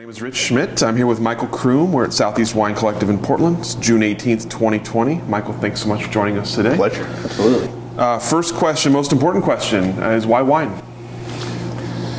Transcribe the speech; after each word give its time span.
My 0.00 0.04
name 0.04 0.08
is 0.08 0.22
Rich 0.22 0.36
Schmidt. 0.36 0.82
I'm 0.82 0.96
here 0.96 1.06
with 1.06 1.20
Michael 1.20 1.48
Croom. 1.48 1.92
We're 1.92 2.06
at 2.06 2.14
Southeast 2.14 2.54
Wine 2.54 2.74
Collective 2.74 3.10
in 3.10 3.18
Portland. 3.18 3.58
It's 3.58 3.74
June 3.74 4.00
18th, 4.00 4.48
2020. 4.48 5.16
Michael, 5.28 5.52
thanks 5.52 5.82
so 5.82 5.88
much 5.90 6.04
for 6.04 6.10
joining 6.10 6.38
us 6.38 6.54
today. 6.54 6.74
Pleasure, 6.74 7.04
absolutely. 7.22 7.68
Uh, 7.98 8.18
first 8.18 8.54
question, 8.54 8.92
most 8.92 9.12
important 9.12 9.44
question, 9.44 10.02
uh, 10.02 10.12
is 10.12 10.26
why 10.26 10.40
wine? 10.40 10.70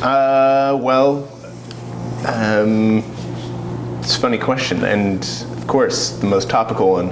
Uh, 0.00 0.78
well, 0.80 1.28
um, 2.24 2.98
it's 3.98 4.16
a 4.16 4.20
funny 4.20 4.38
question, 4.38 4.84
and 4.84 5.24
of 5.56 5.66
course, 5.66 6.10
the 6.10 6.26
most 6.26 6.48
topical 6.48 6.92
one. 6.92 7.10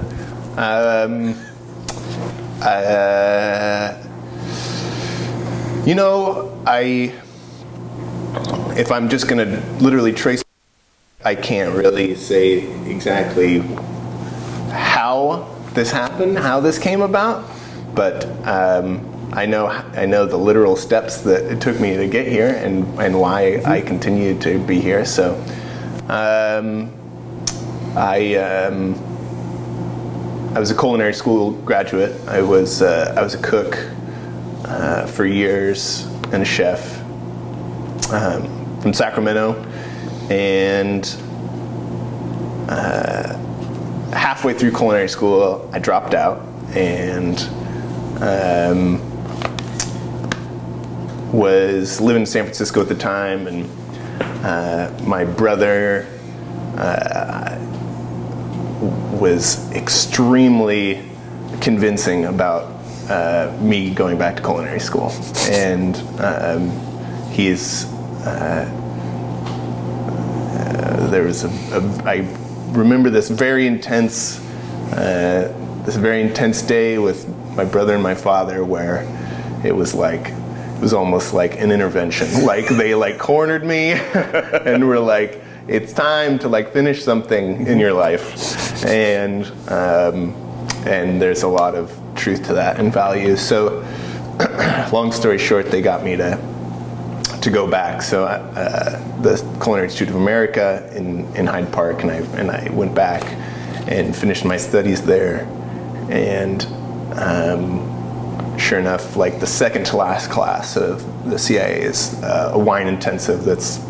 Um, 0.56 1.34
uh, 2.62 4.00
you 5.84 5.96
know, 5.96 6.62
I, 6.64 7.12
if 8.78 8.92
I'm 8.92 9.08
just 9.08 9.26
going 9.26 9.44
to 9.44 9.60
literally 9.82 10.12
trace, 10.12 10.44
I 11.22 11.34
can't 11.34 11.74
really 11.74 12.14
say 12.14 12.60
exactly 12.90 13.58
how 14.70 15.54
this 15.74 15.90
happened, 15.90 16.38
how 16.38 16.60
this 16.60 16.78
came 16.78 17.02
about, 17.02 17.46
but 17.94 18.24
um, 18.48 19.06
I 19.34 19.44
know 19.44 19.66
I 19.66 20.06
know 20.06 20.24
the 20.24 20.38
literal 20.38 20.76
steps 20.76 21.20
that 21.22 21.44
it 21.52 21.60
took 21.60 21.78
me 21.78 21.94
to 21.94 22.08
get 22.08 22.26
here 22.26 22.48
and, 22.48 22.86
and 22.98 23.20
why 23.20 23.60
I 23.66 23.82
continue 23.82 24.38
to 24.40 24.58
be 24.60 24.80
here. 24.80 25.04
So 25.04 25.34
um, 26.08 26.90
I 27.94 28.36
um, 28.36 28.94
I 30.54 30.58
was 30.58 30.70
a 30.70 30.74
culinary 30.74 31.12
school 31.12 31.52
graduate. 31.52 32.18
I 32.28 32.40
was 32.40 32.80
uh, 32.80 33.14
I 33.14 33.22
was 33.22 33.34
a 33.34 33.42
cook 33.42 33.76
uh, 34.64 35.04
for 35.06 35.26
years 35.26 36.06
and 36.32 36.42
a 36.42 36.46
chef 36.46 36.98
um, 38.10 38.80
from 38.80 38.94
Sacramento, 38.94 39.62
and 40.30 41.04
uh, 42.68 43.36
halfway 44.12 44.54
through 44.54 44.70
culinary 44.70 45.08
school, 45.08 45.68
I 45.72 45.80
dropped 45.80 46.14
out 46.14 46.40
and 46.74 47.36
um, 48.22 49.00
was 51.32 52.00
living 52.00 52.22
in 52.22 52.26
San 52.26 52.44
Francisco 52.44 52.80
at 52.80 52.88
the 52.88 52.94
time, 52.94 53.48
and 53.48 53.68
uh, 54.44 54.92
my 55.04 55.24
brother 55.24 56.06
uh, 56.76 57.58
was 59.18 59.70
extremely 59.72 61.04
convincing 61.60 62.26
about 62.26 62.72
uh, 63.10 63.56
me 63.60 63.92
going 63.92 64.16
back 64.16 64.36
to 64.36 64.42
culinary 64.42 64.80
school, 64.80 65.10
and 65.48 65.96
um, 66.20 66.70
he's. 67.32 67.86
Uh, 68.24 68.76
there 71.10 71.24
was 71.24 71.44
a, 71.44 71.48
a. 71.48 72.02
I 72.04 72.16
remember 72.72 73.10
this 73.10 73.28
very 73.28 73.66
intense, 73.66 74.40
uh, 74.92 75.52
this 75.84 75.96
very 75.96 76.22
intense 76.22 76.62
day 76.62 76.98
with 76.98 77.28
my 77.56 77.64
brother 77.64 77.94
and 77.94 78.02
my 78.02 78.14
father, 78.14 78.64
where 78.64 79.04
it 79.64 79.74
was 79.74 79.94
like 79.94 80.28
it 80.28 80.80
was 80.80 80.94
almost 80.94 81.34
like 81.34 81.60
an 81.60 81.70
intervention. 81.70 82.28
Like 82.44 82.68
they 82.68 82.94
like 82.94 83.18
cornered 83.18 83.64
me 83.64 83.92
and 84.64 84.86
were 84.86 85.00
like, 85.00 85.42
"It's 85.68 85.92
time 85.92 86.38
to 86.40 86.48
like 86.48 86.72
finish 86.72 87.02
something 87.02 87.66
in 87.66 87.78
your 87.78 87.92
life," 87.92 88.84
and 88.84 89.46
um, 89.68 90.34
and 90.86 91.20
there's 91.20 91.42
a 91.42 91.48
lot 91.48 91.74
of 91.74 91.96
truth 92.14 92.46
to 92.46 92.54
that 92.54 92.78
and 92.78 92.92
value. 92.92 93.36
So, 93.36 93.84
long 94.92 95.12
story 95.12 95.38
short, 95.38 95.70
they 95.70 95.82
got 95.82 96.02
me 96.04 96.16
to 96.16 96.49
to 97.42 97.50
go 97.50 97.66
back. 97.70 98.02
So, 98.02 98.24
uh, 98.24 99.22
the 99.22 99.36
Culinary 99.62 99.86
Institute 99.86 100.08
of 100.08 100.16
America 100.16 100.90
in 100.94 101.24
in 101.36 101.46
Hyde 101.46 101.72
Park, 101.72 102.02
and 102.02 102.10
I 102.10 102.16
and 102.38 102.50
I 102.50 102.70
went 102.70 102.94
back 102.94 103.22
and 103.88 104.14
finished 104.14 104.44
my 104.44 104.56
studies 104.56 105.02
there, 105.02 105.46
and. 106.10 106.66
Um, 107.12 107.90
sure 108.60 108.78
enough, 108.78 109.16
like 109.16 109.40
the 109.40 109.46
second 109.46 109.84
to 109.86 109.96
last 109.96 110.30
class 110.30 110.76
of 110.76 111.02
the 111.28 111.38
CIA 111.38 111.80
is 111.80 112.14
uh, 112.22 112.52
a 112.52 112.58
wine 112.58 112.86
intensive. 112.86 113.44
That's 113.44 113.80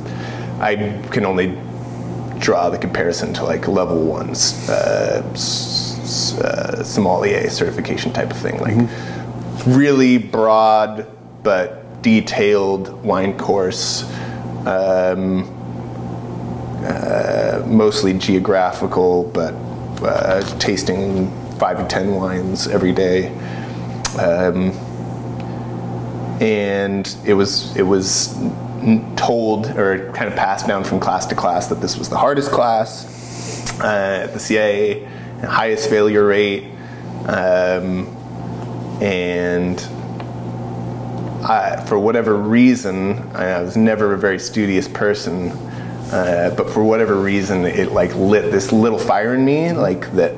I 0.60 0.76
can 1.10 1.26
only 1.26 1.58
draw 2.38 2.70
the 2.70 2.78
comparison 2.78 3.34
to 3.34 3.44
like 3.44 3.68
level 3.68 4.02
one's 4.04 4.68
uh, 4.68 5.22
s- 5.32 6.38
uh, 6.38 6.82
sommelier 6.82 7.50
certification 7.50 8.12
type 8.12 8.30
of 8.30 8.36
thing, 8.38 8.58
like 8.60 8.74
mm-hmm. 8.74 9.72
really 9.72 10.18
broad 10.18 11.06
but 11.42 11.79
detailed 12.02 13.02
wine 13.04 13.36
course. 13.36 14.04
Um, 14.66 15.56
uh, 16.84 17.62
mostly 17.66 18.14
geographical, 18.14 19.24
but 19.34 19.54
uh, 20.02 20.40
tasting 20.58 21.30
five 21.58 21.76
to 21.78 21.86
ten 21.86 22.14
wines 22.14 22.66
every 22.68 22.92
day. 22.92 23.28
Um, 24.18 24.72
and 26.40 27.14
it 27.26 27.34
was 27.34 27.76
it 27.76 27.82
was 27.82 28.34
told 29.16 29.66
or 29.76 30.10
kind 30.12 30.26
of 30.26 30.34
passed 30.36 30.66
down 30.66 30.84
from 30.84 30.98
class 31.00 31.26
to 31.26 31.34
class 31.34 31.66
that 31.66 31.82
this 31.82 31.98
was 31.98 32.08
the 32.08 32.16
hardest 32.16 32.50
class 32.50 33.78
uh, 33.80 34.22
at 34.24 34.32
the 34.32 34.40
CIA, 34.40 35.04
highest 35.42 35.90
failure 35.90 36.26
rate, 36.26 36.64
um, 37.26 38.06
and 39.02 39.86
I, 41.42 41.84
for 41.86 41.98
whatever 41.98 42.36
reason, 42.36 43.18
I 43.34 43.62
was 43.62 43.76
never 43.76 44.14
a 44.14 44.18
very 44.18 44.38
studious 44.38 44.88
person, 44.88 45.50
uh, 46.12 46.54
but 46.56 46.70
for 46.70 46.84
whatever 46.84 47.16
reason, 47.16 47.64
it 47.64 47.92
like 47.92 48.14
lit 48.14 48.50
this 48.50 48.72
little 48.72 48.98
fire 48.98 49.34
in 49.34 49.44
me, 49.44 49.72
like 49.72 50.10
that 50.12 50.34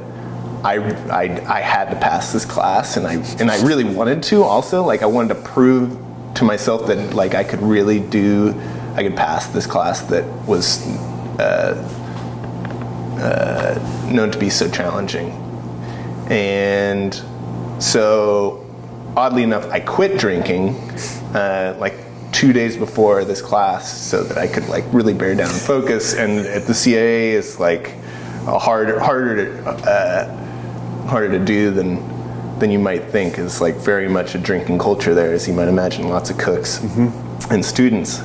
I, 0.65 0.77
I, 1.11 1.57
I 1.57 1.61
had 1.61 1.91
to 1.91 1.97
pass 1.97 2.33
this 2.33 2.45
class 2.45 2.97
and 2.97 3.07
I 3.07 3.15
and 3.41 3.51
I 3.51 3.61
really 3.65 3.85
wanted 3.85 4.23
to 4.25 4.45
also 4.45 4.85
like 4.85 5.03
I 5.03 5.07
wanted 5.07 5.35
to 5.35 5.41
prove 5.43 5.99
to 6.37 6.45
myself 6.45 6.87
that 6.87 7.15
like 7.15 7.35
I 7.35 7.43
could 7.43 7.61
really 7.61 7.99
do 7.99 8.55
I 8.95 9.03
could 9.03 9.17
pass 9.17 9.49
this 9.49 9.67
class 9.67 10.03
that 10.03 10.25
was 10.47 10.87
uh, 11.41 11.75
uh, 13.19 14.11
known 14.13 14.31
to 14.31 14.39
be 14.39 14.51
so 14.51 14.71
challenging. 14.71 15.31
And 16.31 17.15
so 17.79 18.62
oddly 19.17 19.43
enough 19.43 19.67
I 19.71 19.81
quit 19.81 20.19
drinking 20.19 20.75
uh, 21.35 21.77
like 21.79 21.95
two 22.33 22.53
days 22.53 22.77
before 22.77 23.25
this 23.25 23.43
class 23.43 24.01
so 24.01 24.23
that 24.25 24.39
I 24.39 24.47
could 24.49 24.69
like 24.69 24.85
really 24.93 25.15
bear 25.15 25.35
down 25.35 25.51
and 25.51 25.61
focus 25.61 26.15
and 26.15 26.47
at 26.47 26.67
the 26.67 26.75
CIA 26.75 27.33
it's 27.33 27.61
like 27.61 27.95
a 28.47 28.59
harder 28.59 28.99
harder 28.99 29.63
to 29.63 29.69
uh, 29.71 31.07
harder 31.07 31.39
to 31.39 31.45
do 31.45 31.71
than 31.71 32.13
than 32.59 32.71
you 32.71 32.79
might 32.79 33.05
think. 33.11 33.39
It's 33.39 33.61
like 33.61 33.75
very 33.75 34.09
much 34.09 34.35
a 34.35 34.39
drinking 34.39 34.79
culture 34.79 35.15
there, 35.15 35.33
as 35.33 35.49
you 35.49 35.55
might 35.55 35.69
imagine. 35.69 36.09
Lots 36.09 36.31
of 36.31 36.39
cooks 36.39 36.79
mm-hmm. 36.79 37.53
and 37.53 37.65
students, 37.65 38.21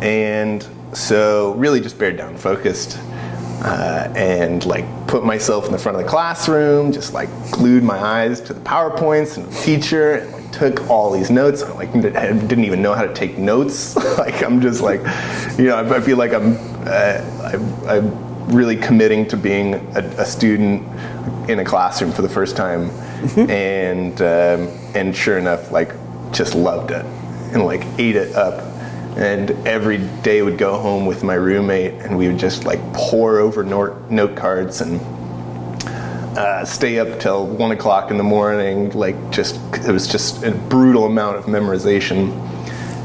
and 0.00 0.66
so 0.92 1.54
really 1.54 1.80
just 1.80 1.98
bared 1.98 2.16
down, 2.16 2.36
focused, 2.36 2.98
uh, 3.64 4.12
and 4.14 4.64
like 4.66 4.84
put 5.06 5.24
myself 5.24 5.64
in 5.64 5.72
the 5.72 5.78
front 5.78 5.96
of 5.96 6.04
the 6.04 6.08
classroom, 6.08 6.92
just 6.92 7.14
like 7.14 7.30
glued 7.50 7.82
my 7.82 7.98
eyes 7.98 8.40
to 8.42 8.52
the 8.52 8.60
powerpoints 8.60 9.38
and 9.38 9.46
the 9.46 9.60
teacher, 9.62 10.16
and 10.16 10.32
like 10.32 10.52
took 10.52 10.90
all 10.90 11.10
these 11.10 11.30
notes. 11.30 11.62
I 11.62 11.72
like 11.72 11.90
didn't 11.92 12.64
even 12.64 12.82
know 12.82 12.92
how 12.92 13.06
to 13.06 13.14
take 13.14 13.38
notes. 13.38 13.96
like 14.18 14.42
I'm 14.42 14.60
just 14.60 14.82
like, 14.82 15.00
you 15.58 15.64
know, 15.64 15.76
I, 15.76 15.96
I 15.96 16.00
feel 16.00 16.18
like 16.18 16.34
I'm, 16.34 16.56
uh, 16.86 17.22
I, 17.88 17.96
I'm 17.96 18.54
really 18.54 18.76
committing 18.76 19.26
to 19.28 19.36
being 19.36 19.74
a, 19.96 20.00
a 20.18 20.26
student 20.26 20.86
in 21.48 21.58
a 21.60 21.64
classroom 21.64 22.12
for 22.12 22.20
the 22.20 22.28
first 22.28 22.56
time, 22.56 22.90
mm-hmm. 22.90 23.50
and 23.50 24.20
um, 24.20 24.94
and 24.94 25.16
sure 25.16 25.38
enough, 25.38 25.72
like 25.72 25.92
just 26.32 26.54
loved 26.54 26.90
it 26.90 27.04
and 27.54 27.64
like 27.64 27.82
ate 27.98 28.16
it 28.16 28.34
up. 28.34 28.73
And 29.16 29.50
every 29.66 29.98
day 30.22 30.42
would 30.42 30.58
go 30.58 30.78
home 30.78 31.06
with 31.06 31.22
my 31.22 31.34
roommate, 31.34 31.94
and 31.94 32.18
we 32.18 32.26
would 32.28 32.38
just 32.38 32.64
like 32.64 32.80
pour 32.92 33.38
over 33.38 33.62
note, 33.62 34.36
cards 34.36 34.80
and 34.80 35.00
uh, 36.36 36.64
stay 36.64 36.98
up 36.98 37.20
till 37.20 37.46
one 37.46 37.70
o'clock 37.70 38.10
in 38.10 38.16
the 38.16 38.24
morning. 38.24 38.90
Like 38.90 39.16
just 39.30 39.56
it 39.86 39.92
was 39.92 40.08
just 40.08 40.42
a 40.42 40.50
brutal 40.50 41.06
amount 41.06 41.36
of 41.36 41.44
memorization, 41.44 42.32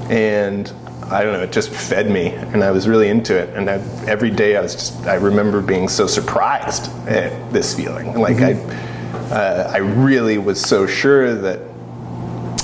and 0.09 0.71
I 1.11 1.23
don't 1.23 1.33
know, 1.33 1.41
it 1.41 1.51
just 1.51 1.71
fed 1.71 2.09
me. 2.09 2.27
and 2.27 2.63
I 2.63 2.71
was 2.71 2.87
really 2.87 3.09
into 3.09 3.35
it. 3.35 3.49
And 3.55 3.69
I, 3.69 3.75
every 4.07 4.29
day 4.29 4.55
I 4.55 4.61
was 4.61 4.73
just, 4.73 5.05
I 5.07 5.15
remember 5.15 5.61
being 5.61 5.87
so 5.87 6.05
surprised 6.05 6.91
at 7.07 7.51
this 7.51 7.75
feeling. 7.75 8.19
Like 8.19 8.37
mm-hmm. 8.37 9.33
I, 9.33 9.35
uh, 9.35 9.71
I 9.73 9.77
really 9.77 10.37
was 10.37 10.61
so 10.61 10.85
sure 10.85 11.33
that 11.33 11.59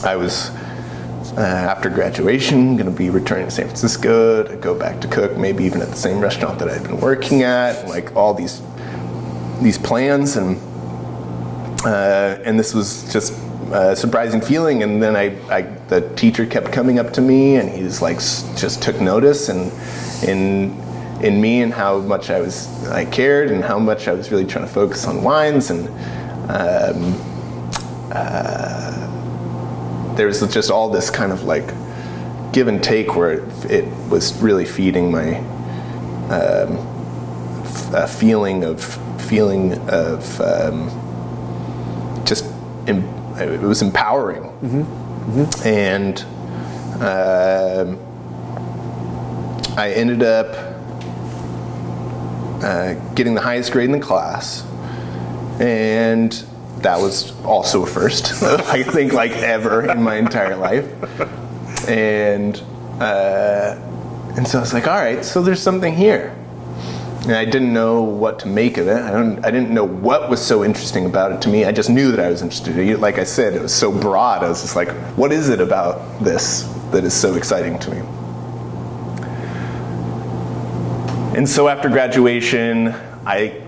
I 0.03 0.15
was 0.15 0.51
uh, 1.37 1.41
after 1.41 1.89
graduation, 1.89 2.77
going 2.77 2.89
to 2.89 2.97
be 2.97 3.09
returning 3.09 3.45
to 3.45 3.51
San 3.51 3.65
Francisco 3.65 4.43
to 4.43 4.55
go 4.55 4.73
back 4.73 5.01
to 5.01 5.07
cook, 5.07 5.35
maybe 5.35 5.65
even 5.65 5.81
at 5.81 5.89
the 5.89 5.95
same 5.95 6.19
restaurant 6.19 6.59
that 6.59 6.69
I'd 6.69 6.83
been 6.83 6.99
working 6.99 7.43
at. 7.43 7.87
Like 7.89 8.15
all 8.15 8.33
these 8.33 8.61
these 9.61 9.77
plans, 9.77 10.37
and 10.37 10.57
uh, 11.85 12.39
and 12.45 12.57
this 12.57 12.73
was 12.73 13.11
just 13.11 13.33
a 13.71 13.95
surprising 13.95 14.39
feeling. 14.39 14.83
And 14.83 15.03
then 15.03 15.17
I, 15.17 15.35
I, 15.53 15.61
the 15.87 16.09
teacher 16.15 16.45
kept 16.45 16.71
coming 16.71 16.99
up 16.99 17.11
to 17.13 17.21
me, 17.21 17.57
and 17.57 17.69
he's 17.69 18.01
like 18.01 18.17
just 18.17 18.81
took 18.81 19.01
notice 19.01 19.49
and 19.49 19.71
in 20.23 20.81
in 21.21 21.41
me 21.41 21.61
and 21.61 21.73
how 21.73 21.99
much 21.99 22.29
I 22.29 22.39
was 22.39 22.87
I 22.87 23.03
cared 23.03 23.51
and 23.51 23.61
how 23.61 23.79
much 23.79 24.07
I 24.07 24.13
was 24.13 24.31
really 24.31 24.45
trying 24.45 24.65
to 24.65 24.71
focus 24.71 25.05
on 25.05 25.21
wines 25.21 25.69
and. 25.69 25.89
Um, 26.47 27.19
uh, 28.11 28.94
there 30.15 30.27
was 30.27 30.39
just 30.53 30.71
all 30.71 30.89
this 30.89 31.09
kind 31.09 31.31
of 31.31 31.44
like 31.44 31.67
give 32.53 32.67
and 32.67 32.83
take 32.83 33.15
where 33.15 33.33
it, 33.33 33.71
it 33.71 34.09
was 34.09 34.33
really 34.41 34.65
feeding 34.65 35.12
my 35.12 35.38
um, 36.29 36.77
f- 37.94 38.09
feeling 38.09 38.63
of 38.63 38.83
feeling 39.21 39.73
of 39.89 40.39
um, 40.41 40.89
just 42.25 42.45
em- 42.88 43.03
it 43.38 43.62
was 43.62 43.81
empowering 43.81 44.44
mm-hmm. 44.44 44.81
Mm-hmm. 44.81 45.67
and 45.67 46.25
uh, 47.01 47.95
I 49.77 49.91
ended 49.91 50.23
up 50.23 50.56
uh, 52.63 52.94
getting 53.15 53.35
the 53.35 53.41
highest 53.41 53.73
grade 53.73 53.85
in 53.85 53.91
the 53.91 54.00
class 54.00 54.65
and 55.59 56.45
that 56.85 56.99
was 56.99 57.33
also 57.43 57.81
a 57.81 57.87
first, 57.87 58.43
I 58.43 58.83
think, 58.83 59.11
like 59.11 59.31
ever 59.31 59.89
in 59.89 60.03
my 60.03 60.17
entire 60.17 60.55
life. 60.55 60.85
And 61.89 62.61
uh, 62.99 63.75
and 64.37 64.47
so 64.47 64.59
I 64.59 64.61
was 64.61 64.71
like, 64.71 64.87
all 64.87 64.93
right, 64.93 65.25
so 65.25 65.41
there's 65.41 65.61
something 65.61 65.95
here. 65.95 66.35
And 67.23 67.31
I 67.31 67.43
didn't 67.43 67.73
know 67.73 68.03
what 68.03 68.37
to 68.39 68.47
make 68.47 68.77
of 68.77 68.87
it. 68.87 69.01
I, 69.01 69.09
don't, 69.09 69.43
I 69.43 69.49
didn't 69.49 69.71
know 69.71 69.83
what 69.83 70.29
was 70.29 70.45
so 70.45 70.63
interesting 70.63 71.07
about 71.07 71.31
it 71.31 71.41
to 71.41 71.49
me. 71.49 71.65
I 71.65 71.71
just 71.71 71.89
knew 71.89 72.11
that 72.11 72.19
I 72.19 72.29
was 72.29 72.43
interested. 72.43 72.99
Like 72.99 73.17
I 73.17 73.23
said, 73.23 73.55
it 73.55 73.63
was 73.63 73.73
so 73.73 73.91
broad. 73.91 74.43
I 74.43 74.49
was 74.49 74.61
just 74.61 74.75
like, 74.75 74.91
what 75.17 75.31
is 75.31 75.49
it 75.49 75.59
about 75.59 76.23
this 76.23 76.71
that 76.91 77.03
is 77.03 77.15
so 77.15 77.33
exciting 77.33 77.79
to 77.79 77.89
me? 77.89 77.97
And 81.35 81.49
so 81.49 81.67
after 81.67 81.89
graduation, 81.89 82.89
I, 83.25 83.59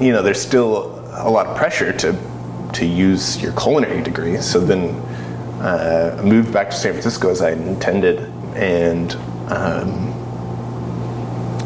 you 0.00 0.12
know, 0.12 0.22
there's 0.22 0.42
still 0.42 0.98
a 1.12 1.30
lot 1.30 1.46
of 1.46 1.56
pressure 1.56 1.92
to 1.92 2.29
to 2.74 2.86
use 2.86 3.40
your 3.40 3.52
culinary 3.52 4.02
degree. 4.02 4.36
So 4.38 4.60
then 4.60 4.94
uh, 5.60 6.16
I 6.18 6.22
moved 6.22 6.52
back 6.52 6.70
to 6.70 6.76
San 6.76 6.92
Francisco 6.92 7.30
as 7.30 7.42
I 7.42 7.52
intended, 7.52 8.20
and 8.54 9.14
um, 9.48 10.10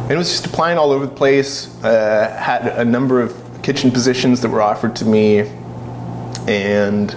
and 0.02 0.12
it 0.12 0.16
was 0.16 0.30
just 0.30 0.46
applying 0.46 0.78
all 0.78 0.90
over 0.90 1.06
the 1.06 1.14
place. 1.14 1.82
Uh, 1.84 2.36
had 2.38 2.66
a 2.66 2.84
number 2.84 3.20
of 3.20 3.34
kitchen 3.62 3.90
positions 3.90 4.40
that 4.42 4.48
were 4.48 4.62
offered 4.62 4.96
to 4.96 5.04
me, 5.04 5.40
and 6.46 7.14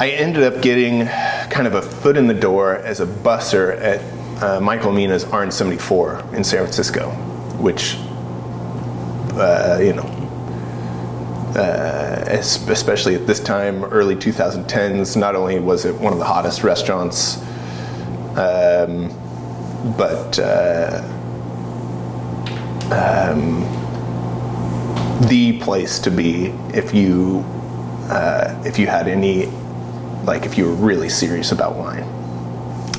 I 0.00 0.10
ended 0.10 0.44
up 0.44 0.62
getting 0.62 1.06
kind 1.50 1.66
of 1.66 1.74
a 1.74 1.82
foot 1.82 2.16
in 2.16 2.26
the 2.26 2.34
door 2.34 2.76
as 2.76 3.00
a 3.00 3.06
busser 3.06 3.80
at 3.80 4.42
uh, 4.42 4.60
Michael 4.60 4.92
Mina's 4.92 5.24
RN74 5.24 6.34
in 6.34 6.44
San 6.44 6.60
Francisco, 6.60 7.10
which 7.58 7.96
uh, 9.34 9.80
you 9.82 9.94
know 9.94 10.17
uh, 11.56 12.24
especially 12.28 13.14
at 13.14 13.26
this 13.26 13.40
time, 13.40 13.84
early 13.84 14.14
2010s. 14.14 15.16
Not 15.16 15.34
only 15.34 15.58
was 15.58 15.84
it 15.84 15.94
one 15.94 16.12
of 16.12 16.18
the 16.18 16.24
hottest 16.24 16.62
restaurants, 16.62 17.38
um, 18.36 19.08
but 19.96 20.38
uh, 20.38 21.02
um, 22.92 23.62
the 25.28 25.58
place 25.60 25.98
to 26.00 26.10
be 26.10 26.46
if 26.74 26.94
you 26.94 27.44
uh, 28.10 28.62
if 28.66 28.78
you 28.78 28.86
had 28.86 29.08
any 29.08 29.46
like 30.24 30.44
if 30.44 30.58
you 30.58 30.66
were 30.66 30.74
really 30.74 31.08
serious 31.08 31.52
about 31.52 31.76
wine. 31.76 32.04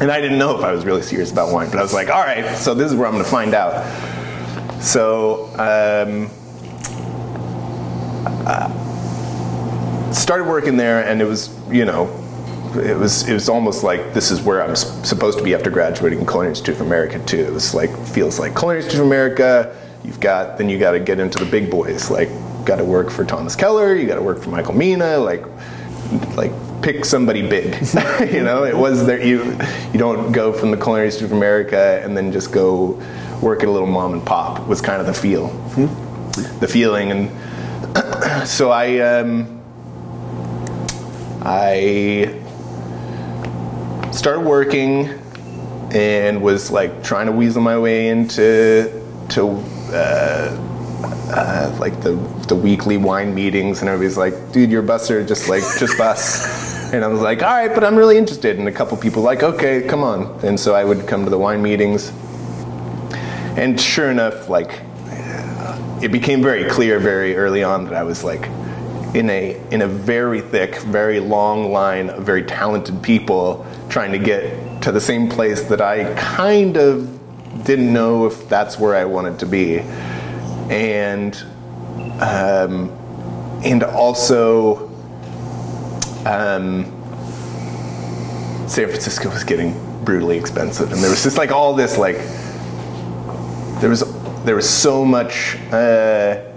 And 0.01 0.12
I 0.12 0.22
didn't 0.22 0.38
know 0.38 0.57
if 0.57 0.63
I 0.63 0.72
was 0.72 0.86
really 0.86 1.01
serious 1.01 1.31
about 1.31 1.51
wine, 1.51 1.69
but 1.69 1.78
I 1.78 1.81
was 1.81 1.94
like, 1.94 2.10
all 2.10 2.24
right, 2.24 2.56
so 2.56 2.74
this 2.74 2.90
is 2.90 2.98
where 2.98 3.06
I'm 3.06 3.13
going 3.13 3.24
to 3.24 3.30
find 3.30 3.54
out. 3.54 3.84
So. 4.81 5.50
Um, 5.57 6.38
started 10.19 10.45
working 10.45 10.77
there, 10.77 11.06
and 11.07 11.21
it 11.21 11.25
was 11.25 11.50
you 11.69 11.86
know 11.86 12.07
it 12.75 12.98
was 12.98 13.27
it 13.27 13.33
was 13.33 13.50
almost 13.50 13.83
like 13.83 14.13
this 14.13 14.31
is 14.31 14.42
where 14.42 14.63
I'm 14.63 14.75
supposed 14.75 15.38
to 15.39 15.44
be 15.44 15.56
after 15.56 15.69
graduating 15.69 16.19
Culinary 16.25 16.50
Institute 16.50 16.75
of 16.75 16.81
America 16.81 17.24
too. 17.25 17.39
It 17.39 17.54
was 17.54 17.74
like 17.74 17.95
feels 18.07 18.39
like 18.39 18.56
Culinary 18.56 18.80
Institute 18.80 19.01
of 19.01 19.07
America. 19.07 19.75
You've 20.04 20.19
got 20.19 20.57
then 20.57 20.69
you 20.69 20.77
got 20.77 20.92
to 20.92 21.00
get 21.00 21.19
into 21.19 21.44
the 21.44 21.50
big 21.50 21.71
boys. 21.71 22.10
Like 22.12 22.30
got 22.66 22.77
to 22.77 22.86
work 22.86 23.10
for 23.10 23.25
Thomas 23.25 23.56
Keller. 23.56 23.95
You 23.95 24.07
got 24.07 24.16
to 24.16 24.21
work 24.21 24.39
for 24.39 24.50
Michael 24.50 24.75
Mina. 24.75 25.18
Like 25.18 25.44
like 26.36 26.51
pick 26.81 27.06
somebody 27.06 27.48
big. 27.48 27.75
you 28.31 28.44
know, 28.44 28.63
it 28.63 28.77
was 28.77 29.06
there. 29.06 29.24
You 29.24 29.57
you 29.92 30.00
don't 30.00 30.31
go 30.31 30.54
from 30.54 30.72
the 30.72 30.77
Culinary 30.77 31.07
Institute 31.07 31.31
of 31.31 31.38
America 31.38 32.01
and 32.04 32.15
then 32.15 32.31
just 32.31 32.51
go 32.51 33.01
work 33.42 33.63
at 33.63 33.69
a 33.69 33.72
little 33.72 33.88
mom 33.88 34.13
and 34.13 34.25
pop. 34.25 34.68
Was 34.68 34.81
kind 34.81 35.01
of 35.01 35.07
the 35.07 35.13
feel, 35.13 35.50
mm-hmm. 35.50 36.60
the 36.60 36.68
feeling 36.68 37.12
and 37.12 38.48
so 38.48 38.69
I 38.69 39.00
um, 39.00 39.59
I 41.41 42.36
started 44.12 44.41
working 44.41 45.19
and 45.91 46.41
was 46.41 46.71
like 46.71 47.03
trying 47.03 47.27
to 47.27 47.31
weasel 47.31 47.62
my 47.62 47.77
way 47.77 48.09
into 48.09 49.03
to 49.30 49.47
uh, 49.94 50.57
uh, 51.31 51.77
like 51.80 52.01
the 52.01 52.15
the 52.47 52.56
weekly 52.56 52.97
wine 52.97 53.33
meetings, 53.33 53.81
and 53.81 53.89
everybody's 53.89 54.18
like, 54.18 54.51
"Dude, 54.51 54.69
you're 54.69 54.83
a 54.83 54.88
busser, 54.88 55.27
just 55.27 55.50
like 55.50 55.63
just 55.77 55.97
bus." 55.97 56.68
And 56.91 57.06
I 57.06 57.07
was 57.07 57.21
like, 57.21 57.44
"All 57.44 57.53
right, 57.53 57.71
but 57.71 57.83
I'm 57.83 57.95
really 57.95 58.18
interested." 58.18 58.57
And 58.57 58.68
a 58.68 58.71
couple 58.71 58.97
people 58.97 59.21
like, 59.21 59.44
"Okay, 59.44 59.83
come 59.83 60.01
on." 60.01 60.39
And 60.44 60.59
so 60.59 60.74
I 60.74 60.83
would 60.83 61.07
come 61.07 61.24
to 61.24 61.30
the 61.30 61.38
wine 61.38 61.62
meetings, 61.62 62.12
and 63.56 63.80
sure 63.80 64.09
enough, 64.09 64.50
like 64.50 64.81
it 66.01 66.12
became 66.12 66.41
very 66.41 66.67
clear 66.69 66.98
very 66.98 67.36
early 67.36 67.63
on 67.63 67.84
that 67.86 67.93
I 67.93 68.03
was 68.03 68.24
like 68.24 68.50
in 69.13 69.30
a 69.30 69.60
in 69.72 69.82
a 69.82 69.88
very 69.88 70.42
thick, 70.42 70.75
very 70.82 71.20
long 71.20 71.72
line 71.72 72.10
of 72.10 72.24
very 72.24 72.44
talented 72.44 73.01
people 73.01 73.66
trying 73.89 74.12
to 74.12 74.20
get 74.20 74.82
to 74.84 74.92
the 74.92 75.01
same 75.01 75.28
place 75.30 75.63
that 75.63 75.82
I 75.82 76.13
kind 76.16 76.78
of 76.78 77.20
didn't 77.66 77.92
know 77.92 78.25
if 78.25 78.48
that's 78.48 78.80
where 78.80 78.96
I 78.96 79.06
wanted 79.06 79.39
to 79.39 79.46
be, 79.46 79.80
and 80.70 81.36
um, 82.22 82.92
and 83.63 83.84
also 83.84 84.88
um, 86.25 86.86
San 88.68 88.88
Francisco 88.88 89.30
was 89.30 89.44
getting 89.44 89.74
brutally 90.06 90.38
expensive, 90.38 90.92
and 90.92 91.01
there 91.01 91.10
was 91.10 91.24
just 91.24 91.38
like 91.38 91.51
all 91.51 91.74
this 91.74 91.98
like 91.98 92.18
there 93.82 93.89
was 93.89 94.04
there 94.44 94.56
was 94.56 94.70
so 94.70 95.04
much 95.04 95.56
uh, 95.72 96.49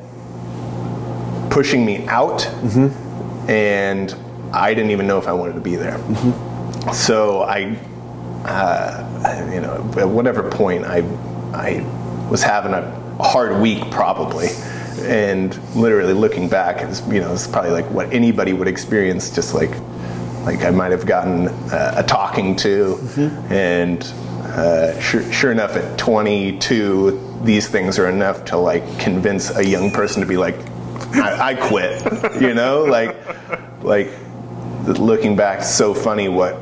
pushing 1.52 1.84
me 1.84 2.06
out, 2.06 2.40
mm-hmm. 2.40 3.50
and 3.50 4.14
I 4.54 4.72
didn't 4.72 4.90
even 4.90 5.06
know 5.06 5.18
if 5.18 5.28
I 5.28 5.32
wanted 5.34 5.54
to 5.54 5.60
be 5.60 5.76
there. 5.76 5.98
Mm-hmm. 5.98 6.92
So 6.92 7.42
I, 7.42 7.76
uh, 8.44 9.50
you 9.52 9.60
know, 9.60 9.74
at 9.98 10.08
whatever 10.08 10.50
point 10.50 10.84
I, 10.84 11.00
I 11.52 11.86
was 12.30 12.42
having 12.42 12.72
a 12.72 13.22
hard 13.22 13.60
week 13.60 13.90
probably, 13.90 14.48
and 15.02 15.54
literally 15.76 16.14
looking 16.14 16.48
back, 16.48 16.80
it's 16.80 17.06
you 17.08 17.20
know, 17.20 17.34
it's 17.34 17.46
probably 17.46 17.70
like 17.70 17.88
what 17.90 18.10
anybody 18.12 18.54
would 18.54 18.68
experience, 18.68 19.30
just 19.30 19.54
like, 19.54 19.70
like 20.44 20.64
I 20.64 20.70
might 20.70 20.90
have 20.90 21.04
gotten 21.04 21.48
uh, 21.48 21.96
a 21.98 22.02
talking 22.02 22.56
to, 22.56 22.94
mm-hmm. 22.94 23.52
and 23.52 24.02
uh, 24.42 24.98
sure, 25.00 25.30
sure 25.30 25.52
enough, 25.52 25.76
at 25.76 25.98
22 25.98 27.28
these 27.42 27.68
things 27.68 27.98
are 27.98 28.08
enough 28.08 28.44
to 28.46 28.56
like 28.56 28.84
convince 29.00 29.54
a 29.56 29.66
young 29.66 29.90
person 29.90 30.20
to 30.20 30.26
be 30.28 30.36
like, 30.36 30.56
I, 31.14 31.50
I 31.50 31.54
quit. 31.54 32.40
you 32.40 32.54
know, 32.54 32.84
like 32.84 33.16
like 33.82 34.10
looking 34.86 35.36
back, 35.36 35.62
so 35.62 35.94
funny 35.94 36.28
what 36.28 36.54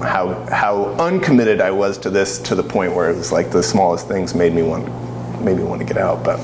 how 0.00 0.34
how 0.50 0.84
uncommitted 0.98 1.60
I 1.60 1.70
was 1.70 1.98
to 1.98 2.10
this 2.10 2.38
to 2.40 2.54
the 2.54 2.62
point 2.62 2.94
where 2.94 3.10
it 3.10 3.16
was 3.16 3.30
like 3.32 3.50
the 3.50 3.62
smallest 3.62 4.08
things 4.08 4.34
made 4.34 4.52
me 4.52 4.62
want 4.62 4.88
made 5.42 5.56
me 5.56 5.64
want 5.64 5.80
to 5.80 5.86
get 5.86 5.96
out, 5.96 6.24
but. 6.24 6.40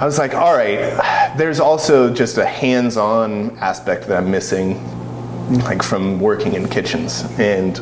I 0.00 0.06
was 0.06 0.16
like, 0.16 0.34
all 0.34 0.56
right, 0.56 1.34
there's 1.36 1.60
also 1.60 2.10
just 2.10 2.38
a 2.38 2.46
hands 2.46 2.96
on 2.96 3.58
aspect 3.58 4.06
that 4.06 4.16
I'm 4.16 4.30
missing, 4.30 4.82
like 5.58 5.82
from 5.82 6.18
working 6.18 6.54
in 6.54 6.66
kitchens. 6.70 7.24
And 7.38 7.76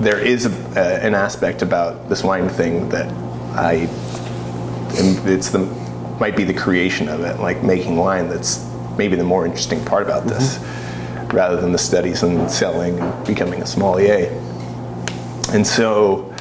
there 0.00 0.18
is 0.18 0.46
a, 0.46 0.50
uh, 0.50 1.06
an 1.06 1.14
aspect 1.14 1.60
about 1.60 2.08
this 2.08 2.24
wine 2.24 2.48
thing 2.48 2.88
that 2.88 3.12
I 3.54 3.86
it's 5.26 5.50
the 5.50 5.66
might 6.20 6.36
be 6.36 6.44
the 6.44 6.54
creation 6.54 7.08
of 7.08 7.20
it, 7.20 7.40
like 7.40 7.62
making 7.62 7.96
wine. 7.96 8.28
That's 8.28 8.68
maybe 8.96 9.16
the 9.16 9.24
more 9.24 9.46
interesting 9.46 9.84
part 9.84 10.02
about 10.02 10.26
this, 10.26 10.58
rather 11.32 11.60
than 11.60 11.72
the 11.72 11.78
studies 11.78 12.22
and 12.22 12.50
selling 12.50 12.98
and 12.98 13.26
becoming 13.26 13.62
a 13.62 13.66
sommelier. 13.66 14.28
And 15.52 15.66
so 15.66 16.34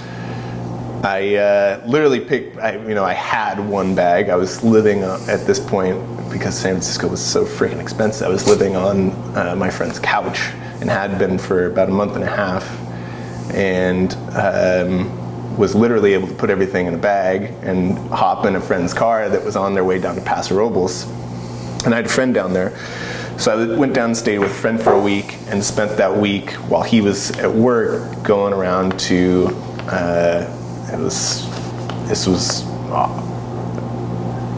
I 1.03 1.35
uh, 1.35 1.83
literally 1.85 2.19
picked, 2.19 2.57
I, 2.57 2.77
you 2.87 2.95
know, 2.95 3.05
I 3.05 3.13
had 3.13 3.59
one 3.59 3.93
bag. 3.93 4.29
I 4.29 4.35
was 4.35 4.63
living 4.63 5.03
uh, 5.03 5.23
at 5.29 5.45
this 5.45 5.59
point 5.59 5.97
because 6.31 6.57
San 6.57 6.73
Francisco 6.73 7.07
was 7.07 7.23
so 7.23 7.45
freaking 7.45 7.79
expensive. 7.79 8.27
I 8.27 8.29
was 8.29 8.47
living 8.47 8.75
on 8.75 9.11
uh, 9.37 9.55
my 9.55 9.69
friend's 9.69 9.99
couch 9.99 10.39
and 10.81 10.89
had 10.89 11.17
been 11.17 11.37
for 11.37 11.67
about 11.67 11.89
a 11.89 11.91
month 11.91 12.15
and 12.15 12.23
a 12.23 12.27
half, 12.27 12.63
and 13.53 14.13
um, 14.35 15.16
was 15.57 15.73
literally 15.73 16.13
able 16.13 16.27
to 16.27 16.33
put 16.35 16.49
everything 16.49 16.85
in 16.85 16.93
a 16.93 16.97
bag 16.97 17.51
and 17.63 17.97
hop 18.09 18.45
in 18.45 18.55
a 18.55 18.61
friend's 18.61 18.93
car 18.93 19.27
that 19.27 19.43
was 19.43 19.55
on 19.55 19.73
their 19.73 19.83
way 19.83 19.99
down 19.99 20.15
to 20.15 20.21
Paso 20.21 20.55
Robles. 20.55 21.03
And 21.83 21.93
I 21.93 21.97
had 21.97 22.05
a 22.05 22.09
friend 22.09 22.33
down 22.33 22.53
there. 22.53 22.77
So 23.37 23.51
I 23.51 23.77
went 23.77 23.93
down 23.93 24.09
and 24.09 24.17
stayed 24.17 24.39
with 24.39 24.51
a 24.51 24.53
friend 24.53 24.81
for 24.81 24.93
a 24.93 24.99
week 24.99 25.37
and 25.47 25.63
spent 25.63 25.97
that 25.97 26.15
week 26.15 26.51
while 26.69 26.83
he 26.83 27.01
was 27.01 27.31
at 27.37 27.51
work 27.51 28.23
going 28.23 28.53
around 28.53 28.99
to, 29.01 29.47
uh, 29.87 30.89
it 30.91 30.97
was, 30.99 31.47
this 32.07 32.27
was, 32.27 32.63
uh, 32.89 33.23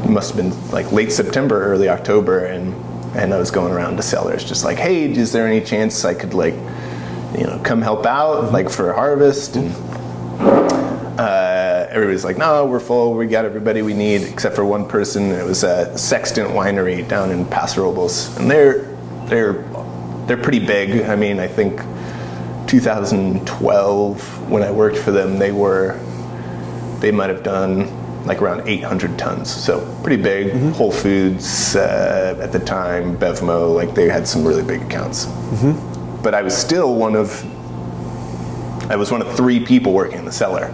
must 0.07 0.33
have 0.33 0.37
been 0.37 0.71
like 0.71 0.91
late 0.91 1.11
September, 1.11 1.61
early 1.61 1.89
October, 1.89 2.45
and, 2.45 2.73
and 3.15 3.33
I 3.33 3.37
was 3.37 3.51
going 3.51 3.73
around 3.73 3.97
to 3.97 4.01
sellers 4.01 4.43
just 4.43 4.63
like, 4.63 4.77
hey, 4.77 5.11
is 5.11 5.31
there 5.33 5.45
any 5.45 5.59
chance 5.61 6.05
I 6.05 6.13
could 6.13 6.33
like, 6.33 6.55
you 7.37 7.45
know, 7.45 7.59
come 7.63 7.81
help 7.81 8.05
out 8.05 8.51
like 8.51 8.69
for 8.69 8.93
harvest? 8.93 9.55
And 9.55 9.73
everybody's 11.89 12.23
like, 12.23 12.37
no, 12.37 12.65
we're 12.65 12.79
full. 12.79 13.13
We 13.13 13.27
got 13.27 13.45
everybody 13.45 13.81
we 13.81 13.93
need 13.93 14.21
except 14.23 14.55
for 14.55 14.63
one 14.63 14.87
person. 14.87 15.31
It 15.31 15.45
was 15.45 15.63
a 15.63 15.97
Sextant 15.97 16.49
Winery 16.49 17.07
down 17.07 17.31
in 17.31 17.45
Paso 17.45 17.83
Robles, 17.83 18.35
and 18.37 18.49
they're 18.49 18.83
they're 19.25 19.63
they're 20.27 20.37
pretty 20.37 20.65
big. 20.65 21.01
I 21.05 21.15
mean, 21.15 21.39
I 21.39 21.47
think 21.47 21.79
2012 22.67 24.49
when 24.49 24.63
I 24.63 24.71
worked 24.71 24.97
for 24.97 25.11
them, 25.11 25.39
they 25.39 25.51
were 25.51 25.99
they 26.99 27.11
might 27.11 27.29
have 27.29 27.43
done 27.43 27.97
like 28.25 28.41
around 28.41 28.67
800 28.67 29.17
tons, 29.17 29.49
so 29.49 29.79
pretty 30.03 30.21
big. 30.21 30.53
Whole 30.73 30.91
Foods 30.91 31.75
uh, 31.75 32.37
at 32.41 32.51
the 32.51 32.59
time, 32.59 33.17
Bevmo, 33.17 33.73
like 33.73 33.95
they 33.95 34.09
had 34.09 34.27
some 34.27 34.45
really 34.45 34.63
big 34.63 34.81
accounts. 34.81 35.25
But 36.21 36.33
I 36.35 36.41
was 36.41 36.55
still 36.55 36.95
one 36.95 37.15
of 37.15 37.43
I 38.91 38.95
was 38.95 39.11
one 39.11 39.21
of 39.21 39.35
three 39.35 39.59
people 39.59 39.93
working 39.93 40.19
in 40.19 40.25
the 40.25 40.31
cellar 40.31 40.73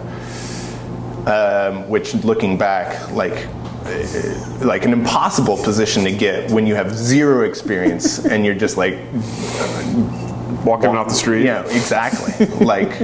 um, 1.26 1.88
which 1.88 2.14
looking 2.14 2.56
back 2.56 3.10
like 3.10 3.46
uh, 3.84 4.58
like 4.64 4.84
an 4.84 4.92
impossible 4.92 5.56
position 5.56 6.04
to 6.04 6.12
get 6.12 6.50
when 6.50 6.66
you 6.66 6.74
have 6.74 6.94
zero 6.94 7.42
experience 7.42 8.24
and 8.24 8.44
you're 8.44 8.54
just 8.54 8.76
like 8.76 8.94
Walking 10.64 10.90
off 10.90 11.08
the 11.08 11.14
street. 11.14 11.44
yeah 11.44 11.62
exactly 11.64 12.46
like 12.64 13.00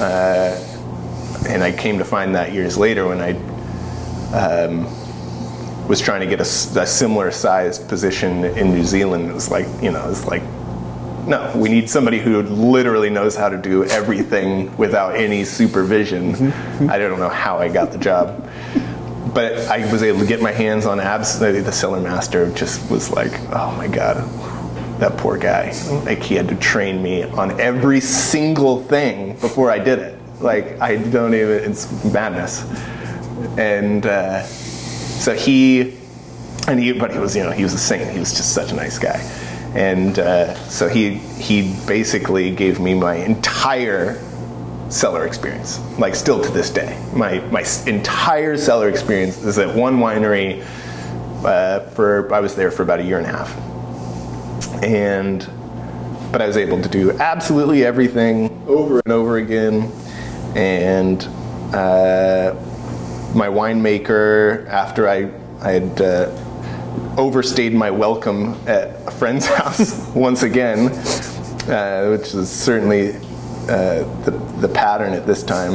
uh, 0.00 0.56
and 1.48 1.62
i 1.62 1.72
came 1.72 1.98
to 1.98 2.04
find 2.04 2.34
that 2.34 2.52
years 2.52 2.76
later 2.76 3.08
when 3.08 3.20
i 3.20 3.32
um, 4.34 4.84
was 5.88 6.00
trying 6.00 6.20
to 6.20 6.26
get 6.26 6.40
a 6.40 6.44
similar 6.44 7.30
sized 7.30 7.88
position 7.88 8.44
in 8.44 8.72
new 8.72 8.84
zealand 8.84 9.30
it 9.30 9.34
was 9.34 9.50
like 9.50 9.66
you 9.82 9.90
know 9.90 10.08
it's 10.10 10.26
like 10.26 10.42
no, 11.28 11.52
we 11.54 11.68
need 11.68 11.90
somebody 11.90 12.18
who 12.18 12.42
literally 12.42 13.10
knows 13.10 13.36
how 13.36 13.50
to 13.50 13.58
do 13.58 13.84
everything 13.84 14.74
without 14.78 15.14
any 15.14 15.44
supervision. 15.44 16.52
I 16.88 16.98
don't 16.98 17.18
know 17.18 17.28
how 17.28 17.58
I 17.58 17.68
got 17.68 17.92
the 17.92 17.98
job, 17.98 18.48
but 19.34 19.58
I 19.68 19.90
was 19.92 20.02
able 20.02 20.20
to 20.20 20.26
get 20.26 20.40
my 20.40 20.52
hands 20.52 20.86
on 20.86 20.98
abs. 20.98 21.38
The 21.38 21.52
the 21.52 21.72
cellar 21.72 22.00
master 22.00 22.50
just 22.52 22.90
was 22.90 23.10
like, 23.10 23.32
oh 23.52 23.74
my 23.76 23.88
god, 23.88 24.16
that 25.00 25.18
poor 25.18 25.36
guy. 25.36 25.72
Like 26.04 26.22
he 26.22 26.34
had 26.34 26.48
to 26.48 26.56
train 26.56 27.02
me 27.02 27.24
on 27.24 27.60
every 27.60 28.00
single 28.00 28.82
thing 28.82 29.34
before 29.34 29.70
I 29.70 29.78
did 29.78 29.98
it. 29.98 30.18
Like 30.40 30.80
I 30.80 30.96
don't 30.96 31.34
even. 31.34 31.70
It's 31.70 32.04
madness. 32.04 32.64
And 33.58 34.06
uh, 34.06 34.44
so 34.44 35.34
he 35.34 35.98
and 36.68 36.80
he 36.80 36.92
but 36.92 37.12
he 37.12 37.18
was 37.18 37.36
you 37.36 37.42
know 37.42 37.50
he 37.50 37.64
was 37.64 37.74
a 37.74 37.78
saint 37.78 38.10
he 38.10 38.18
was 38.18 38.32
just 38.34 38.54
such 38.54 38.72
a 38.72 38.74
nice 38.74 38.98
guy 38.98 39.18
and 39.74 40.18
uh, 40.18 40.54
so 40.68 40.88
he 40.88 41.14
he 41.14 41.74
basically 41.86 42.50
gave 42.54 42.80
me 42.80 42.94
my 42.94 43.16
entire 43.16 44.22
cellar 44.88 45.26
experience 45.26 45.78
like 45.98 46.14
still 46.14 46.40
to 46.40 46.50
this 46.50 46.70
day. 46.70 46.98
My 47.14 47.40
my 47.50 47.64
entire 47.86 48.56
cellar 48.56 48.88
experience 48.88 49.42
is 49.44 49.58
at 49.58 49.74
one 49.74 49.98
winery 49.98 50.64
uh, 51.44 51.80
for 51.90 52.32
i 52.34 52.40
was 52.40 52.56
there 52.56 52.70
for 52.70 52.82
about 52.82 53.00
a 53.00 53.04
year 53.04 53.18
and 53.18 53.26
a 53.26 53.30
half. 53.30 53.54
And 54.82 55.40
but 56.32 56.40
i 56.40 56.46
was 56.46 56.56
able 56.56 56.80
to 56.82 56.88
do 56.88 57.12
absolutely 57.18 57.84
everything 57.84 58.62
over 58.66 59.00
and 59.04 59.12
over 59.12 59.36
again. 59.36 59.92
And 60.56 61.22
uh, 61.74 62.54
my 63.34 63.48
winemaker 63.48 64.66
after 64.68 65.08
I 65.08 65.30
I 65.60 65.72
had 65.72 66.00
uh, 66.00 66.47
overstayed 67.16 67.72
my 67.72 67.90
welcome 67.90 68.54
at 68.66 69.06
a 69.06 69.10
friend's 69.10 69.46
house 69.60 70.08
once 70.14 70.42
again, 70.42 70.88
uh, 71.68 72.08
which 72.10 72.34
is 72.34 72.50
certainly 72.50 73.16
uh, 73.68 74.04
the 74.24 74.30
the 74.60 74.68
pattern 74.68 75.12
at 75.12 75.26
this 75.26 75.42
time. 75.42 75.74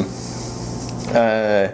Uh, 1.10 1.72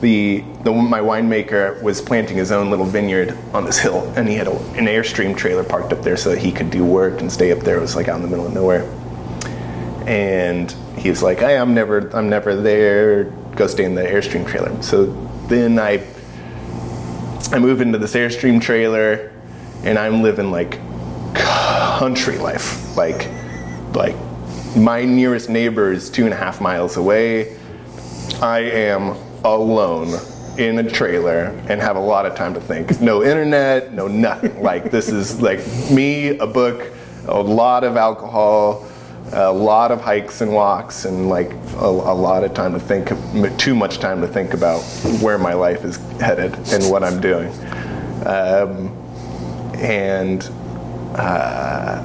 the, 0.00 0.44
the 0.62 0.72
my 0.72 1.00
winemaker 1.00 1.82
was 1.82 2.02
planting 2.02 2.36
his 2.36 2.52
own 2.52 2.68
little 2.68 2.84
vineyard 2.84 3.36
on 3.54 3.64
this 3.64 3.78
hill, 3.78 4.12
and 4.16 4.28
he 4.28 4.34
had 4.34 4.46
a, 4.46 4.56
an 4.74 4.86
airstream 4.86 5.36
trailer 5.36 5.64
parked 5.64 5.92
up 5.92 6.02
there 6.02 6.16
so 6.16 6.30
that 6.30 6.38
he 6.38 6.52
could 6.52 6.70
do 6.70 6.84
work 6.84 7.20
and 7.20 7.32
stay 7.32 7.50
up 7.50 7.60
there. 7.60 7.78
It 7.78 7.80
was 7.80 7.96
like 7.96 8.08
out 8.08 8.16
in 8.16 8.22
the 8.22 8.28
middle 8.28 8.46
of 8.46 8.52
nowhere 8.52 8.84
and 10.06 10.70
he 10.96 11.10
was 11.10 11.22
like, 11.22 11.40
hey, 11.40 11.58
I'm 11.58 11.74
never, 11.74 12.08
I'm 12.16 12.28
never 12.28 12.54
there. 12.54 13.24
Go 13.56 13.66
stay 13.66 13.84
in 13.84 13.94
the 13.94 14.02
Airstream 14.02 14.46
trailer. 14.46 14.80
So 14.82 15.06
then 15.48 15.78
I, 15.78 15.98
I 17.52 17.58
move 17.60 17.80
into 17.80 17.96
this 17.96 18.14
Airstream 18.14 18.60
trailer, 18.60 19.32
and 19.84 19.98
I'm 19.98 20.22
living 20.22 20.50
like 20.50 20.80
country 21.34 22.38
life. 22.38 22.96
Like, 22.96 23.28
like 23.94 24.16
my 24.76 25.04
nearest 25.04 25.48
neighbor 25.48 25.92
is 25.92 26.10
two 26.10 26.24
and 26.24 26.34
a 26.34 26.36
half 26.36 26.60
miles 26.60 26.96
away. 26.96 27.56
I 28.42 28.58
am 28.58 29.16
alone 29.44 30.18
in 30.58 30.78
a 30.78 30.90
trailer 30.90 31.56
and 31.68 31.80
have 31.80 31.96
a 31.96 32.00
lot 32.00 32.26
of 32.26 32.34
time 32.34 32.52
to 32.54 32.60
think. 32.60 33.00
No 33.00 33.22
internet, 33.22 33.92
no 33.92 34.08
nothing. 34.08 34.62
Like 34.62 34.90
this 34.90 35.08
is 35.08 35.40
like 35.40 35.60
me, 35.90 36.38
a 36.38 36.46
book, 36.46 36.92
a 37.28 37.40
lot 37.40 37.84
of 37.84 37.96
alcohol, 37.96 38.86
a 39.32 39.52
lot 39.52 39.90
of 39.90 40.00
hikes 40.00 40.40
and 40.40 40.52
walks, 40.52 41.04
and 41.04 41.28
like 41.28 41.50
a, 41.78 41.86
a 41.86 42.14
lot 42.14 42.44
of 42.44 42.54
time 42.54 42.72
to 42.72 42.80
think. 42.80 43.10
Too 43.58 43.74
much 43.74 43.98
time 43.98 44.20
to 44.20 44.28
think 44.28 44.54
about 44.54 44.80
where 45.20 45.38
my 45.38 45.54
life 45.54 45.84
is 45.84 45.96
headed 46.20 46.54
and 46.72 46.90
what 46.90 47.02
I'm 47.02 47.20
doing. 47.20 47.52
Um, 48.26 48.92
and 49.76 50.48
uh, 51.16 52.02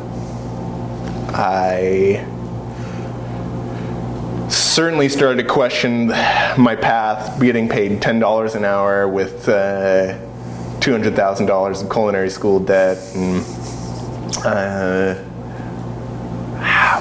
I 1.34 2.26
certainly 4.50 5.08
started 5.08 5.42
to 5.44 5.48
question 5.48 6.08
my 6.08 6.76
path, 6.76 7.40
getting 7.40 7.70
paid 7.70 8.02
ten 8.02 8.20
dollars 8.20 8.56
an 8.56 8.66
hour 8.66 9.08
with 9.08 9.48
uh, 9.48 10.18
two 10.80 10.92
hundred 10.92 11.16
thousand 11.16 11.46
dollars 11.46 11.82
in 11.82 11.90
culinary 11.90 12.30
school 12.30 12.60
debt, 12.60 12.98
and 13.16 13.46
uh, 14.44 15.16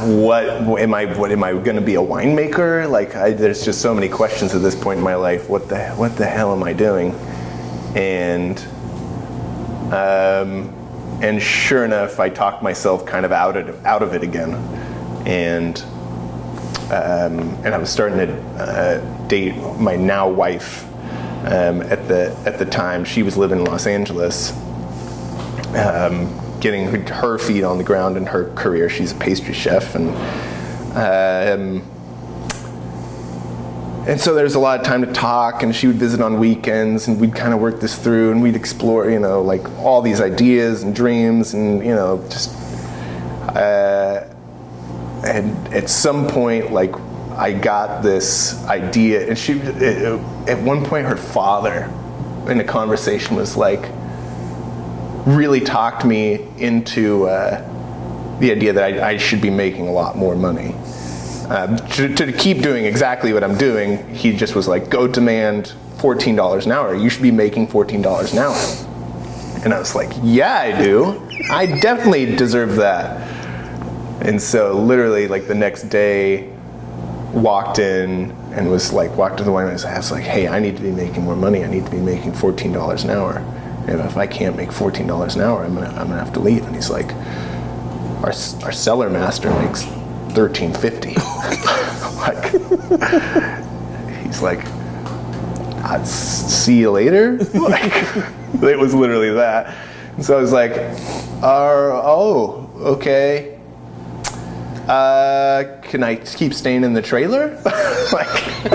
what, 0.06 0.80
am 0.80 0.94
I? 0.94 1.04
What 1.06 1.32
am 1.32 1.42
I 1.42 1.52
going 1.52 1.76
to 1.76 1.82
be 1.82 1.94
a 1.94 2.00
winemaker? 2.00 2.90
Like, 2.90 3.16
I, 3.16 3.32
there's 3.32 3.64
just 3.64 3.80
so 3.80 3.94
many 3.94 4.08
questions 4.08 4.54
at 4.54 4.62
this 4.62 4.74
point 4.74 4.98
in 4.98 5.04
my 5.04 5.14
life. 5.14 5.48
What 5.48 5.68
the 5.68 5.88
what 5.90 6.16
the 6.16 6.26
hell 6.26 6.52
am 6.52 6.62
I 6.62 6.72
doing? 6.72 7.12
And 7.94 8.58
um, 9.92 10.72
and 11.22 11.42
sure 11.42 11.84
enough, 11.84 12.20
I 12.20 12.28
talked 12.28 12.62
myself 12.62 13.04
kind 13.04 13.26
of 13.26 13.32
out 13.32 13.56
of 13.56 13.84
out 13.84 14.02
of 14.02 14.14
it 14.14 14.22
again, 14.22 14.54
and 15.26 15.80
um, 16.90 17.54
and 17.64 17.74
I 17.74 17.78
was 17.78 17.90
starting 17.90 18.18
to 18.18 18.40
uh, 18.58 19.26
date 19.28 19.56
my 19.78 19.96
now 19.96 20.28
wife. 20.28 20.86
Um, 21.42 21.80
at 21.82 22.06
the 22.06 22.36
at 22.44 22.58
the 22.58 22.66
time, 22.66 23.04
she 23.04 23.22
was 23.22 23.36
living 23.36 23.60
in 23.60 23.64
Los 23.64 23.86
Angeles, 23.86 24.52
um, 25.74 26.28
getting 26.60 26.86
her, 27.06 27.38
feet 27.38 27.64
on 27.64 27.78
the 27.78 27.84
ground 27.84 28.16
in 28.16 28.26
her 28.26 28.52
career. 28.54 28.88
She's 28.88 29.12
a 29.12 29.14
pastry 29.16 29.54
chef, 29.54 29.94
and 29.94 30.10
um, 30.96 31.82
and 34.06 34.20
so 34.20 34.34
there's 34.34 34.54
a 34.54 34.58
lot 34.58 34.80
of 34.80 34.86
time 34.86 35.04
to 35.04 35.12
talk. 35.12 35.62
And 35.62 35.74
she 35.74 35.86
would 35.86 35.96
visit 35.96 36.20
on 36.20 36.38
weekends, 36.38 37.08
and 37.08 37.20
we'd 37.20 37.34
kind 37.34 37.54
of 37.54 37.60
work 37.60 37.80
this 37.80 37.96
through, 37.96 38.32
and 38.32 38.42
we'd 38.42 38.56
explore, 38.56 39.10
you 39.10 39.20
know, 39.20 39.42
like 39.42 39.68
all 39.78 40.02
these 40.02 40.20
ideas 40.20 40.82
and 40.82 40.94
dreams, 40.94 41.54
and 41.54 41.84
you 41.84 41.94
know, 41.94 42.24
just. 42.28 42.54
Uh, 43.48 44.26
and 45.22 45.74
at 45.74 45.90
some 45.90 46.26
point 46.26 46.72
like 46.72 46.94
I 47.40 47.52
got 47.52 48.02
this 48.02 48.62
idea, 48.66 49.26
and 49.26 49.38
she, 49.38 49.58
at 49.62 50.60
one 50.60 50.84
point, 50.84 51.06
her 51.06 51.16
father, 51.16 51.90
in 52.48 52.60
a 52.60 52.64
conversation, 52.64 53.34
was 53.34 53.56
like, 53.56 53.80
really 55.26 55.60
talked 55.60 56.04
me 56.04 56.46
into 56.58 57.26
uh, 57.26 58.38
the 58.40 58.50
idea 58.50 58.72
that 58.72 58.94
I, 58.94 59.10
I, 59.10 59.16
should 59.16 59.40
be 59.40 59.50
making 59.50 59.86
a 59.86 59.92
lot 59.92 60.16
more 60.16 60.34
money. 60.34 60.74
Uh, 61.48 61.76
to, 61.88 62.14
to, 62.14 62.32
keep 62.32 62.62
doing 62.62 62.84
exactly 62.84 63.32
what 63.32 63.44
I'm 63.44 63.58
doing, 63.58 64.14
he 64.14 64.34
just 64.34 64.54
was 64.54 64.68
like, 64.68 64.88
go 64.88 65.06
demand 65.06 65.74
$14 65.96 66.64
an 66.64 66.72
hour. 66.72 66.94
You 66.94 67.10
should 67.10 67.22
be 67.22 67.30
making 67.30 67.68
$14 67.68 68.32
an 68.32 68.38
hour. 68.38 69.62
And 69.64 69.74
I 69.74 69.78
was 69.78 69.94
like, 69.94 70.10
yeah, 70.22 70.58
I 70.58 70.82
do. 70.82 71.28
I 71.50 71.66
definitely 71.66 72.34
deserve 72.36 72.76
that. 72.76 73.20
And 74.24 74.40
so, 74.40 74.72
literally, 74.72 75.28
like 75.28 75.48
the 75.48 75.54
next 75.54 75.84
day, 75.84 76.50
walked 77.32 77.78
in 77.78 78.30
and 78.52 78.70
was 78.70 78.92
like, 78.92 79.14
walked 79.16 79.38
to 79.38 79.44
the 79.44 79.52
wine. 79.52 79.66
I 79.66 79.72
was 79.72 80.10
like, 80.10 80.24
hey, 80.24 80.48
I 80.48 80.58
need 80.60 80.76
to 80.76 80.82
be 80.82 80.90
making 80.90 81.24
more 81.24 81.36
money. 81.36 81.64
I 81.64 81.68
need 81.68 81.84
to 81.84 81.90
be 81.90 82.00
making 82.00 82.32
$14 82.32 83.04
an 83.04 83.10
hour. 83.10 83.59
And 83.88 84.00
if 84.00 84.16
I 84.16 84.26
can't 84.26 84.56
make 84.56 84.68
$14 84.70 85.36
an 85.36 85.42
hour, 85.42 85.64
I'm 85.64 85.74
gonna, 85.74 85.88
I'm 85.88 86.08
gonna 86.08 86.18
have 86.18 86.32
to 86.34 86.40
leave. 86.40 86.64
And 86.66 86.74
he's 86.74 86.90
like, 86.90 87.12
our, 88.22 88.32
our 88.64 88.72
cellar 88.72 89.08
master 89.08 89.48
makes 89.62 89.84
1350 90.36 91.14
like 92.20 92.52
he's 94.22 94.42
like 94.42 94.66
I'd 95.82 96.06
see 96.06 96.78
you 96.80 96.90
later. 96.90 97.38
Like 98.52 98.72
it 98.72 98.78
was 98.78 98.94
literally 98.94 99.30
that. 99.30 99.74
And 100.16 100.24
so 100.24 100.36
i 100.36 100.40
was 100.40 100.52
like 100.52 100.72
uh, 101.42 102.02
oh 102.04 102.70
okay. 102.76 103.58
Uh, 104.86 105.64
can 105.82 106.02
i 106.02 106.16
keep 106.16 106.52
staying 106.52 106.84
in 106.84 106.92
the 106.92 107.02
trailer? 107.02 107.60
Like 108.12 108.72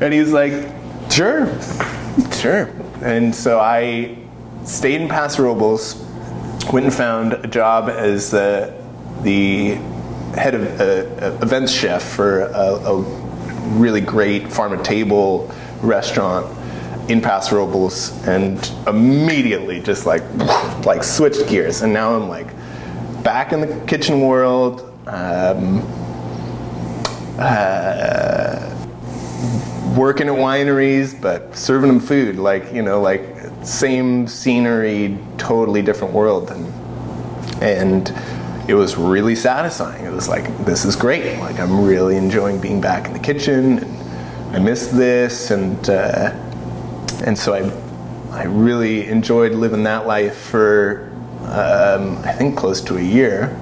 and 0.00 0.12
he's 0.12 0.32
like 0.32 0.52
sure 1.10 1.46
sure 2.44 2.70
and 3.00 3.34
so 3.34 3.58
i 3.58 4.14
stayed 4.64 5.00
in 5.00 5.08
paso 5.08 5.42
robles 5.42 5.94
went 6.72 6.84
and 6.84 6.94
found 6.94 7.32
a 7.32 7.46
job 7.46 7.88
as 7.88 8.30
the 8.30 8.70
the 9.22 9.76
head 10.36 10.54
of 10.54 10.62
uh, 10.78 11.38
events 11.42 11.72
chef 11.72 12.02
for 12.02 12.40
a, 12.40 12.92
a, 12.92 13.00
really 13.78 14.02
great 14.02 14.52
farm 14.52 14.76
to 14.76 14.84
table 14.84 15.50
restaurant 15.80 16.46
in 17.08 17.20
Paso 17.20 17.56
Robles, 17.56 18.10
and 18.26 18.70
immediately 18.86 19.80
just 19.80 20.04
like 20.04 20.22
like 20.84 21.02
switched 21.02 21.48
gears, 21.48 21.80
and 21.80 21.92
now 21.92 22.14
I'm 22.14 22.28
like 22.28 22.48
back 23.22 23.52
in 23.52 23.60
the 23.62 23.86
kitchen 23.86 24.20
world. 24.20 24.82
Um, 25.06 25.80
uh, 27.38 28.70
working 29.96 30.28
at 30.28 30.34
wineries, 30.34 31.20
but 31.20 31.56
serving 31.56 31.88
them 31.88 32.00
food, 32.00 32.36
like 32.36 32.72
you 32.72 32.82
know, 32.82 33.00
like 33.00 33.22
same 33.62 34.26
scenery, 34.26 35.18
totally 35.38 35.82
different 35.82 36.14
world, 36.14 36.50
and 36.50 37.62
and 37.62 38.12
it 38.68 38.74
was 38.74 38.96
really 38.96 39.34
satisfying. 39.34 40.04
It 40.06 40.12
was 40.12 40.28
like, 40.28 40.64
this 40.64 40.84
is 40.84 40.96
great. 40.96 41.38
Like, 41.38 41.60
I'm 41.60 41.84
really 41.84 42.16
enjoying 42.16 42.60
being 42.60 42.80
back 42.80 43.06
in 43.06 43.12
the 43.12 43.18
kitchen. 43.18 43.78
And 43.78 44.56
I 44.56 44.58
miss 44.58 44.86
this. 44.86 45.50
And, 45.50 45.88
uh, 45.90 46.30
and 47.26 47.36
so 47.38 47.52
I, 47.52 48.40
I 48.40 48.44
really 48.44 49.06
enjoyed 49.06 49.52
living 49.52 49.82
that 49.82 50.06
life 50.06 50.36
for, 50.36 51.12
um, 51.42 52.16
I 52.24 52.32
think, 52.32 52.56
close 52.56 52.80
to 52.82 52.96
a 52.96 53.02
year. 53.02 53.54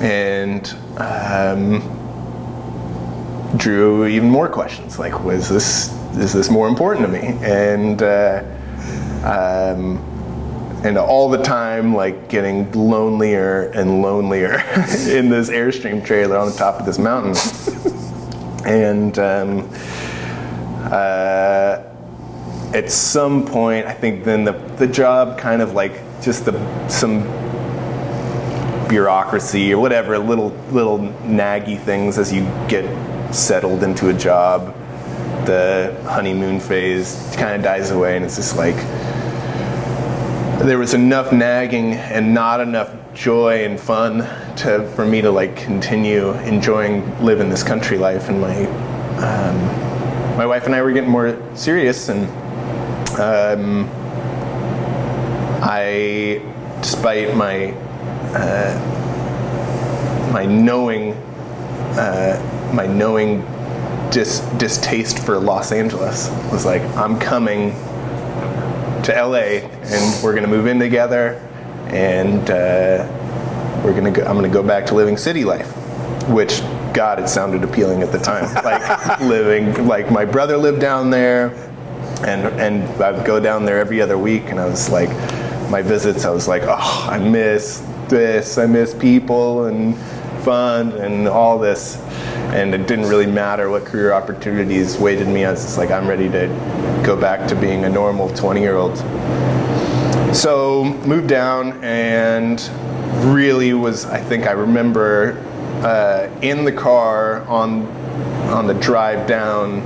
And 0.00 0.66
um, 0.98 1.93
drew 3.56 4.06
even 4.06 4.28
more 4.28 4.48
questions 4.48 4.98
like, 4.98 5.22
was 5.24 5.48
this, 5.48 5.92
is 6.16 6.32
this 6.32 6.50
more 6.50 6.68
important 6.68 7.06
to 7.06 7.12
me? 7.12 7.38
And, 7.42 8.02
uh, 8.02 8.42
um, 9.24 9.98
and 10.84 10.98
all 10.98 11.30
the 11.30 11.42
time 11.42 11.94
like 11.94 12.28
getting 12.28 12.70
lonelier 12.72 13.70
and 13.70 14.02
lonelier 14.02 14.52
in 15.08 15.30
this 15.30 15.48
airstream 15.48 16.04
trailer 16.04 16.36
on 16.36 16.50
the 16.50 16.56
top 16.56 16.78
of 16.78 16.84
this 16.84 16.98
mountain 16.98 17.34
and 18.66 19.18
um, 19.18 19.68
uh, 20.92 21.82
at 22.74 22.90
some 22.90 23.46
point 23.46 23.86
i 23.86 23.94
think 23.94 24.24
then 24.24 24.44
the, 24.44 24.52
the 24.76 24.86
job 24.86 25.38
kind 25.38 25.62
of 25.62 25.72
like 25.72 26.02
just 26.20 26.44
the 26.44 26.88
some 26.88 27.22
bureaucracy 28.88 29.72
or 29.72 29.80
whatever 29.80 30.18
little 30.18 30.50
little 30.70 30.98
naggy 30.98 31.80
things 31.80 32.18
as 32.18 32.30
you 32.30 32.42
get 32.68 32.84
settled 33.34 33.82
into 33.82 34.08
a 34.08 34.14
job 34.14 34.74
the 35.46 35.94
honeymoon 36.08 36.58
phase 36.60 37.34
kind 37.36 37.54
of 37.56 37.62
dies 37.62 37.90
away 37.90 38.16
and 38.16 38.24
it's 38.24 38.36
just 38.36 38.56
like 38.56 38.76
there 40.64 40.78
was 40.78 40.94
enough 40.94 41.32
nagging 41.32 41.94
and 41.94 42.32
not 42.32 42.60
enough 42.60 42.94
joy 43.12 43.64
and 43.64 43.78
fun 43.78 44.18
to 44.56 44.88
for 44.94 45.04
me 45.04 45.20
to 45.20 45.30
like 45.30 45.56
continue 45.56 46.32
enjoying 46.42 47.02
living 47.22 47.50
this 47.50 47.62
country 47.62 47.98
life 47.98 48.28
and 48.28 48.40
my 48.40 48.64
um, 49.16 49.56
my 50.36 50.46
wife 50.46 50.66
and 50.66 50.74
I 50.74 50.82
were 50.82 50.92
getting 50.92 51.10
more 51.10 51.38
serious 51.54 52.08
and 52.08 52.26
um, 53.20 53.88
I 55.62 56.40
despite 56.80 57.36
my 57.36 57.72
uh, 58.34 58.72
my 60.32 60.46
knowing 60.46 61.12
uh, 61.96 62.53
my 62.74 62.86
knowing 62.86 63.40
dis- 64.10 64.40
distaste 64.58 65.18
for 65.24 65.38
Los 65.38 65.72
Angeles 65.72 66.28
was 66.50 66.64
like 66.64 66.82
I'm 66.96 67.18
coming 67.18 67.72
to 69.04 69.12
LA, 69.12 69.68
and 69.82 70.24
we're 70.24 70.34
gonna 70.34 70.46
move 70.46 70.66
in 70.66 70.78
together, 70.78 71.34
and 71.88 72.50
uh, 72.50 73.06
we're 73.84 73.94
gonna 73.94 74.10
go, 74.10 74.22
I'm 74.24 74.34
gonna 74.34 74.48
go 74.48 74.62
back 74.62 74.86
to 74.86 74.94
living 74.94 75.16
city 75.16 75.44
life, 75.44 75.70
which 76.28 76.62
God, 76.94 77.18
it 77.18 77.28
sounded 77.28 77.62
appealing 77.64 78.02
at 78.02 78.12
the 78.12 78.18
time. 78.18 78.52
like 78.64 79.20
living, 79.20 79.86
like 79.86 80.10
my 80.10 80.24
brother 80.24 80.56
lived 80.56 80.80
down 80.80 81.10
there, 81.10 81.48
and 82.26 82.46
and 82.60 83.02
I'd 83.02 83.26
go 83.26 83.40
down 83.40 83.64
there 83.64 83.78
every 83.78 84.00
other 84.00 84.16
week, 84.16 84.44
and 84.46 84.58
I 84.58 84.66
was 84.66 84.88
like, 84.88 85.10
my 85.70 85.82
visits, 85.82 86.24
I 86.24 86.30
was 86.30 86.48
like, 86.48 86.62
oh, 86.64 87.06
I 87.10 87.18
miss 87.18 87.86
this, 88.08 88.58
I 88.58 88.66
miss 88.66 88.94
people 88.94 89.66
and 89.66 89.96
fun 90.44 90.92
and 90.92 91.26
all 91.26 91.58
this 91.58 91.96
and 92.52 92.74
it 92.74 92.86
didn't 92.86 93.06
really 93.06 93.26
matter 93.26 93.70
what 93.70 93.84
career 93.84 94.12
opportunities 94.12 94.96
waited 94.96 95.28
me. 95.28 95.44
I 95.44 95.50
was 95.50 95.62
just 95.62 95.78
like, 95.78 95.90
I'm 95.90 96.06
ready 96.06 96.28
to 96.30 96.46
go 97.04 97.16
back 97.16 97.48
to 97.48 97.56
being 97.56 97.84
a 97.84 97.88
normal 97.88 98.28
20 98.34 98.60
year 98.60 98.76
old. 98.76 98.96
So 100.34 100.84
moved 101.06 101.28
down 101.28 101.82
and 101.84 102.60
really 103.32 103.72
was, 103.72 104.04
I 104.04 104.20
think 104.20 104.46
I 104.46 104.52
remember 104.52 105.38
uh, 105.84 106.28
in 106.40 106.64
the 106.64 106.72
car 106.72 107.42
on 107.42 107.86
on 108.50 108.66
the 108.66 108.74
drive 108.74 109.26
down 109.26 109.82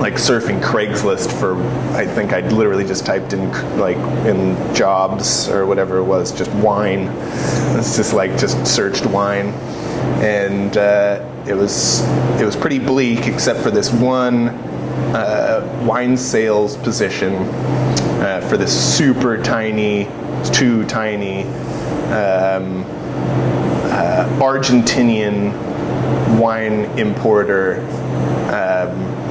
like 0.00 0.14
surfing 0.14 0.60
Craigslist 0.60 1.32
for 1.40 1.56
I 1.94 2.06
think 2.06 2.32
I 2.32 2.40
literally 2.48 2.84
just 2.84 3.06
typed 3.06 3.32
in 3.32 3.50
like 3.78 3.96
in 4.26 4.56
jobs 4.74 5.48
or 5.48 5.66
whatever 5.66 5.98
it 5.98 6.04
was 6.04 6.32
just 6.32 6.50
wine 6.52 7.08
it's 7.78 7.96
just 7.96 8.12
like 8.12 8.36
just 8.38 8.66
searched 8.66 9.06
wine 9.06 9.52
and 10.22 10.76
uh, 10.76 11.24
it 11.46 11.54
was 11.54 12.00
it 12.40 12.44
was 12.44 12.56
pretty 12.56 12.78
bleak 12.78 13.26
except 13.26 13.60
for 13.60 13.70
this 13.70 13.92
one 13.92 14.48
uh, 15.14 15.84
wine 15.86 16.16
sales 16.16 16.76
position 16.78 17.34
uh, 18.22 18.40
for 18.48 18.56
this 18.56 18.96
super 18.96 19.40
tiny, 19.42 20.08
too 20.52 20.84
tiny 20.86 21.44
um, 22.12 22.84
uh, 23.92 24.26
Argentinian 24.40 25.52
wine 26.38 26.84
importer. 26.98 27.80
Um, 28.50 29.25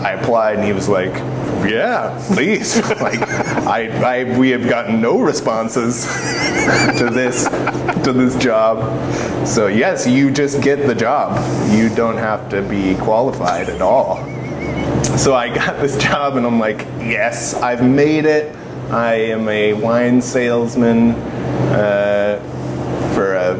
I 0.00 0.12
applied, 0.12 0.56
and 0.56 0.64
he 0.64 0.72
was 0.72 0.88
like, 0.88 1.12
"Yeah, 1.68 2.18
please." 2.32 2.76
like, 3.00 3.20
I, 3.66 3.88
I, 4.20 4.38
we 4.38 4.50
have 4.50 4.68
gotten 4.68 5.00
no 5.00 5.20
responses 5.20 6.04
to 6.98 7.10
this 7.12 7.44
to 8.04 8.12
this 8.12 8.36
job. 8.36 9.46
So 9.46 9.66
yes, 9.66 10.06
you 10.06 10.30
just 10.30 10.62
get 10.62 10.86
the 10.86 10.94
job. 10.94 11.38
You 11.70 11.88
don't 11.94 12.16
have 12.16 12.48
to 12.50 12.62
be 12.62 12.94
qualified 12.96 13.68
at 13.68 13.82
all. 13.82 14.16
So 15.18 15.34
I 15.34 15.54
got 15.54 15.80
this 15.80 15.98
job 15.98 16.36
and 16.36 16.46
I'm 16.46 16.58
like, 16.58 16.80
yes, 16.98 17.54
I've 17.54 17.84
made 17.84 18.24
it. 18.24 18.54
I 18.90 19.14
am 19.14 19.48
a 19.48 19.72
wine 19.74 20.22
salesman 20.22 21.12
uh, 21.72 22.40
for 23.14 23.34
a 23.34 23.52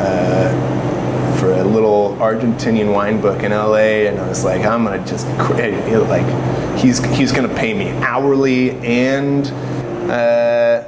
uh, 0.00 0.57
little 1.78 2.16
Argentinian 2.16 2.92
wine 2.92 3.20
book 3.20 3.42
in 3.42 3.52
LA, 3.52 4.08
and 4.08 4.18
I 4.18 4.28
was 4.28 4.44
like, 4.44 4.64
I'm 4.64 4.84
gonna 4.84 5.04
just 5.06 5.26
like 5.28 6.78
he's 6.78 7.04
he's 7.16 7.32
gonna 7.32 7.54
pay 7.54 7.74
me 7.74 7.90
hourly 8.02 8.70
and. 8.80 9.46
Uh, 10.10 10.84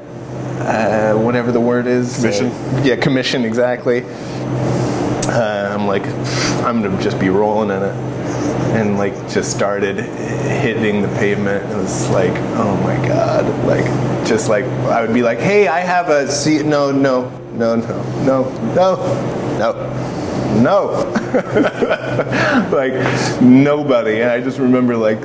uh, 0.61 1.15
whatever 1.15 1.53
the 1.53 1.61
word 1.61 1.87
is. 1.87 2.17
Commission. 2.17 2.47
Uh, 2.49 2.83
yeah, 2.85 2.97
commission 2.97 3.45
exactly. 3.45 4.05
uh, 4.05 5.75
I'm 5.75 5.87
like, 5.87 6.05
I'm 6.65 6.83
gonna 6.83 7.03
just 7.03 7.19
be 7.19 7.29
rolling 7.29 7.71
in 7.71 7.83
it, 7.83 7.95
and 8.77 8.99
like 8.99 9.15
just 9.29 9.55
started 9.55 9.97
hitting 9.97 11.03
the 11.03 11.09
pavement. 11.09 11.71
It 11.71 11.77
was 11.77 12.09
like, 12.11 12.33
oh 12.59 12.77
my 12.83 12.97
god, 13.09 13.47
like 13.67 13.85
just 14.27 14.49
like 14.49 14.65
I 14.65 15.01
would 15.01 15.15
be 15.15 15.23
like, 15.23 15.39
hey, 15.39 15.69
I 15.69 15.81
have 15.81 16.09
a 16.11 16.31
seat. 16.31 16.65
No, 16.65 16.91
no, 16.91 17.31
no, 17.53 17.77
no, 17.77 17.87
no, 18.25 18.75
no, 18.75 18.97
no, 19.59 19.73
no. 20.57 21.11
like 22.73 22.93
nobody. 23.43 24.21
And 24.21 24.31
I 24.31 24.41
just 24.41 24.59
remember 24.59 24.97
like 24.97 25.21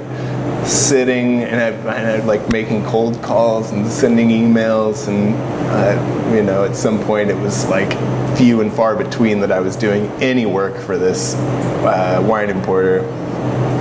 sitting 0.66 1.44
and 1.44 1.62
I, 1.62 1.96
and 1.96 2.08
I 2.08 2.26
like 2.26 2.50
making 2.52 2.84
cold 2.86 3.22
calls 3.22 3.72
and 3.72 3.86
sending 3.88 4.30
emails 4.30 5.08
and 5.08 5.36
uh, 5.70 6.34
you 6.36 6.42
know 6.42 6.66
at 6.66 6.76
some 6.76 7.04
point 7.04 7.30
it 7.30 7.38
was 7.38 7.68
like 7.68 7.92
few 8.36 8.62
and 8.62 8.74
far 8.74 8.96
between 8.96 9.40
that 9.42 9.52
I 9.52 9.60
was 9.60 9.76
doing 9.76 10.08
any 10.22 10.46
work 10.46 10.76
for 10.78 10.98
this 10.98 11.36
uh, 11.36 12.24
wine 12.28 12.50
importer 12.50 13.02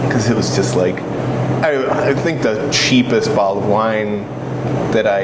because 0.07 0.29
it 0.29 0.37
was 0.37 0.55
just 0.55 0.77
like 0.77 0.97
I, 1.65 2.11
I 2.11 2.15
think 2.15 2.43
the 2.43 2.71
cheapest 2.71 3.35
bottle 3.35 3.63
of 3.63 3.69
wine 3.69 4.23
that 4.93 5.07
I 5.07 5.23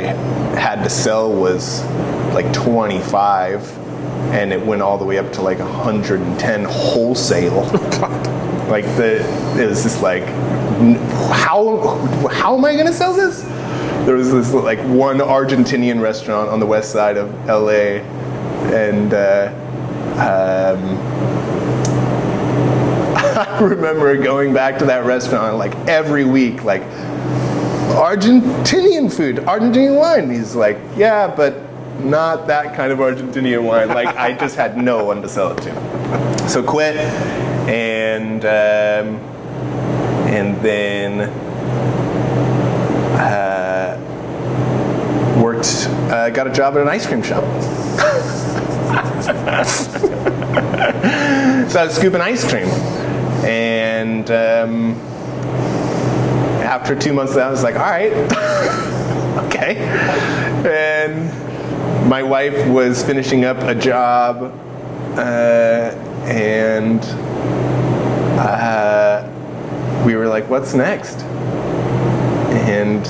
had 0.59 0.83
to 0.83 0.91
sell 0.91 1.31
was 1.31 1.85
like 2.33 2.51
25 2.55 3.80
and 4.33 4.53
it 4.53 4.65
went 4.65 4.83
all 4.83 4.99
the 4.99 5.05
way 5.05 5.19
up 5.19 5.33
to 5.33 5.43
like 5.43 5.59
110 5.59 6.65
wholesale 6.65 7.63
like 8.71 8.85
the 8.97 9.21
it 9.61 9.69
was 9.69 9.83
just 9.83 10.01
like 10.01 10.25
how 11.31 11.99
how 12.31 12.57
am 12.57 12.65
I 12.65 12.75
gonna 12.77 12.93
sell 12.93 13.13
this? 13.13 13.43
There 14.07 14.15
was 14.15 14.33
this 14.33 14.53
like 14.55 14.79
one 14.81 15.19
Argentinian 15.19 16.01
restaurant 16.01 16.49
on 16.49 16.59
the 16.59 16.67
west 16.67 16.91
side 16.91 17.19
of 17.19 17.31
LA, 17.47 18.01
and 18.73 19.13
uh, 19.13 19.53
um, 20.15 20.97
I 23.37 23.59
remember 23.61 24.17
going 24.17 24.55
back 24.55 24.79
to 24.79 24.87
that 24.87 25.05
restaurant 25.05 25.59
like 25.59 25.75
every 25.87 26.25
week, 26.25 26.65
like 26.65 26.83
Argentinian 27.93 29.15
food, 29.15 29.37
Argentinian 29.37 29.99
wine. 29.99 30.31
He's 30.31 30.55
like, 30.55 30.79
yeah, 30.97 31.27
but 31.27 31.70
not 32.05 32.47
that 32.47 32.75
kind 32.75 32.93
of 32.93 32.99
Argentinian 32.99 33.65
wine. 33.65 33.89
Like 33.89 34.17
I 34.17 34.33
just 34.33 34.57
had 34.57 34.77
no 34.77 35.05
one 35.05 35.23
to 35.23 35.29
sell 35.29 35.53
it 35.53 35.63
to. 35.63 36.49
So 36.49 36.63
quit, 36.63 36.97
and 36.97 38.45
um, 38.45 39.21
and 40.29 40.61
then 40.63 41.21
uh, 43.21 43.99
worked, 45.43 45.87
uh, 46.11 46.31
got 46.31 46.47
a 46.47 46.53
job 46.53 46.75
at 46.77 46.83
an 46.83 46.89
ice 46.89 47.07
cream 47.07 47.23
shop. 47.23 47.45
so 51.71 51.81
I 51.81 51.85
was 51.85 51.95
scooping 51.95 52.21
ice 52.21 52.49
cream, 52.49 52.67
and 53.45 54.31
um, 54.31 54.95
after 56.63 56.95
two 56.97 57.13
months, 57.13 57.35
that 57.35 57.47
I 57.47 57.51
was 57.51 57.63
like, 57.63 57.77
all 57.77 57.83
right, 57.83 58.13
okay, 59.47 59.77
and 60.65 61.50
my 62.09 62.23
wife 62.23 62.67
was 62.69 63.03
finishing 63.05 63.45
up 63.45 63.59
a 63.59 63.75
job, 63.75 64.53
uh, 65.17 65.95
and. 66.25 67.01
Uh, 68.41 69.31
we 70.05 70.17
were 70.17 70.27
like, 70.27 70.49
what's 70.49 70.75
next? 70.75 71.19
And 72.67 73.03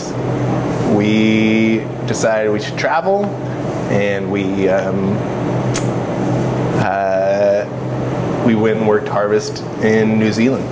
we 0.97 1.79
decided 2.07 2.51
we 2.51 2.61
should 2.61 2.79
travel, 2.79 3.27
and 3.91 4.31
we 4.31 4.69
um, 4.69 5.17
uh, 6.83 7.65
we 8.45 8.55
went 8.55 8.79
and 8.79 8.89
worked 8.89 9.09
harvest 9.09 9.63
in 9.83 10.19
New 10.19 10.33
Zealand. 10.33 10.65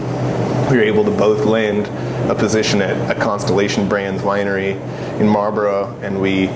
We 0.70 0.76
were 0.76 0.82
able 0.82 1.04
to 1.04 1.10
both 1.10 1.44
land 1.44 1.86
a 2.30 2.34
position 2.34 2.82
at 2.82 3.16
a 3.16 3.20
Constellation 3.20 3.88
Brands 3.88 4.22
winery 4.22 4.72
in 5.20 5.28
Marlborough, 5.28 5.98
and 6.02 6.20
we 6.20 6.48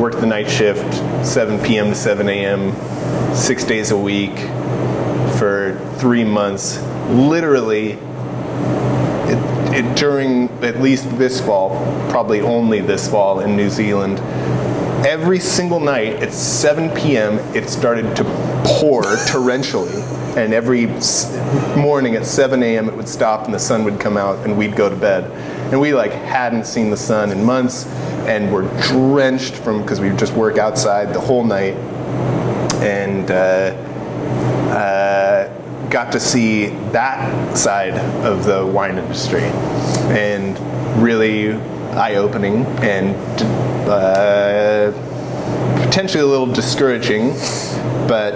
worked 0.00 0.20
the 0.20 0.26
night 0.26 0.50
shift, 0.50 0.94
7 1.26 1.62
p.m. 1.64 1.88
to 1.88 1.94
7 1.94 2.28
a.m., 2.28 3.34
six 3.34 3.64
days 3.64 3.90
a 3.90 3.96
week 3.96 4.36
for 5.38 5.78
three 5.98 6.24
months. 6.24 6.82
Literally 7.08 7.98
it, 9.72 9.96
during 9.96 10.48
at 10.64 10.80
least 10.80 11.08
this 11.16 11.40
fall, 11.40 11.70
probably 12.10 12.40
only 12.40 12.80
this 12.80 13.08
fall 13.08 13.40
in 13.40 13.56
New 13.56 13.70
Zealand, 13.70 14.18
every 15.06 15.38
single 15.38 15.80
night 15.80 16.14
at 16.22 16.32
7 16.32 16.90
p.m. 16.94 17.38
it 17.54 17.68
started 17.68 18.16
to 18.16 18.24
pour 18.64 19.02
torrentially, 19.02 19.99
and 20.36 20.52
every 20.54 20.86
morning 21.76 22.16
at 22.16 22.24
7 22.24 22.62
a.m. 22.62 22.88
it 22.88 22.96
would 22.96 23.08
stop 23.08 23.44
and 23.46 23.54
the 23.54 23.58
sun 23.58 23.84
would 23.84 23.98
come 23.98 24.16
out 24.16 24.44
and 24.44 24.56
we'd 24.56 24.76
go 24.76 24.88
to 24.88 24.96
bed. 24.96 25.24
And 25.72 25.80
we 25.80 25.94
like 25.94 26.12
hadn't 26.12 26.66
seen 26.66 26.90
the 26.90 26.96
sun 26.96 27.30
in 27.30 27.44
months, 27.44 27.86
and 28.26 28.52
were 28.52 28.62
drenched 28.82 29.54
from 29.54 29.82
because 29.82 30.00
we 30.00 30.10
just 30.10 30.32
work 30.34 30.58
outside 30.58 31.14
the 31.14 31.20
whole 31.20 31.44
night, 31.44 31.74
and. 32.82 33.30
Uh, 33.30 33.86
uh, 34.70 35.56
got 35.90 36.12
to 36.12 36.20
see 36.20 36.66
that 36.92 37.56
side 37.56 37.94
of 38.24 38.44
the 38.44 38.64
wine 38.64 38.96
industry 38.96 39.42
and 40.12 40.56
really 41.02 41.52
eye 41.94 42.14
opening 42.14 42.64
and 42.82 43.16
uh, 43.88 44.92
potentially 45.84 46.22
a 46.22 46.26
little 46.26 46.46
discouraging, 46.46 47.32
but 48.08 48.34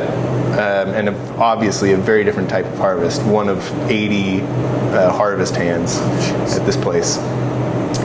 um, 0.54 0.94
and 0.94 1.08
obviously 1.40 1.92
a 1.92 1.96
very 1.96 2.24
different 2.24 2.48
type 2.48 2.66
of 2.66 2.78
harvest. 2.78 3.22
One 3.24 3.48
of 3.48 3.60
80 3.90 4.40
uh, 4.42 5.12
harvest 5.12 5.56
hands 5.56 5.98
at 6.56 6.64
this 6.64 6.76
place. 6.76 7.18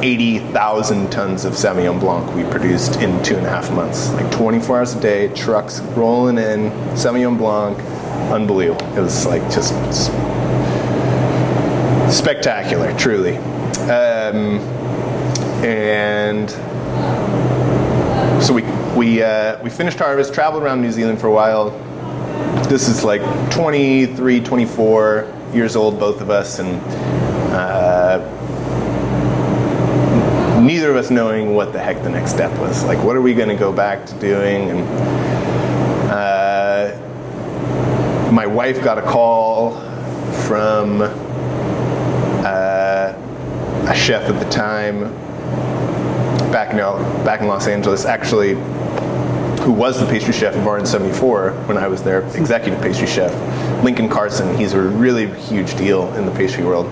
80,000 0.02 1.12
tons 1.12 1.46
of 1.46 1.54
Sauvignon 1.54 2.00
Blanc 2.00 2.34
we 2.34 2.44
produced 2.50 3.02
in 3.02 3.22
two 3.24 3.36
and 3.36 3.46
a 3.46 3.50
half 3.50 3.70
months. 3.72 4.10
Like 4.14 4.32
24 4.32 4.78
hours 4.78 4.96
a 4.96 5.02
day, 5.02 5.28
trucks 5.34 5.82
rolling 5.82 6.38
in, 6.38 6.72
Sauvignon 6.96 7.38
Blanc, 7.38 7.78
unbelievable. 8.32 8.86
It 8.98 9.02
was 9.02 9.26
like 9.26 9.42
just 9.52 9.74
spectacular, 12.16 12.98
truly. 12.98 13.38
Um, 13.90 14.60
and 15.64 16.50
so 18.42 18.54
we 18.54 18.62
we 18.96 19.22
uh, 19.24 19.62
we 19.64 19.70
finished 19.70 20.00
harvest, 20.00 20.34
traveled 20.34 20.64
around 20.64 20.82
New 20.82 20.92
Zealand 20.92 21.20
for 21.20 21.28
a 21.28 21.32
while. 21.32 21.70
This 22.68 22.88
is 22.88 23.04
like 23.04 23.22
23, 23.52 24.42
24 24.42 25.34
years 25.54 25.76
old, 25.76 26.00
both 26.00 26.22
of 26.22 26.30
us, 26.30 26.60
and 26.60 26.80
uh, 27.54 28.20
neither 30.60 30.92
of 30.92 30.98
us 30.98 31.10
knowing 31.10 31.56
what 31.56 31.74
the 31.74 31.80
heck 31.80 32.04
the 32.04 32.10
next 32.10 32.32
step 32.32 32.52
was. 32.60 32.84
Like, 32.84 33.04
what 33.04 33.16
are 33.16 33.22
we 33.22 33.34
going 33.34 33.50
to 33.50 33.56
go 33.56 33.72
back 33.72 34.06
to 34.06 34.14
doing? 34.20 34.70
And 34.70 34.82
uh, 36.12 36.98
my 38.32 38.46
wife 38.46 38.84
got 38.84 38.98
a 38.98 39.02
call 39.02 39.80
from 40.48 41.02
uh, 42.46 43.14
a 43.88 43.96
chef 43.96 44.30
at 44.30 44.40
the 44.44 44.50
time 44.50 45.12
back 46.52 46.72
in, 46.72 46.78
back 47.24 47.42
in 47.42 47.48
Los 47.48 47.68
Angeles, 47.68 48.06
actually, 48.06 48.56
who 49.70 49.76
was 49.76 50.00
the 50.00 50.06
pastry 50.08 50.34
chef 50.34 50.56
of 50.56 50.64
RN74 50.64 51.68
when 51.68 51.78
I 51.78 51.88
was 51.88 52.02
there, 52.02 52.22
executive 52.36 52.82
pastry 52.82 53.06
chef, 53.06 53.32
Lincoln 53.84 54.10
Carson. 54.10 54.58
He's 54.58 54.74
a 54.74 54.82
really 54.82 55.28
huge 55.42 55.76
deal 55.76 56.12
in 56.16 56.26
the 56.26 56.32
pastry 56.32 56.64
world. 56.64 56.88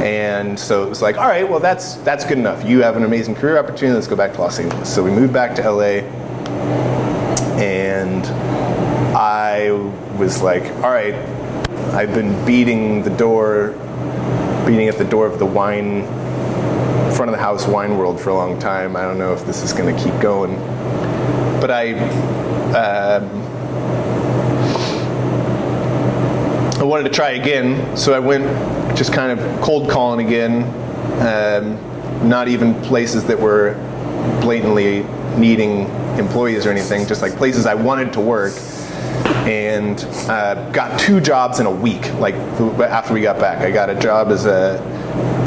And 0.00 0.58
so 0.58 0.82
it 0.84 0.88
was 0.88 1.02
like, 1.02 1.18
all 1.18 1.28
right, 1.28 1.46
well, 1.46 1.60
that's, 1.60 1.96
that's 1.96 2.24
good 2.24 2.38
enough. 2.38 2.64
You 2.64 2.80
have 2.80 2.96
an 2.96 3.04
amazing 3.04 3.34
career 3.34 3.58
opportunity. 3.58 3.94
Let's 3.94 4.06
go 4.06 4.16
back 4.16 4.32
to 4.32 4.40
Los 4.40 4.58
Angeles. 4.58 4.90
So 4.90 5.04
we 5.04 5.10
moved 5.10 5.34
back 5.34 5.54
to 5.56 5.70
LA, 5.70 6.00
and 7.60 8.24
I 9.14 9.70
was 10.16 10.40
like, 10.40 10.64
all 10.76 10.90
right, 10.90 11.12
I've 11.92 12.14
been 12.14 12.42
beating 12.46 13.02
the 13.02 13.10
door, 13.10 13.72
beating 14.66 14.88
at 14.88 14.96
the 14.96 15.04
door 15.04 15.26
of 15.26 15.38
the 15.38 15.44
wine, 15.44 16.06
front 17.12 17.28
of 17.28 17.32
the 17.32 17.42
house 17.42 17.66
wine 17.66 17.98
world 17.98 18.18
for 18.18 18.30
a 18.30 18.34
long 18.34 18.58
time. 18.58 18.96
I 18.96 19.02
don't 19.02 19.18
know 19.18 19.34
if 19.34 19.44
this 19.44 19.62
is 19.62 19.74
going 19.74 19.94
to 19.94 20.02
keep 20.02 20.18
going. 20.22 20.77
But 21.60 21.70
I, 21.70 21.92
um, 22.74 23.28
I 26.78 26.84
wanted 26.84 27.04
to 27.04 27.10
try 27.10 27.30
again, 27.30 27.96
so 27.96 28.12
I 28.12 28.18
went 28.18 28.44
just 28.96 29.12
kind 29.12 29.38
of 29.38 29.60
cold 29.60 29.90
calling 29.90 30.26
again. 30.26 30.62
Um, 31.20 32.28
not 32.28 32.48
even 32.48 32.74
places 32.82 33.24
that 33.24 33.38
were 33.38 33.74
blatantly 34.40 35.04
needing 35.36 35.82
employees 36.18 36.66
or 36.66 36.70
anything, 36.70 37.06
just 37.06 37.22
like 37.22 37.36
places 37.36 37.66
I 37.66 37.74
wanted 37.74 38.12
to 38.14 38.20
work 38.20 38.54
and 39.46 39.98
uh, 40.28 40.70
got 40.72 40.98
two 41.00 41.20
jobs 41.20 41.60
in 41.60 41.66
a 41.66 41.70
week. 41.70 42.12
Like 42.14 42.34
after 42.34 43.14
we 43.14 43.20
got 43.20 43.38
back, 43.38 43.58
I 43.58 43.70
got 43.70 43.88
a 43.88 43.98
job 43.98 44.28
as 44.28 44.46
a 44.46 44.78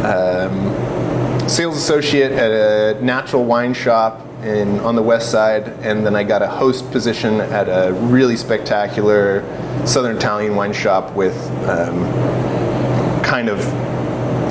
um, 0.03 1.49
sales 1.49 1.77
associate 1.77 2.31
at 2.31 2.51
a 2.51 3.03
natural 3.03 3.43
wine 3.43 3.73
shop 3.73 4.25
in 4.43 4.79
on 4.79 4.95
the 4.95 5.01
west 5.01 5.31
side, 5.31 5.67
and 5.81 6.05
then 6.05 6.15
I 6.15 6.23
got 6.23 6.41
a 6.41 6.47
host 6.47 6.89
position 6.91 7.41
at 7.41 7.67
a 7.67 7.93
really 7.93 8.35
spectacular 8.35 9.43
Southern 9.85 10.17
Italian 10.17 10.55
wine 10.55 10.73
shop 10.73 11.13
with 11.15 11.35
um, 11.67 12.03
kind 13.23 13.49
of 13.49 13.61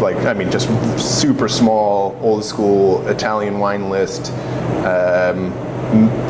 like 0.00 0.16
I 0.18 0.34
mean 0.34 0.50
just 0.50 0.68
super 0.98 1.48
small, 1.48 2.18
old 2.20 2.44
school 2.44 3.06
Italian 3.08 3.58
wine 3.58 3.90
list. 3.90 4.32
Um, 4.84 5.52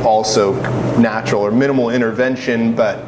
also 0.04 0.54
natural 0.98 1.42
or 1.42 1.50
minimal 1.50 1.90
intervention, 1.90 2.74
but 2.74 3.04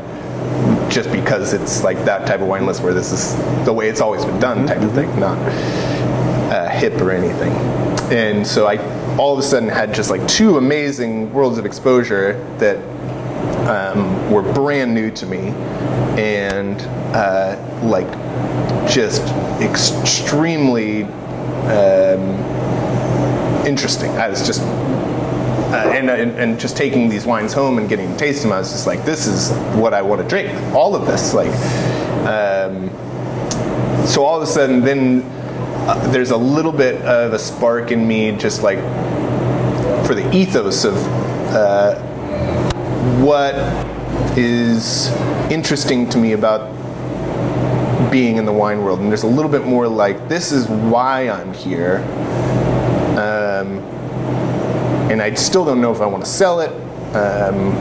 just 0.91 1.11
because 1.11 1.55
it's 1.55 1.83
like 1.83 1.97
that 2.05 2.27
type 2.27 2.41
of 2.41 2.49
wine 2.49 2.67
list 2.67 2.83
where 2.83 2.93
this 2.93 3.11
is 3.11 3.35
the 3.65 3.73
way 3.73 3.89
it's 3.89 4.01
always 4.01 4.25
been 4.25 4.39
done 4.39 4.67
type 4.67 4.83
of 4.83 4.93
thing, 4.93 5.09
not 5.19 5.39
uh, 6.53 6.69
hip 6.69 7.01
or 7.01 7.11
anything. 7.11 7.53
And 8.13 8.47
so 8.47 8.67
I 8.67 8.77
all 9.17 9.33
of 9.33 9.39
a 9.39 9.43
sudden 9.43 9.71
had 9.71 9.95
just 9.95 10.11
like 10.11 10.27
two 10.29 10.59
amazing 10.59 11.33
worlds 11.33 11.57
of 11.57 11.65
exposure 11.65 12.35
that 12.59 12.77
um, 13.67 14.31
were 14.31 14.43
brand 14.43 14.95
new 14.95 15.11
to 15.13 15.25
me 15.25 15.49
and 16.21 16.79
uh, 17.17 17.57
like 17.83 18.11
just 18.87 19.23
extremely 19.63 21.05
um, 21.05 22.21
interesting. 23.67 24.11
I 24.11 24.29
was 24.29 24.47
just 24.47 24.61
uh, 25.73 25.91
and, 25.95 26.11
and, 26.11 26.33
and 26.33 26.61
just 26.61 26.77
taking 26.77 27.09
these 27.09 27.25
wines 27.25 27.55
home 27.55 27.79
and 27.79 27.89
getting 27.89 28.13
to 28.13 28.19
taste 28.19 28.43
them, 28.43 28.53
I 28.53 28.59
was 28.59 28.73
just 28.73 28.87
like, 28.87 29.07
this 29.07 29.27
is 29.27 29.53
what 29.75 29.95
I 29.95 30.03
want 30.03 30.21
to 30.21 30.29
drink. 30.29 30.53
All 30.75 30.95
of 30.95 31.07
this, 31.07 31.33
like, 31.33 31.51
um, 32.27 32.91
so 34.07 34.23
all 34.23 34.37
of 34.37 34.43
a 34.43 34.47
sudden, 34.47 34.83
then 34.83 35.23
uh, 35.89 36.11
there's 36.11 36.31
a 36.31 36.37
little 36.37 36.73
bit 36.73 37.03
of 37.03 37.33
a 37.33 37.39
spark 37.39 37.91
in 37.91 38.07
me, 38.07 38.33
just 38.37 38.63
like 38.63 38.79
for 40.07 40.15
the 40.15 40.29
ethos 40.33 40.85
of 40.85 40.95
uh, 41.55 41.99
what 43.23 43.55
is 44.39 45.09
interesting 45.51 46.09
to 46.09 46.19
me 46.19 46.33
about 46.33 46.71
being 48.11 48.37
in 48.37 48.45
the 48.45 48.53
wine 48.53 48.83
world, 48.83 49.01
and 49.01 49.09
there's 49.09 49.23
a 49.23 49.27
little 49.27 49.51
bit 49.51 49.65
more 49.65 49.89
like 49.89 50.29
this 50.29 50.53
is 50.53 50.69
why 50.69 51.29
I'm 51.29 51.53
here. 51.53 51.99
Um, 53.13 53.79
and 55.11 55.21
I 55.21 55.35
still 55.35 55.65
don't 55.65 55.81
know 55.81 55.93
if 55.93 56.01
I 56.01 56.07
want 56.07 56.25
to 56.25 56.31
sell 56.31 56.61
it 56.61 56.71
um, 57.15 57.75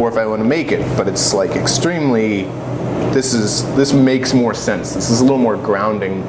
or 0.00 0.08
if 0.08 0.16
I 0.16 0.26
want 0.26 0.40
to 0.40 0.48
make 0.48 0.72
it. 0.72 0.80
But 0.96 1.08
it's 1.08 1.34
like 1.34 1.50
extremely. 1.50 2.44
This 3.12 3.34
is 3.34 3.64
this 3.74 3.92
makes 3.92 4.34
more 4.34 4.54
sense. 4.54 4.92
This 4.94 5.10
is 5.10 5.20
a 5.20 5.24
little 5.24 5.38
more 5.38 5.56
grounding, 5.56 6.22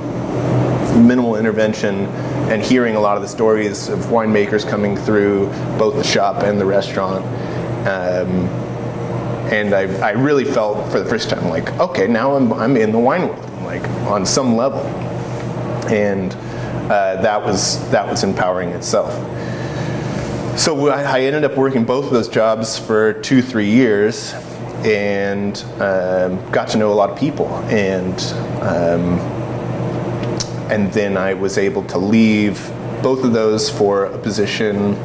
minimal 0.95 1.35
intervention, 1.35 2.05
and 2.49 2.61
hearing 2.61 2.95
a 2.95 2.99
lot 2.99 3.15
of 3.15 3.21
the 3.21 3.27
stories 3.27 3.89
of 3.89 3.99
winemakers 4.05 4.67
coming 4.67 4.95
through 4.95 5.47
both 5.77 5.95
the 5.95 6.03
shop 6.03 6.43
and 6.43 6.59
the 6.59 6.65
restaurant. 6.65 7.25
Um, 7.87 8.47
and 9.51 9.73
I, 9.73 10.09
I 10.09 10.11
really 10.11 10.45
felt 10.45 10.91
for 10.91 10.99
the 10.99 11.09
first 11.09 11.29
time 11.29 11.49
like, 11.49 11.71
okay, 11.79 12.07
now 12.07 12.35
I'm, 12.35 12.53
I'm 12.53 12.77
in 12.77 12.91
the 12.91 12.99
wine 12.99 13.27
world, 13.27 13.63
like 13.63 13.83
on 14.07 14.25
some 14.25 14.55
level, 14.55 14.81
and 15.91 16.33
uh, 16.91 17.21
that 17.21 17.43
was 17.43 17.89
that 17.91 18.07
was 18.07 18.23
empowering 18.23 18.69
itself 18.69 19.13
so 20.59 20.89
I 20.89 21.21
ended 21.21 21.45
up 21.45 21.55
working 21.55 21.85
both 21.85 22.05
of 22.05 22.11
those 22.11 22.27
jobs 22.27 22.77
for 22.77 23.13
two, 23.13 23.41
three 23.41 23.69
years, 23.69 24.33
and 24.83 25.57
um, 25.79 26.51
got 26.51 26.67
to 26.69 26.77
know 26.77 26.91
a 26.91 26.93
lot 26.93 27.09
of 27.09 27.17
people, 27.17 27.47
and 27.69 28.19
um, 28.61 29.17
and 30.69 30.91
then 30.93 31.17
I 31.17 31.33
was 31.33 31.57
able 31.57 31.83
to 31.85 31.97
leave 31.97 32.71
both 33.01 33.23
of 33.23 33.33
those 33.33 33.69
for 33.69 34.05
a 34.05 34.17
position. 34.17 34.95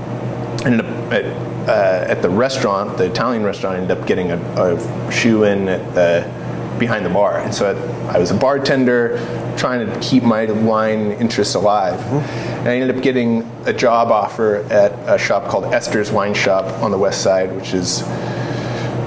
Ended 0.64 0.80
up 0.80 1.12
at, 1.12 1.24
uh, 1.68 2.10
at 2.10 2.22
the 2.22 2.30
restaurant, 2.30 2.98
the 2.98 3.06
Italian 3.10 3.42
restaurant. 3.44 3.76
I 3.76 3.80
ended 3.80 3.98
up 3.98 4.06
getting 4.06 4.30
a, 4.30 4.38
a 4.38 5.12
shoe 5.12 5.44
in 5.44 5.68
at 5.68 5.94
the 5.94 6.44
behind 6.78 7.06
the 7.06 7.10
bar. 7.10 7.38
And 7.38 7.54
so 7.54 7.70
I, 7.70 8.14
I, 8.14 8.18
was 8.18 8.30
a 8.30 8.34
bartender 8.34 9.18
trying 9.56 9.86
to 9.86 10.00
keep 10.00 10.22
my 10.24 10.46
wine 10.46 11.12
interests 11.12 11.54
alive. 11.54 12.00
Mm-hmm. 12.00 12.58
And 12.58 12.68
I 12.68 12.76
ended 12.76 12.96
up 12.96 13.02
getting 13.02 13.48
a 13.64 13.72
job 13.72 14.10
offer 14.10 14.56
at 14.70 14.92
a 15.08 15.18
shop 15.18 15.48
called 15.48 15.64
Esters 15.64 16.12
Wine 16.12 16.34
Shop 16.34 16.64
on 16.82 16.90
the 16.90 16.98
west 16.98 17.22
side, 17.22 17.54
which 17.54 17.74
is 17.74 18.02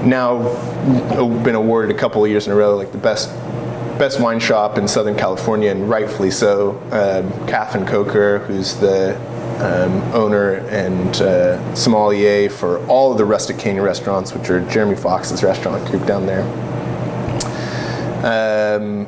now 0.04 0.38
been 1.42 1.54
awarded 1.54 1.94
a 1.94 1.98
couple 1.98 2.24
of 2.24 2.30
years 2.30 2.46
in 2.46 2.52
a 2.52 2.56
row, 2.56 2.76
like 2.76 2.92
the 2.92 2.98
best 2.98 3.28
best 3.98 4.20
wine 4.20 4.40
shop 4.40 4.78
in 4.78 4.86
Southern 4.86 5.16
California, 5.16 5.70
and 5.70 5.88
rightfully 5.88 6.30
so. 6.30 6.78
Um, 6.92 7.30
Catherine 7.46 7.86
Coker, 7.86 8.38
who's 8.40 8.76
the 8.76 9.16
um, 9.60 10.00
owner 10.14 10.54
and 10.68 11.16
uh, 11.16 11.74
sommelier 11.74 12.48
for 12.48 12.84
all 12.86 13.12
of 13.12 13.18
the 13.18 13.24
Rustic 13.24 13.58
Canyon 13.58 13.84
restaurants, 13.84 14.32
which 14.32 14.48
are 14.50 14.60
Jeremy 14.70 14.96
Fox's 14.96 15.42
restaurant 15.42 15.84
group 15.90 16.06
down 16.06 16.26
there 16.26 16.44
um, 18.24 19.06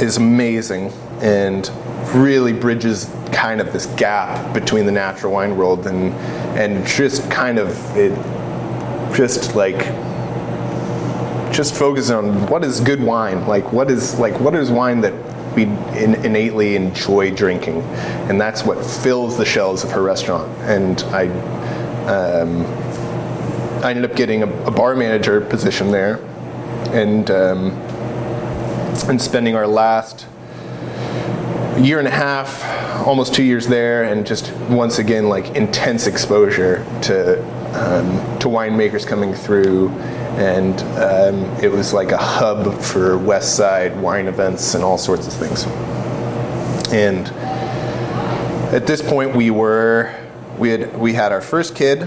is 0.00 0.16
amazing 0.16 0.92
and 1.20 1.70
really 2.14 2.52
bridges 2.52 3.10
kind 3.32 3.60
of 3.60 3.72
this 3.72 3.86
gap 3.86 4.54
between 4.54 4.86
the 4.86 4.92
natural 4.92 5.32
wine 5.32 5.56
world 5.56 5.86
and 5.86 6.12
and 6.58 6.86
just 6.86 7.30
kind 7.30 7.58
of 7.58 7.96
it 7.96 8.12
just 9.14 9.54
like 9.54 9.78
just 11.58 11.74
focus 11.74 12.08
on 12.08 12.46
what 12.46 12.62
is 12.62 12.78
good 12.78 13.02
wine. 13.02 13.44
Like 13.48 13.72
what 13.72 13.90
is 13.90 14.16
like 14.20 14.38
what 14.38 14.54
is 14.54 14.70
wine 14.70 15.00
that 15.00 15.12
we 15.56 15.64
in, 15.64 16.14
innately 16.24 16.76
enjoy 16.76 17.32
drinking? 17.32 17.82
And 18.30 18.40
that's 18.40 18.62
what 18.62 18.86
fills 18.86 19.36
the 19.36 19.44
shelves 19.44 19.82
of 19.82 19.90
her 19.90 20.00
restaurant. 20.00 20.48
And 20.60 21.02
i 21.12 21.26
um, 22.06 22.64
i 23.84 23.90
ended 23.90 24.08
up 24.08 24.14
getting 24.16 24.44
a, 24.44 24.66
a 24.66 24.70
bar 24.70 24.94
manager 24.94 25.40
position 25.40 25.90
there. 25.90 26.18
And 26.92 27.28
um, 27.32 27.72
and 29.08 29.20
spending 29.20 29.56
our 29.56 29.66
last 29.66 30.28
year 31.76 31.98
and 31.98 32.06
a 32.06 32.12
half, 32.12 32.64
almost 33.04 33.34
two 33.34 33.42
years 33.42 33.66
there, 33.66 34.04
and 34.04 34.24
just 34.24 34.52
once 34.70 35.00
again 35.00 35.28
like 35.28 35.56
intense 35.56 36.06
exposure 36.06 36.86
to 37.02 37.42
um, 37.74 38.38
to 38.38 38.46
winemakers 38.46 39.04
coming 39.04 39.34
through, 39.34 39.88
and 40.38 40.80
um, 40.98 41.44
it 41.60 41.70
was 41.70 41.92
like 41.92 42.12
a 42.12 42.16
hub 42.16 42.80
for 42.80 43.18
West 43.18 43.56
Side 43.56 44.00
wine 44.00 44.28
events 44.28 44.76
and 44.76 44.84
all 44.84 44.96
sorts 44.96 45.26
of 45.26 45.32
things. 45.32 45.64
And 46.92 47.26
at 48.72 48.86
this 48.86 49.02
point, 49.02 49.34
we 49.34 49.50
were 49.50 50.14
we 50.56 50.70
had 50.70 50.96
we 50.96 51.12
had 51.12 51.32
our 51.32 51.40
first 51.40 51.74
kid, 51.74 52.02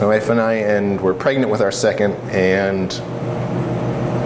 my 0.00 0.06
wife 0.06 0.30
and 0.30 0.40
I, 0.40 0.54
and 0.54 1.00
we're 1.00 1.14
pregnant 1.14 1.50
with 1.50 1.60
our 1.60 1.72
second, 1.72 2.12
and 2.30 2.92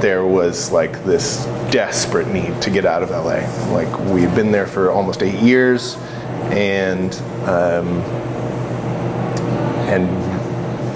there 0.02 0.26
was 0.26 0.70
like 0.70 1.02
this 1.04 1.46
desperate 1.70 2.28
need 2.28 2.60
to 2.60 2.68
get 2.68 2.84
out 2.84 3.02
of 3.02 3.08
LA. 3.08 3.40
Like 3.72 3.98
we've 4.00 4.34
been 4.34 4.52
there 4.52 4.66
for 4.66 4.90
almost 4.90 5.22
eight 5.22 5.40
years, 5.40 5.96
and 6.50 7.14
um, 7.48 8.02
and 9.88 10.25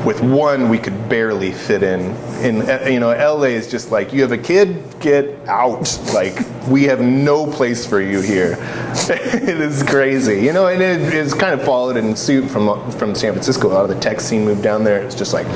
with 0.04 0.20
one 0.20 0.68
we 0.68 0.78
could 0.78 1.08
barely 1.08 1.52
fit 1.52 1.82
in. 1.82 2.00
In 2.42 2.92
you 2.92 3.00
know, 3.00 3.10
LA 3.10 3.48
is 3.48 3.70
just 3.70 3.90
like 3.90 4.12
you 4.12 4.22
have 4.22 4.32
a 4.32 4.38
kid, 4.38 4.82
get 5.00 5.48
out. 5.48 5.98
Like 6.14 6.38
we 6.68 6.84
have 6.84 7.00
no 7.00 7.46
place 7.46 7.86
for 7.86 8.00
you 8.00 8.20
here. 8.20 8.56
it 9.08 9.60
is 9.60 9.82
crazy, 9.82 10.40
you 10.40 10.52
know. 10.52 10.68
And 10.68 10.82
it, 10.82 11.14
it's 11.14 11.34
kind 11.34 11.58
of 11.58 11.64
followed 11.64 11.96
in 11.96 12.16
suit 12.16 12.48
from 12.50 12.90
from 12.92 13.14
San 13.14 13.32
Francisco. 13.32 13.68
A 13.68 13.72
lot 13.72 13.88
of 13.88 13.90
the 13.90 14.00
tech 14.00 14.20
scene 14.20 14.44
moved 14.44 14.62
down 14.62 14.84
there. 14.84 15.02
It's 15.02 15.14
just 15.14 15.32
like 15.32 15.46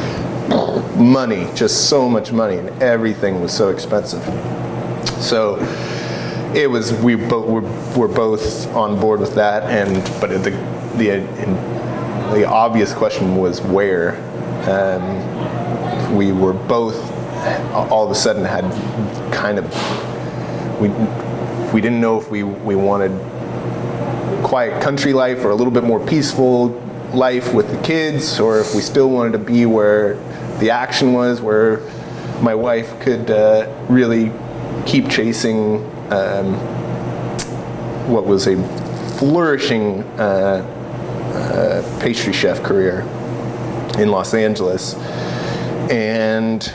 money, 0.96 1.48
just 1.54 1.88
so 1.88 2.08
much 2.08 2.32
money, 2.32 2.56
and 2.56 2.68
everything 2.82 3.40
was 3.40 3.52
so 3.52 3.70
expensive. 3.70 4.22
So 5.22 5.56
it 6.54 6.70
was 6.70 6.92
we 6.92 7.16
both 7.16 7.48
were, 7.48 7.62
were 7.96 8.08
both 8.08 8.66
on 8.74 9.00
board 9.00 9.20
with 9.20 9.34
that, 9.34 9.64
and 9.64 10.02
but 10.20 10.30
the 10.30 10.50
the 10.96 11.20
the 12.34 12.44
obvious 12.44 12.92
question 12.92 13.36
was 13.36 13.60
where. 13.60 14.32
Um, 14.68 16.16
we 16.16 16.32
were 16.32 16.52
both 16.52 16.96
all 17.74 18.04
of 18.04 18.10
a 18.10 18.14
sudden 18.14 18.44
had 18.44 18.64
kind 19.32 19.58
of 19.58 19.64
we 20.80 20.88
we 21.72 21.80
didn't 21.80 22.00
know 22.00 22.18
if 22.18 22.30
we 22.30 22.42
we 22.42 22.76
wanted 22.76 23.12
quiet 24.42 24.82
country 24.82 25.12
life 25.12 25.44
or 25.44 25.50
a 25.50 25.54
little 25.54 25.72
bit 25.72 25.84
more 25.84 26.04
peaceful 26.06 26.68
life 27.12 27.52
with 27.54 27.70
the 27.70 27.80
kids, 27.82 28.40
or 28.40 28.60
if 28.60 28.74
we 28.74 28.80
still 28.80 29.10
wanted 29.10 29.32
to 29.32 29.38
be 29.38 29.66
where 29.66 30.14
the 30.58 30.70
action 30.70 31.12
was, 31.12 31.40
where 31.40 31.80
my 32.40 32.54
wife 32.54 32.98
could 33.00 33.30
uh, 33.30 33.70
really 33.88 34.32
keep 34.86 35.08
chasing 35.08 35.84
um, 36.12 36.54
what 38.08 38.26
was 38.26 38.46
a 38.46 38.56
flourishing 39.18 40.02
uh, 40.18 40.62
uh, 41.34 42.00
pastry 42.00 42.32
chef 42.32 42.62
career 42.62 43.02
in 43.96 44.10
Los 44.10 44.34
Angeles. 44.34 44.94
And 45.90 46.72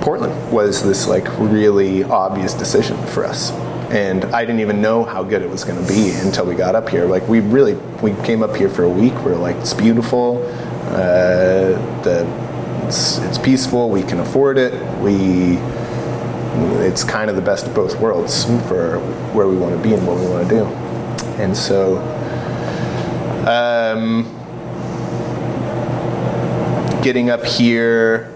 Portland 0.00 0.52
was 0.52 0.82
this 0.82 1.06
like 1.06 1.26
really 1.38 2.04
obvious 2.04 2.54
decision 2.54 2.96
for 3.08 3.24
us. 3.24 3.50
and 3.90 4.26
I 4.26 4.44
didn't 4.44 4.60
even 4.60 4.82
know 4.82 5.02
how 5.02 5.22
good 5.22 5.40
it 5.40 5.48
was 5.48 5.64
going 5.64 5.82
to 5.82 5.88
be 5.88 6.10
until 6.10 6.44
we 6.44 6.54
got 6.54 6.74
up 6.74 6.88
here. 6.90 7.06
Like 7.06 7.26
we 7.26 7.40
really, 7.40 7.74
we 8.02 8.12
came 8.22 8.42
up 8.42 8.54
here 8.54 8.68
for 8.68 8.84
a 8.84 8.88
week. 8.88 9.14
We 9.24 9.32
are 9.32 9.36
like, 9.36 9.56
it's 9.56 9.72
beautiful. 9.72 10.44
Uh, 10.90 12.02
the 12.02 12.26
it's, 12.86 13.18
it's 13.18 13.38
peaceful. 13.38 13.90
We 13.90 14.02
can 14.02 14.20
afford 14.20 14.58
it. 14.58 14.72
We 15.00 15.58
it's 16.84 17.04
kind 17.04 17.30
of 17.30 17.36
the 17.36 17.42
best 17.42 17.66
of 17.66 17.74
both 17.74 17.98
worlds 18.00 18.44
for 18.66 18.98
where 19.32 19.46
we 19.46 19.56
want 19.56 19.76
to 19.76 19.82
be 19.82 19.94
and 19.94 20.06
what 20.06 20.18
we 20.18 20.26
want 20.26 20.48
to 20.48 20.54
do. 20.54 20.64
And 21.40 21.56
so, 21.56 21.98
um, 23.46 24.26
getting 27.02 27.30
up 27.30 27.44
here 27.44 28.32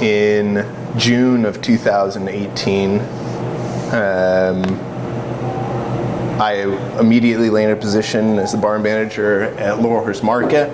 in 0.00 0.66
June 0.96 1.44
of 1.44 1.60
2018, 1.60 3.00
um, 3.00 3.06
I 6.40 6.98
immediately 6.98 7.50
landed 7.50 7.78
a 7.78 7.80
position 7.80 8.38
as 8.38 8.52
the 8.52 8.58
bar 8.58 8.78
manager 8.78 9.42
at 9.58 9.78
Laurelhurst 9.78 10.22
Market, 10.22 10.70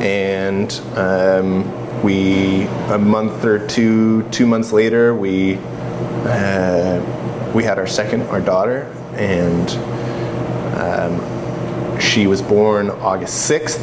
and 0.00 0.72
um, 0.96 2.02
we 2.02 2.62
a 2.92 2.98
month 2.98 3.44
or 3.44 3.64
two, 3.66 4.22
two 4.30 4.46
months 4.46 4.72
later, 4.72 5.14
we 5.14 5.58
uh, 6.24 7.00
we 7.54 7.64
had 7.64 7.78
our 7.78 7.86
second, 7.86 8.22
our 8.22 8.40
daughter, 8.40 8.82
and 9.14 9.70
um, 10.76 12.00
she 12.00 12.26
was 12.26 12.42
born 12.42 12.90
August 12.90 13.46
sixth, 13.46 13.80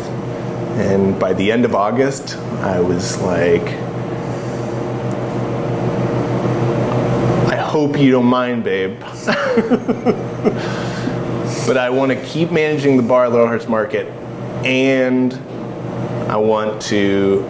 and 0.77 1.19
by 1.19 1.33
the 1.33 1.51
end 1.51 1.65
of 1.65 1.73
August, 1.73 2.37
I 2.61 2.79
was 2.79 3.19
like 3.21 3.63
I 7.49 7.55
hope 7.55 7.99
you 7.99 8.11
don't 8.11 8.25
mind, 8.25 8.63
babe. 8.63 8.99
but 11.65 11.77
I 11.77 11.89
want 11.89 12.11
to 12.11 12.21
keep 12.23 12.51
managing 12.51 12.97
the 12.97 13.03
bar 13.03 13.25
at 13.25 13.31
Laurelhurst 13.31 13.67
Market, 13.67 14.07
and 14.65 15.33
I 16.29 16.37
want 16.37 16.81
to 16.83 17.41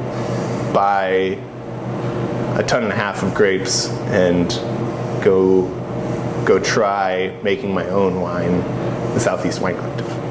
buy 0.74 1.38
a 2.56 2.63
ton 2.66 2.84
and 2.84 2.92
a 2.92 2.96
half 2.96 3.24
of 3.24 3.34
grapes 3.34 3.90
and 4.10 4.50
go 5.24 5.74
go 6.46 6.60
try 6.60 7.38
making 7.44 7.74
my 7.74 7.86
own 7.90 8.22
wine, 8.22 8.62
the 9.13 9.20
Southeast 9.20 9.60
Wine 9.60 9.76
Collective. 9.76 10.27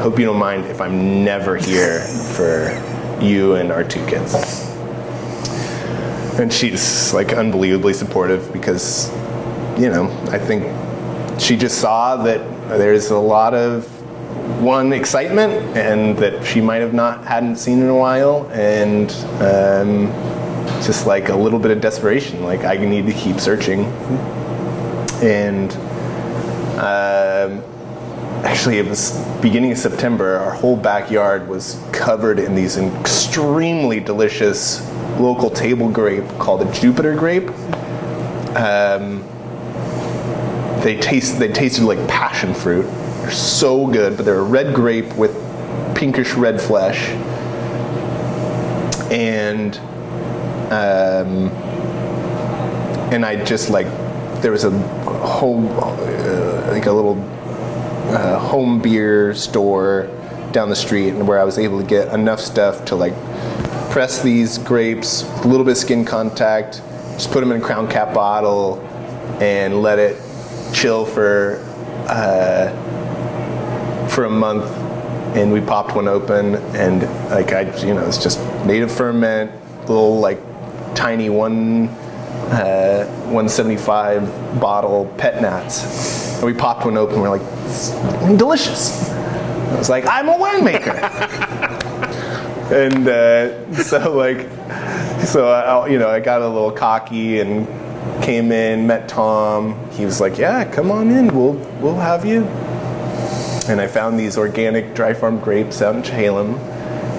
Hope 0.00 0.18
you 0.18 0.24
don't 0.24 0.38
mind 0.38 0.66
if 0.66 0.80
I'm 0.80 1.24
never 1.24 1.56
here 1.56 2.00
for 2.00 2.70
you 3.20 3.54
and 3.54 3.72
our 3.72 3.84
two 3.84 4.04
kids. 4.06 4.34
And 6.38 6.52
she's 6.52 7.12
like 7.12 7.32
unbelievably 7.32 7.94
supportive 7.94 8.52
because 8.52 9.10
you 9.78 9.88
know, 9.88 10.10
I 10.30 10.38
think 10.38 10.64
she 11.40 11.56
just 11.56 11.80
saw 11.80 12.16
that 12.16 12.38
there's 12.68 13.10
a 13.10 13.18
lot 13.18 13.54
of 13.54 13.86
one 14.60 14.92
excitement 14.92 15.52
and 15.76 16.16
that 16.18 16.44
she 16.44 16.60
might 16.60 16.80
have 16.80 16.94
not 16.94 17.24
hadn't 17.24 17.56
seen 17.56 17.80
in 17.80 17.88
a 17.88 17.96
while 17.96 18.48
and 18.52 19.10
um, 19.42 20.06
just 20.82 21.06
like 21.06 21.28
a 21.28 21.34
little 21.34 21.58
bit 21.58 21.70
of 21.70 21.80
desperation 21.80 22.42
like 22.42 22.64
i 22.64 22.76
need 22.76 23.06
to 23.06 23.12
keep 23.12 23.38
searching 23.38 23.84
and 25.22 25.72
um, 26.78 27.62
actually 28.48 28.78
it 28.78 28.86
was 28.86 29.12
beginning 29.42 29.70
of 29.70 29.78
september 29.78 30.36
our 30.36 30.52
whole 30.52 30.76
backyard 30.76 31.46
was 31.48 31.82
covered 31.92 32.38
in 32.38 32.54
these 32.54 32.76
extremely 32.78 34.00
delicious 34.00 34.80
local 35.20 35.50
table 35.50 35.88
grape 35.90 36.26
called 36.38 36.62
a 36.62 36.72
jupiter 36.72 37.14
grape 37.14 37.50
um, 38.56 39.22
they 40.82 40.96
taste 40.96 41.38
they 41.38 41.52
tasted 41.52 41.84
like 41.84 41.98
passion 42.08 42.54
fruit. 42.54 42.84
They're 42.84 43.30
so 43.30 43.86
good, 43.86 44.16
but 44.16 44.24
they're 44.24 44.38
a 44.38 44.42
red 44.42 44.74
grape 44.74 45.12
with 45.16 45.34
pinkish 45.94 46.34
red 46.34 46.60
flesh. 46.60 47.08
And 49.10 49.76
um, 50.70 51.50
and 53.12 53.24
I 53.24 53.42
just 53.44 53.70
like 53.70 53.86
there 54.40 54.52
was 54.52 54.64
a 54.64 54.70
whole 54.70 55.66
uh, 55.80 56.72
like 56.72 56.86
a 56.86 56.92
little 56.92 57.16
uh, 58.08 58.38
home 58.38 58.80
beer 58.80 59.34
store 59.34 60.08
down 60.52 60.68
the 60.68 60.76
street 60.76 61.10
and 61.10 61.28
where 61.28 61.38
I 61.38 61.44
was 61.44 61.58
able 61.58 61.80
to 61.80 61.86
get 61.86 62.12
enough 62.12 62.40
stuff 62.40 62.84
to 62.86 62.94
like 62.94 63.14
press 63.90 64.22
these 64.22 64.58
grapes 64.58 65.22
a 65.22 65.48
little 65.48 65.64
bit 65.64 65.72
of 65.72 65.78
skin 65.78 66.04
contact, 66.04 66.82
just 67.12 67.30
put 67.30 67.40
them 67.40 67.50
in 67.52 67.60
a 67.60 67.64
crown 67.64 67.88
cap 67.88 68.14
bottle 68.14 68.80
and 69.40 69.82
let 69.82 69.98
it 69.98 70.20
chill 70.72 71.04
for 71.04 71.64
uh, 72.08 72.70
for 74.08 74.24
a 74.24 74.30
month, 74.30 74.64
and 75.36 75.52
we 75.52 75.60
popped 75.60 75.94
one 75.94 76.08
open, 76.08 76.54
and 76.74 77.02
like 77.30 77.52
I, 77.52 77.62
you 77.84 77.94
know, 77.94 78.06
it's 78.06 78.22
just 78.22 78.40
native 78.64 78.90
ferment, 78.90 79.50
little 79.80 80.18
like 80.18 80.40
tiny 80.94 81.28
one. 81.28 81.88
Uh, 82.48 83.04
175 83.28 84.58
bottle 84.58 85.04
pet 85.18 85.42
nats. 85.42 86.27
And 86.38 86.46
we 86.46 86.54
popped 86.54 86.84
one 86.84 86.96
open. 86.96 87.20
We're 87.20 87.36
like, 87.36 88.38
delicious. 88.38 89.10
I 89.10 89.76
was 89.76 89.90
like, 89.90 90.06
I'm 90.06 90.28
a 90.28 90.34
winemaker. 90.34 90.94
and 92.72 93.08
uh, 93.08 93.74
so 93.74 94.14
like, 94.14 94.48
so 95.26 95.48
I, 95.48 95.88
you 95.88 95.98
know, 95.98 96.08
I 96.08 96.20
got 96.20 96.42
a 96.42 96.48
little 96.48 96.70
cocky 96.70 97.40
and 97.40 97.66
came 98.22 98.52
in, 98.52 98.86
met 98.86 99.08
Tom. 99.08 99.90
He 99.92 100.04
was 100.04 100.20
like, 100.20 100.38
"Yeah, 100.38 100.64
come 100.64 100.90
on 100.90 101.10
in. 101.10 101.34
We'll 101.34 101.54
we'll 101.80 101.96
have 101.96 102.24
you." 102.24 102.44
And 103.68 103.80
I 103.80 103.86
found 103.86 104.18
these 104.18 104.38
organic 104.38 104.94
dry 104.94 105.12
farm 105.14 105.40
grapes 105.40 105.82
out 105.82 105.94
in 105.94 106.02
Chehalem, 106.02 106.58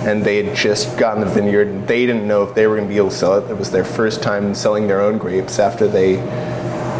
and 0.05 0.23
they 0.23 0.43
had 0.43 0.55
just 0.55 0.97
gotten 0.97 1.21
the 1.21 1.29
vineyard. 1.29 1.88
They 1.88 2.05
didn't 2.05 2.27
know 2.27 2.43
if 2.43 2.55
they 2.55 2.67
were 2.67 2.75
going 2.75 2.88
to 2.88 2.93
be 2.93 2.97
able 2.97 3.10
to 3.10 3.15
sell 3.15 3.38
it. 3.38 3.49
It 3.49 3.58
was 3.58 3.71
their 3.71 3.86
first 3.86 4.23
time 4.23 4.55
selling 4.55 4.88
their 4.88 5.01
own 5.01 5.17
grapes 5.17 5.60
after 5.60 5.88
they 5.88 6.19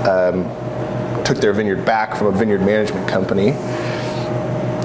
um, 0.08 0.44
took 1.30 1.38
their 1.38 1.54
vineyard 1.54 1.86
back 1.86 2.16
from 2.16 2.26
a 2.26 2.32
vineyard 2.32 2.62
management 2.62 3.08
company. 3.08 3.50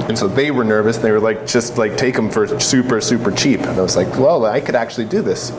And 0.08 0.18
so 0.18 0.28
they 0.28 0.50
were 0.50 0.62
nervous. 0.62 0.98
They 0.98 1.10
were 1.10 1.18
like, 1.18 1.46
just 1.46 1.78
like 1.78 1.96
take 1.96 2.14
them 2.14 2.28
for 2.28 2.60
super, 2.60 3.00
super 3.00 3.32
cheap. 3.32 3.60
And 3.60 3.70
I 3.70 3.80
was 3.80 3.96
like, 3.96 4.18
well, 4.18 4.44
I 4.44 4.60
could 4.60 4.74
actually 4.74 5.06
do 5.06 5.22
this. 5.22 5.52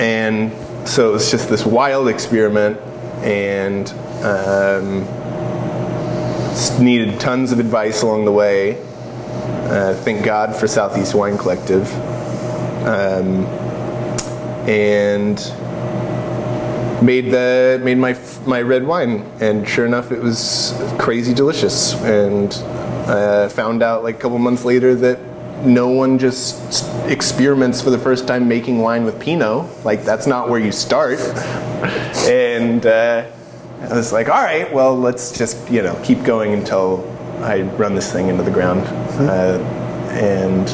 and 0.00 0.50
so 0.88 1.10
it 1.10 1.12
was 1.12 1.30
just 1.30 1.48
this 1.48 1.64
wild 1.64 2.08
experiment 2.08 2.80
and 3.22 3.88
um, 4.24 5.04
needed 6.84 7.20
tons 7.20 7.52
of 7.52 7.60
advice 7.60 8.02
along 8.02 8.24
the 8.24 8.32
way. 8.32 8.82
Uh, 8.82 9.94
thank 10.02 10.24
God 10.24 10.56
for 10.56 10.66
Southeast 10.66 11.14
Wine 11.14 11.38
Collective. 11.38 11.88
Um, 12.84 13.46
and 14.66 15.38
made 17.02 17.30
the 17.30 17.80
made 17.82 17.98
my 17.98 18.18
my 18.46 18.60
red 18.62 18.86
wine, 18.86 19.20
and 19.40 19.68
sure 19.68 19.86
enough, 19.86 20.12
it 20.12 20.20
was 20.20 20.74
crazy 20.98 21.34
delicious. 21.34 21.94
And 22.02 22.52
uh, 23.08 23.48
found 23.48 23.82
out 23.82 24.02
like 24.02 24.16
a 24.16 24.18
couple 24.18 24.38
months 24.38 24.64
later 24.64 24.94
that 24.94 25.18
no 25.64 25.88
one 25.88 26.18
just 26.18 26.84
experiments 27.06 27.80
for 27.80 27.90
the 27.90 27.98
first 27.98 28.26
time 28.26 28.48
making 28.48 28.78
wine 28.78 29.04
with 29.04 29.20
Pinot. 29.20 29.84
Like 29.84 30.04
that's 30.04 30.26
not 30.26 30.48
where 30.48 30.60
you 30.60 30.72
start. 30.72 31.18
and 32.28 32.84
uh, 32.84 33.30
I 33.82 33.94
was 33.94 34.12
like, 34.12 34.28
all 34.28 34.42
right, 34.42 34.72
well, 34.72 34.98
let's 34.98 35.36
just 35.36 35.70
you 35.70 35.82
know 35.82 35.98
keep 36.04 36.22
going 36.24 36.52
until 36.52 37.10
I 37.42 37.62
run 37.62 37.94
this 37.94 38.12
thing 38.12 38.28
into 38.28 38.42
the 38.42 38.50
ground. 38.50 38.82
Uh, 39.20 39.58
and 40.14 40.68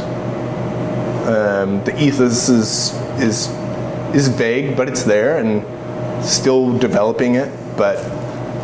um, 1.26 1.84
the 1.84 1.94
ethos 2.02 2.48
is 2.48 2.92
is 3.20 3.48
is 4.14 4.28
vague, 4.28 4.76
but 4.76 4.88
it's 4.88 5.04
there 5.04 5.38
and 5.38 5.64
still 6.22 6.76
developing 6.78 7.34
it. 7.36 7.50
But 7.76 7.96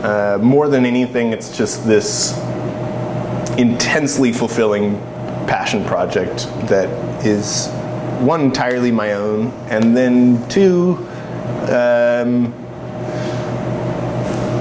uh, 0.04 0.38
more 0.42 0.68
than 0.68 0.84
anything, 0.84 1.32
it's 1.32 1.56
just 1.56 1.86
this 1.86 2.36
intensely 3.58 4.32
fulfilling 4.32 4.98
passion 5.46 5.84
project 5.84 6.46
that 6.68 6.88
is 7.24 7.68
one 8.20 8.40
entirely 8.40 8.90
my 8.90 9.12
own, 9.12 9.50
and 9.68 9.96
then 9.96 10.46
two, 10.48 11.06
um, 11.68 12.52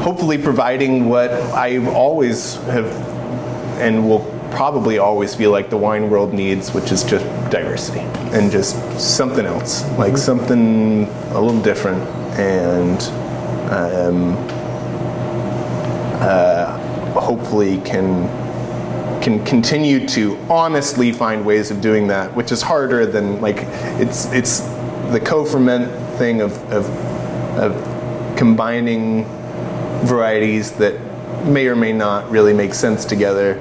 hopefully 0.02 0.38
providing 0.38 1.10
what 1.10 1.32
I 1.32 1.86
always 1.88 2.56
have 2.66 2.86
and 3.80 4.08
will 4.08 4.32
probably 4.52 5.00
always 5.00 5.36
feel 5.36 5.52
like 5.52 5.70
the 5.70 5.78
wine 5.78 6.10
world 6.10 6.34
needs, 6.34 6.74
which 6.74 6.92
is 6.92 7.04
just 7.04 7.26
diversity 7.52 8.00
and 8.36 8.52
just 8.52 8.76
something 9.00 9.46
else, 9.46 9.84
like 9.98 10.14
mm-hmm. 10.14 10.16
something 10.18 11.06
a 11.34 11.42
little 11.42 11.62
different, 11.62 12.02
and 12.38 13.02
um, 13.72 14.36
uh, 16.22 16.78
hopefully 17.20 17.80
can 17.82 18.30
can 19.22 19.44
continue 19.44 20.08
to 20.08 20.38
honestly 20.50 21.12
find 21.12 21.46
ways 21.46 21.72
of 21.72 21.82
doing 21.82 22.08
that, 22.08 22.36
which 22.36 22.52
is 22.52 22.62
harder 22.62 23.06
than 23.06 23.42
like 23.42 23.58
it's 24.00 24.32
it's 24.32 24.60
the 25.12 25.20
co-ferment 25.24 25.92
thing 26.18 26.42
of 26.42 26.54
of, 26.72 26.88
of 27.58 28.38
combining 28.38 29.24
varieties 30.06 30.74
that 30.74 30.94
may 31.46 31.68
or 31.68 31.76
may 31.76 31.94
not 31.94 32.30
really 32.30 32.54
make 32.54 32.74
sense 32.74 33.06
together. 33.06 33.60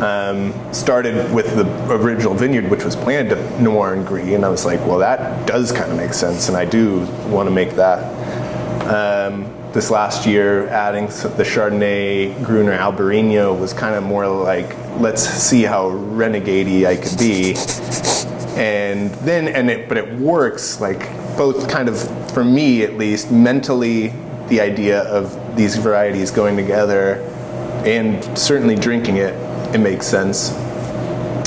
Um, 0.00 0.52
started 0.74 1.32
with 1.32 1.54
the 1.56 1.64
original 1.92 2.34
vineyard, 2.34 2.70
which 2.70 2.84
was 2.84 2.94
planted 2.94 3.36
to 3.36 3.36
Noir 3.60 3.94
and 3.94 4.06
Gris, 4.06 4.34
and 4.34 4.44
I 4.44 4.48
was 4.48 4.64
like, 4.64 4.80
well, 4.80 4.98
that 4.98 5.46
does 5.46 5.72
kind 5.72 5.90
of 5.90 5.96
make 5.96 6.14
sense, 6.14 6.48
and 6.48 6.56
I 6.56 6.64
do 6.64 7.00
want 7.28 7.48
to 7.48 7.54
make 7.54 7.72
that. 7.72 8.02
Um, 8.86 9.52
this 9.72 9.90
last 9.90 10.26
year, 10.26 10.68
adding 10.68 11.06
the 11.06 11.44
Chardonnay 11.44 12.42
Gruner 12.44 12.78
Albarino 12.78 13.58
was 13.58 13.74
kind 13.74 13.94
of 13.94 14.02
more 14.02 14.26
like, 14.26 14.74
let's 14.98 15.22
see 15.22 15.62
how 15.62 15.88
renegade 15.88 16.86
I 16.86 16.96
could 16.96 17.18
be. 17.18 17.54
And 18.56 19.10
then, 19.16 19.48
and 19.48 19.68
it, 19.68 19.88
but 19.88 19.98
it 19.98 20.18
works 20.18 20.80
like 20.80 21.10
both 21.36 21.68
kind 21.68 21.90
of, 21.90 22.32
for 22.32 22.42
me 22.42 22.84
at 22.84 22.94
least, 22.94 23.30
mentally, 23.30 24.14
the 24.48 24.60
idea 24.60 25.02
of 25.02 25.56
these 25.56 25.76
varieties 25.76 26.30
going 26.30 26.56
together 26.56 27.16
and 27.84 28.24
certainly 28.38 28.76
drinking 28.76 29.16
it 29.16 29.34
it 29.74 29.78
makes 29.78 30.06
sense. 30.06 30.52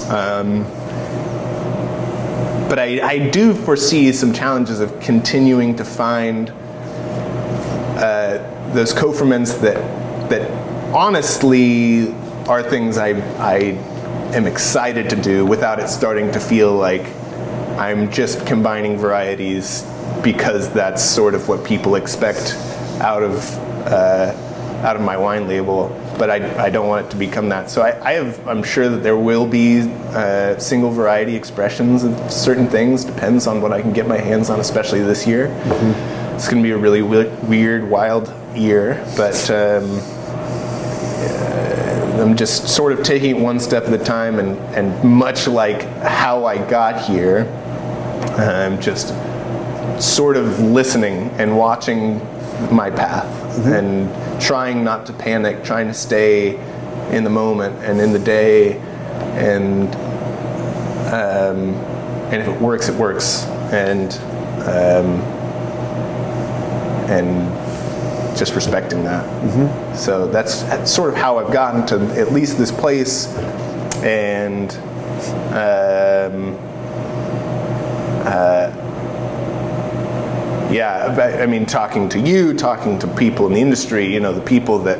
Um, 0.09 0.65
but 2.69 2.77
I, 2.77 3.01
I, 3.01 3.29
do 3.29 3.55
foresee 3.55 4.13
some 4.13 4.31
challenges 4.31 4.79
of 4.79 4.99
continuing 4.99 5.75
to 5.77 5.83
find 5.83 6.51
uh, 7.97 8.71
those 8.73 8.93
co-ferments 8.93 9.53
that 9.55 9.75
that 10.29 10.49
honestly 10.93 12.13
are 12.47 12.61
things 12.61 12.97
I, 12.97 13.09
I 13.39 13.55
am 14.35 14.45
excited 14.45 15.09
to 15.09 15.15
do 15.15 15.45
without 15.45 15.79
it 15.79 15.89
starting 15.89 16.31
to 16.31 16.39
feel 16.39 16.73
like 16.73 17.05
I'm 17.77 18.11
just 18.11 18.45
combining 18.45 18.97
varieties 18.97 19.83
because 20.23 20.71
that's 20.71 21.03
sort 21.03 21.33
of 21.33 21.47
what 21.47 21.65
people 21.65 21.95
expect 21.95 22.53
out 23.01 23.23
of 23.23 23.37
uh, 23.87 24.33
out 24.83 24.95
of 24.95 25.01
my 25.01 25.17
wine 25.17 25.47
label 25.47 25.89
but 26.19 26.29
I, 26.29 26.65
I 26.65 26.69
don't 26.69 26.87
want 26.87 27.07
it 27.07 27.09
to 27.11 27.15
become 27.15 27.47
that. 27.49 27.71
So 27.71 27.81
I, 27.81 28.09
I 28.09 28.13
have, 28.13 28.45
I'm 28.45 28.61
sure 28.61 28.89
that 28.89 28.97
there 28.97 29.17
will 29.17 29.47
be 29.47 29.89
uh, 30.09 30.59
single 30.59 30.91
variety 30.91 31.33
expressions 31.33 32.03
of 32.03 32.31
certain 32.31 32.67
things. 32.67 33.05
Depends 33.05 33.47
on 33.47 33.61
what 33.61 33.71
I 33.71 33.81
can 33.81 33.93
get 33.93 34.05
my 34.05 34.17
hands 34.17 34.49
on, 34.49 34.59
especially 34.59 35.01
this 35.01 35.25
year. 35.25 35.47
Mm-hmm. 35.47 36.35
It's 36.35 36.49
going 36.49 36.61
to 36.61 36.67
be 36.67 36.71
a 36.71 36.77
really 36.77 37.01
weird, 37.01 37.89
wild 37.89 38.31
year, 38.53 39.01
but 39.15 39.49
um, 39.49 39.99
uh, 41.21 42.21
I'm 42.21 42.35
just 42.35 42.67
sort 42.67 42.91
of 42.91 43.01
taking 43.01 43.37
it 43.37 43.39
one 43.39 43.59
step 43.59 43.85
at 43.85 43.93
a 43.93 44.03
time, 44.03 44.39
and, 44.39 44.57
and 44.75 45.03
much 45.03 45.47
like 45.47 45.83
how 46.01 46.45
I 46.45 46.57
got 46.69 47.01
here, 47.01 47.47
I'm 48.37 48.79
just 48.81 49.13
sort 50.01 50.35
of 50.35 50.59
listening 50.59 51.29
and 51.39 51.57
watching 51.57 52.19
my 52.73 52.89
path 52.89 53.25
mm-hmm. 53.57 53.73
and 53.73 54.28
trying 54.39 54.83
not 54.83 55.05
to 55.07 55.13
panic, 55.13 55.63
trying 55.63 55.87
to 55.87 55.93
stay 55.93 56.55
in 57.11 57.23
the 57.23 57.29
moment 57.29 57.75
and 57.83 57.99
in 57.99 58.11
the 58.13 58.19
day, 58.19 58.77
and 59.37 59.93
um, 61.13 61.75
and 62.31 62.41
if 62.41 62.47
it 62.47 62.61
works, 62.61 62.89
it 62.89 62.95
works, 62.95 63.45
and 63.71 64.13
um, 64.63 65.21
and 67.09 68.37
just 68.37 68.55
respecting 68.55 69.03
that. 69.03 69.25
Mm-hmm. 69.43 69.95
So 69.95 70.27
that's, 70.27 70.61
that's, 70.63 70.93
sort 70.93 71.09
of 71.09 71.15
how 71.15 71.39
I've 71.39 71.51
gotten 71.51 71.85
to 71.87 72.19
at 72.19 72.31
least 72.31 72.57
this 72.57 72.71
place, 72.71 73.35
and. 74.03 74.71
Um, 75.53 76.68
yeah, 80.71 81.37
I 81.41 81.45
mean, 81.47 81.65
talking 81.65 82.09
to 82.09 82.19
you, 82.19 82.53
talking 82.53 82.99
to 82.99 83.07
people 83.07 83.47
in 83.47 83.53
the 83.53 83.61
industry, 83.61 84.05
you 84.13 84.19
know, 84.19 84.33
the 84.33 84.41
people 84.41 84.79
that 84.79 84.99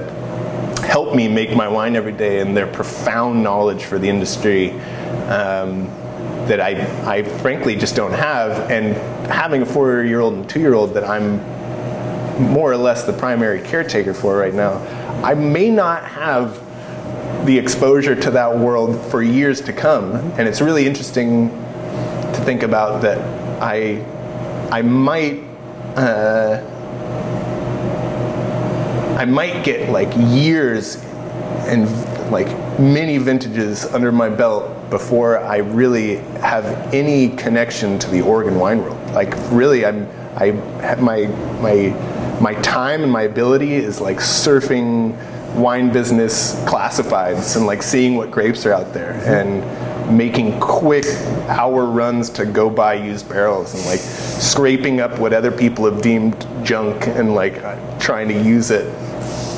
help 0.84 1.13
me 1.13 1.28
make 1.28 1.55
my 1.55 1.67
wine 1.67 1.95
every 1.95 2.11
day 2.11 2.39
and 2.39 2.57
their 2.57 2.65
profound 2.65 3.43
knowledge 3.43 3.84
for 3.84 3.99
the 3.99 4.09
industry 4.09 4.72
um, 5.30 5.86
that 6.47 6.59
I, 6.59 6.72
I 7.05 7.24
frankly 7.24 7.76
just 7.76 7.95
don't 7.95 8.13
have. 8.13 8.72
And 8.72 8.95
having 9.30 9.61
a 9.61 9.65
four 9.65 10.03
year 10.03 10.20
old 10.20 10.34
and 10.34 10.49
two 10.49 10.59
year 10.59 10.74
old 10.74 10.95
that 10.95 11.03
I'm 11.03 11.38
more 12.41 12.72
or 12.72 12.78
less 12.78 13.03
the 13.03 13.13
primary 13.13 13.61
caretaker 13.61 14.15
for 14.15 14.36
right 14.36 14.53
now, 14.53 14.78
I 15.24 15.36
may 15.36 15.70
not 15.70 16.03
have 16.05 16.65
the 17.45 17.57
exposure 17.57 18.15
to 18.15 18.32
that 18.32 18.57
world 18.57 18.99
for 19.11 19.22
years 19.22 19.61
to 19.61 19.74
come. 19.74 20.13
And 20.13 20.47
it's 20.47 20.61
really 20.61 20.88
interesting 20.88 21.49
to 21.49 22.41
think 22.43 22.63
about 22.63 23.03
that 23.03 23.20
I, 23.61 24.03
I 24.72 24.82
might 24.82 25.48
uh, 25.95 26.61
I 29.19 29.25
might 29.25 29.63
get 29.63 29.89
like 29.89 30.11
years 30.15 30.95
and 31.67 31.89
like 32.31 32.47
many 32.79 33.17
vintages 33.17 33.85
under 33.85 34.11
my 34.11 34.29
belt 34.29 34.89
before 34.89 35.39
I 35.39 35.57
really 35.57 36.17
have 36.41 36.65
any 36.93 37.29
connection 37.35 37.99
to 37.99 38.09
the 38.09 38.21
Oregon 38.21 38.59
wine 38.59 38.81
world. 38.81 38.97
Like 39.11 39.33
really, 39.51 39.85
I'm 39.85 40.07
I 40.35 40.51
my 40.99 41.25
my 41.61 41.89
my 42.39 42.53
time 42.61 43.03
and 43.03 43.11
my 43.11 43.23
ability 43.23 43.73
is 43.73 43.99
like 43.99 44.17
surfing 44.17 45.15
wine 45.55 45.91
business 45.91 46.55
classifieds 46.65 47.57
and 47.57 47.65
like 47.65 47.83
seeing 47.83 48.15
what 48.15 48.31
grapes 48.31 48.65
are 48.65 48.73
out 48.73 48.93
there 48.93 49.13
and 49.25 50.17
making 50.17 50.59
quick 50.59 51.05
hour 51.47 51.85
runs 51.85 52.29
to 52.29 52.45
go 52.45 52.69
buy 52.69 52.93
used 52.93 53.27
barrels 53.27 53.73
and 53.73 53.85
like 53.85 53.99
scraping 54.39 55.01
up 55.01 55.19
what 55.19 55.33
other 55.33 55.51
people 55.51 55.85
have 55.91 56.01
deemed 56.01 56.47
junk 56.63 57.07
and 57.07 57.35
like 57.35 57.61
trying 57.99 58.27
to 58.29 58.41
use 58.41 58.71
it 58.71 58.85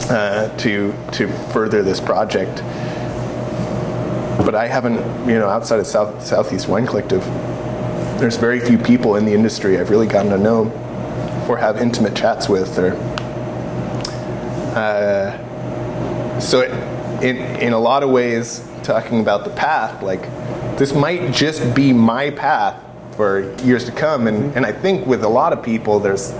uh, 0.09 0.55
to 0.57 0.93
to 1.11 1.27
further 1.53 1.83
this 1.83 1.99
project. 1.99 2.57
But 4.43 4.55
I 4.55 4.67
haven't, 4.67 4.95
you 5.29 5.37
know, 5.37 5.47
outside 5.47 5.79
of 5.79 5.85
South 5.85 6.25
Southeast 6.25 6.67
Wine 6.67 6.87
Collective, 6.87 7.23
there's 8.19 8.37
very 8.37 8.59
few 8.59 8.77
people 8.77 9.15
in 9.15 9.25
the 9.25 9.33
industry 9.33 9.79
I've 9.79 9.91
really 9.91 10.07
gotten 10.07 10.31
to 10.31 10.37
know 10.37 10.65
or 11.47 11.57
have 11.57 11.77
intimate 11.77 12.15
chats 12.15 12.49
with 12.49 12.77
or. 12.79 12.93
Uh, 14.75 16.39
so, 16.39 16.61
it, 16.61 16.71
in 17.23 17.37
in 17.61 17.73
a 17.73 17.79
lot 17.79 18.01
of 18.01 18.09
ways, 18.09 18.67
talking 18.81 19.19
about 19.19 19.43
the 19.43 19.51
path, 19.51 20.01
like 20.01 20.23
this 20.77 20.93
might 20.93 21.31
just 21.31 21.75
be 21.75 21.93
my 21.93 22.31
path 22.31 22.81
for 23.15 23.53
years 23.63 23.85
to 23.85 23.91
come. 23.91 24.27
And, 24.27 24.55
and 24.55 24.65
I 24.65 24.71
think 24.71 25.05
with 25.05 25.23
a 25.23 25.29
lot 25.29 25.53
of 25.53 25.63
people, 25.63 25.99
there's 25.99 26.33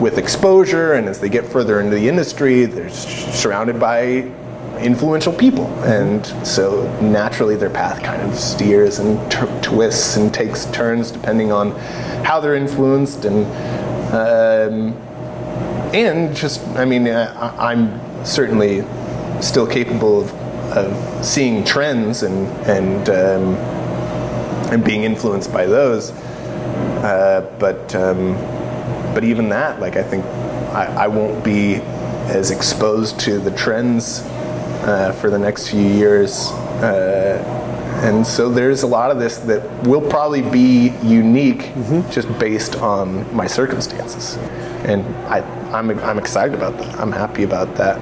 with 0.00 0.18
exposure 0.18 0.92
and 0.92 1.08
as 1.08 1.20
they 1.20 1.28
get 1.28 1.46
further 1.46 1.80
into 1.80 1.96
the 1.96 2.08
industry, 2.08 2.66
they're 2.66 2.90
surrounded 2.90 3.80
by 3.80 4.30
influential 4.78 5.32
people. 5.32 5.66
And 5.84 6.24
so 6.46 6.84
naturally 7.00 7.56
their 7.56 7.70
path 7.70 8.02
kind 8.02 8.20
of 8.22 8.38
steers 8.38 8.98
and 8.98 9.18
t- 9.30 9.38
twists 9.62 10.16
and 10.16 10.32
takes 10.32 10.66
turns 10.66 11.10
depending 11.10 11.50
on 11.50 11.70
how 12.24 12.40
they're 12.40 12.56
influenced 12.56 13.24
and 13.24 13.46
um, 14.12 14.92
and 15.94 16.34
just 16.36 16.64
I 16.76 16.84
mean 16.84 17.08
I, 17.08 17.70
I'm 17.72 18.24
certainly 18.24 18.84
still 19.40 19.66
capable 19.66 20.20
of 20.20 20.34
of 20.76 21.24
seeing 21.24 21.64
trends 21.64 22.22
and 22.22 22.46
and 22.66 23.08
um, 23.08 23.56
and 24.70 24.84
being 24.84 25.04
influenced 25.04 25.52
by 25.52 25.66
those. 25.66 26.10
Uh, 26.10 27.54
but 27.58 27.94
um, 27.94 28.34
but 29.14 29.24
even 29.24 29.48
that, 29.48 29.80
like 29.80 29.96
I 29.96 30.02
think 30.02 30.24
I, 30.74 31.04
I, 31.04 31.06
won't 31.06 31.42
be 31.44 31.76
as 32.26 32.50
exposed 32.50 33.18
to 33.20 33.38
the 33.38 33.50
trends 33.52 34.22
uh, 34.82 35.12
for 35.20 35.30
the 35.30 35.38
next 35.38 35.68
few 35.68 35.80
years. 35.80 36.50
Uh, 36.82 37.42
and 38.04 38.26
so 38.26 38.50
there's 38.50 38.82
a 38.82 38.86
lot 38.86 39.10
of 39.10 39.18
this 39.18 39.38
that 39.38 39.62
will 39.84 40.06
probably 40.06 40.42
be 40.42 40.90
unique 41.02 41.60
mm-hmm. 41.60 42.10
just 42.10 42.28
based 42.38 42.76
on 42.76 43.34
my 43.34 43.46
circumstances. 43.46 44.36
And 44.84 45.02
I, 45.26 45.40
I'm, 45.72 45.90
I'm 46.00 46.18
excited 46.18 46.54
about 46.54 46.76
that. 46.78 47.00
I'm 47.00 47.10
happy 47.10 47.44
about 47.44 47.74
that. 47.76 47.98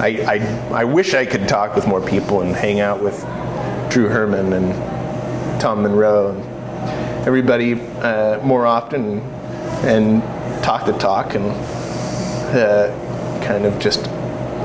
I, 0.00 0.36
I, 0.36 0.80
I 0.80 0.84
wish 0.84 1.12
I 1.12 1.26
could 1.26 1.46
talk 1.46 1.74
with 1.74 1.86
more 1.86 2.00
people 2.00 2.40
and 2.40 2.54
hang 2.54 2.80
out 2.80 3.02
with 3.02 3.20
Drew 3.90 4.08
Herman 4.08 4.54
and 4.54 4.97
Tom 5.58 5.82
Monroe 5.82 6.30
and 6.30 7.26
everybody 7.26 7.74
uh, 8.00 8.40
more 8.42 8.66
often 8.66 9.20
and 9.84 10.22
talk 10.62 10.86
the 10.86 10.92
talk 10.98 11.34
and 11.34 11.46
uh, 12.54 12.88
kind 13.44 13.66
of 13.66 13.78
just 13.78 14.06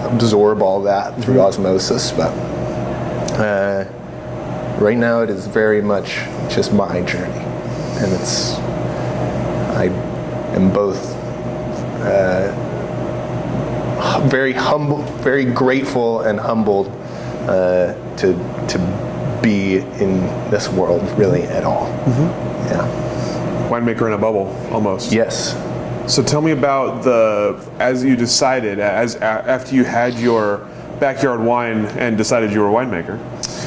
absorb 0.03 0.61
all 0.61 0.81
that 0.83 1.13
through 1.21 1.35
mm-hmm. 1.35 1.47
osmosis. 1.47 2.11
But 2.11 2.31
uh, 3.39 3.85
right 4.79 4.97
now, 4.97 5.21
it 5.21 5.29
is 5.29 5.47
very 5.47 5.81
much 5.81 6.15
just 6.49 6.73
my 6.73 7.01
journey, 7.01 7.43
and 7.99 8.13
it's 8.13 8.53
I 9.75 9.85
am 10.55 10.71
both 10.71 11.15
uh, 12.01 12.51
very 14.27 14.53
humble, 14.53 15.01
very 15.23 15.45
grateful 15.45 16.21
and 16.21 16.39
humbled 16.39 16.87
uh, 17.47 17.93
to 18.17 18.33
to 18.67 19.12
be 19.43 19.75
in 19.75 20.21
this 20.49 20.69
world 20.69 21.03
really 21.19 21.43
at 21.43 21.63
all. 21.63 21.87
Mm-hmm. 22.05 22.67
Yeah. 22.67 23.69
Winemaker 23.69 24.07
in 24.07 24.13
a 24.13 24.17
bubble, 24.17 24.47
almost. 24.71 25.11
Yes. 25.11 25.53
So 26.11 26.23
tell 26.23 26.41
me 26.41 26.51
about 26.51 27.03
the 27.03 27.63
as 27.79 28.03
you 28.03 28.15
decided 28.15 28.79
as 28.79 29.15
after 29.17 29.75
you 29.75 29.83
had 29.83 30.15
your 30.15 30.67
backyard 30.99 31.41
wine 31.41 31.85
and 31.97 32.17
decided 32.17 32.51
you 32.51 32.61
were 32.61 32.69
a 32.69 32.71
winemaker. 32.71 33.19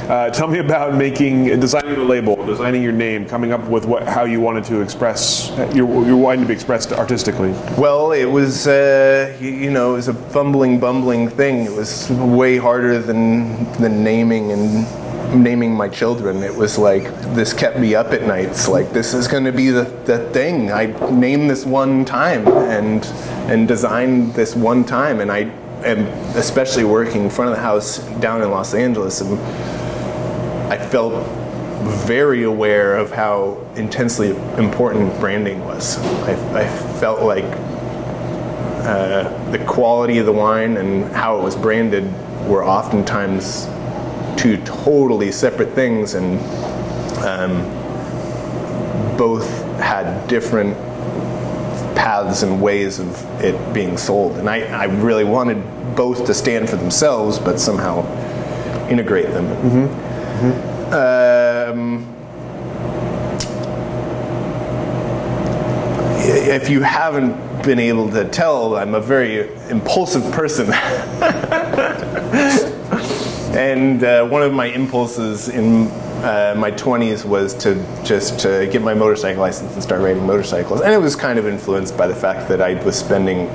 Uh, 0.08 0.30
tell 0.30 0.46
me 0.46 0.60
about 0.60 0.94
making, 0.94 1.58
designing 1.58 1.96
the 1.96 2.04
label, 2.04 2.36
designing 2.46 2.80
your 2.80 2.92
name, 2.92 3.26
coming 3.26 3.52
up 3.52 3.64
with 3.64 3.84
what, 3.86 4.04
how 4.04 4.24
you 4.24 4.40
wanted 4.40 4.62
to 4.62 4.80
express 4.80 5.50
your, 5.74 6.06
your 6.06 6.16
wine 6.16 6.38
to 6.38 6.46
be 6.46 6.52
expressed 6.52 6.92
artistically. 6.92 7.50
Well, 7.76 8.12
it 8.12 8.24
was, 8.24 8.68
uh, 8.68 9.36
you, 9.40 9.50
you, 9.50 9.70
know, 9.70 9.94
it 9.94 9.96
was 9.96 10.08
a 10.08 10.14
fumbling, 10.14 10.78
bumbling 10.78 11.28
thing. 11.28 11.64
It 11.64 11.72
was 11.72 12.08
way 12.10 12.56
harder 12.56 13.00
than 13.00 13.64
than 13.74 14.04
naming 14.04 14.52
and 14.52 14.86
naming 15.34 15.72
my 15.74 15.88
children. 15.88 16.42
It 16.42 16.54
was 16.54 16.78
like 16.78 17.04
this 17.34 17.52
kept 17.52 17.78
me 17.78 17.94
up 17.94 18.12
at 18.12 18.22
nights. 18.22 18.68
Like 18.68 18.90
this 18.90 19.14
is 19.14 19.28
going 19.28 19.44
to 19.44 19.52
be 19.52 19.70
the, 19.70 19.84
the 20.04 20.30
thing. 20.30 20.70
I 20.70 20.86
name 21.10 21.48
this 21.48 21.64
one 21.64 22.04
time 22.04 22.46
and 22.46 23.04
and 23.50 23.68
design 23.68 24.32
this 24.32 24.54
one 24.54 24.84
time, 24.84 25.20
and 25.20 25.30
I 25.30 25.50
am 25.84 26.06
especially 26.36 26.84
working 26.84 27.24
in 27.24 27.30
front 27.30 27.50
of 27.50 27.56
the 27.56 27.62
house 27.62 27.98
down 28.20 28.42
in 28.42 28.50
Los 28.50 28.74
Angeles. 28.74 29.20
And 29.20 29.38
I 30.72 30.78
felt 30.78 31.26
very 32.06 32.42
aware 32.42 32.96
of 32.96 33.12
how 33.12 33.64
intensely 33.76 34.30
important 34.58 35.18
branding 35.20 35.64
was. 35.64 35.98
I, 35.98 36.62
I 36.62 36.68
felt 36.98 37.22
like 37.22 37.44
uh, 38.86 39.50
the 39.50 39.58
quality 39.66 40.18
of 40.18 40.26
the 40.26 40.32
wine 40.32 40.76
and 40.76 41.12
how 41.12 41.38
it 41.38 41.42
was 41.42 41.56
branded 41.56 42.04
were 42.46 42.64
oftentimes 42.64 43.66
two 44.36 44.58
totally 44.64 45.32
separate 45.32 45.70
things, 45.70 46.14
and 46.14 46.38
um, 47.24 47.62
both 49.16 49.48
had 49.80 50.26
different 50.28 50.76
paths 51.96 52.42
and 52.42 52.62
ways 52.62 52.98
of 52.98 53.42
it 53.42 53.74
being 53.74 53.96
sold. 53.96 54.36
And 54.36 54.48
I, 54.48 54.60
I 54.60 54.84
really 54.84 55.24
wanted 55.24 55.96
both 55.96 56.26
to 56.26 56.34
stand 56.34 56.68
for 56.68 56.76
themselves, 56.76 57.38
but 57.38 57.58
somehow 57.58 58.04
integrate 58.88 59.30
them. 59.30 59.46
Mm-hmm. 59.46 60.46
Mm-hmm. 60.46 60.94
Um, 60.94 62.12
if 66.28 66.68
you 66.68 66.82
haven't 66.82 67.64
been 67.64 67.78
able 67.78 68.10
to 68.10 68.28
tell, 68.28 68.76
I'm 68.76 68.94
a 68.94 69.00
very 69.00 69.48
impulsive 69.68 70.30
person. 70.32 70.66
And 73.56 74.04
uh, 74.04 74.26
one 74.26 74.42
of 74.42 74.52
my 74.52 74.66
impulses 74.66 75.48
in 75.48 75.86
uh, 76.22 76.54
my 76.58 76.70
20s 76.70 77.24
was 77.24 77.54
to 77.54 77.74
just 78.04 78.38
to 78.40 78.68
get 78.70 78.82
my 78.82 78.92
motorcycle 78.92 79.40
license 79.40 79.72
and 79.72 79.82
start 79.82 80.02
riding 80.02 80.26
motorcycles. 80.26 80.82
And 80.82 80.92
it 80.92 80.98
was 80.98 81.16
kind 81.16 81.38
of 81.38 81.46
influenced 81.46 81.96
by 81.96 82.06
the 82.06 82.14
fact 82.14 82.50
that 82.50 82.60
I 82.60 82.74
was 82.84 82.98
spending 82.98 83.48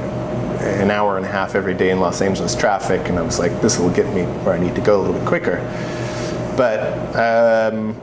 an 0.64 0.90
hour 0.90 1.18
and 1.18 1.26
a 1.26 1.30
half 1.30 1.54
every 1.54 1.76
day 1.76 1.92
in 1.92 2.00
Los 2.00 2.20
Angeles 2.22 2.56
traffic, 2.56 3.10
and 3.10 3.20
I 3.20 3.22
was 3.22 3.38
like, 3.38 3.62
this 3.62 3.78
will 3.78 3.92
get 3.92 4.12
me 4.14 4.24
where 4.44 4.56
I 4.56 4.60
need 4.60 4.74
to 4.74 4.82
go 4.82 5.00
a 5.00 5.02
little 5.02 5.18
bit 5.20 5.28
quicker. 5.28 5.58
But 6.58 7.16
um, 7.16 8.00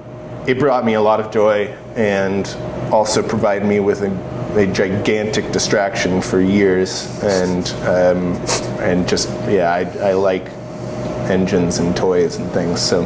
it 0.47 0.61
brought 0.61 0.85
me 0.85 0.95
a 0.95 1.01
lot 1.01 1.19
of 1.19 1.33
joy 1.33 1.67
and 1.97 2.47
also 2.93 3.27
provided 3.27 3.67
me 3.67 3.81
with 3.81 4.03
a, 4.03 4.57
a 4.57 4.67
gigantic 4.73 5.51
distraction 5.51 6.23
for 6.23 6.41
years. 6.41 7.23
And 7.25 7.69
um, 7.89 8.35
and 8.81 9.09
just 9.09 9.29
yeah, 9.49 9.73
I, 9.73 10.11
I 10.11 10.13
like 10.13 10.49
engines 11.29 11.79
and 11.79 11.97
toys 11.97 12.37
and 12.37 12.51
things. 12.53 12.81
So 12.81 13.05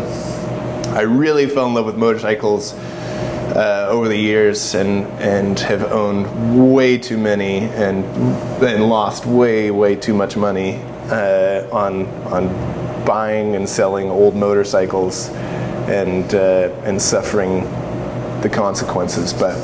I 0.95 1.03
really 1.03 1.47
fell 1.47 1.67
in 1.67 1.75
love 1.75 1.87
with 1.87 1.97
motorcycles 1.97 2.75
uh, 2.75 3.87
over 3.91 4.09
the 4.09 4.17
years 4.17 4.75
and 4.75 5.07
and 5.21 5.59
have 5.61 5.85
owned 5.93 6.73
way 6.73 6.97
too 6.99 7.19
many 7.19 7.59
and 7.61 8.05
and 8.63 8.89
lost 8.89 9.27
way 9.27 9.71
way 9.71 9.95
too 9.95 10.15
much 10.15 10.37
money 10.37 10.81
uh, 11.11 11.69
on 11.71 12.07
on 12.33 13.05
buying 13.05 13.57
and 13.57 13.69
selling 13.69 14.09
old 14.09 14.35
motorcycles 14.35 15.29
and 15.89 16.35
uh, 16.35 16.71
and 16.85 17.01
suffering 17.01 17.63
the 18.43 18.49
consequences, 18.49 19.33
but 19.33 19.57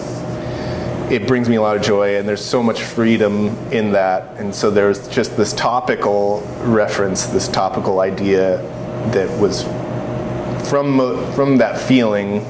it 1.11 1.27
brings 1.27 1.49
me 1.49 1.57
a 1.57 1.63
lot 1.63 1.77
of 1.77 1.83
joy 1.83 2.17
and 2.17 2.29
there's 2.29 2.45
so 2.45 2.63
much 2.63 2.83
freedom 2.83 3.49
in 3.73 3.93
that. 3.93 4.39
And 4.39 4.55
so 4.55 4.71
there's 4.71 5.09
just 5.09 5.37
this 5.37 5.53
topical 5.55 6.41
reference 6.61 7.27
this 7.27 7.49
topical 7.49 8.01
idea 8.01 8.59
that 9.13 9.31
was 9.41 9.63
from 10.69 10.99
from 11.35 11.57
that 11.59 11.81
feeling 11.81 12.41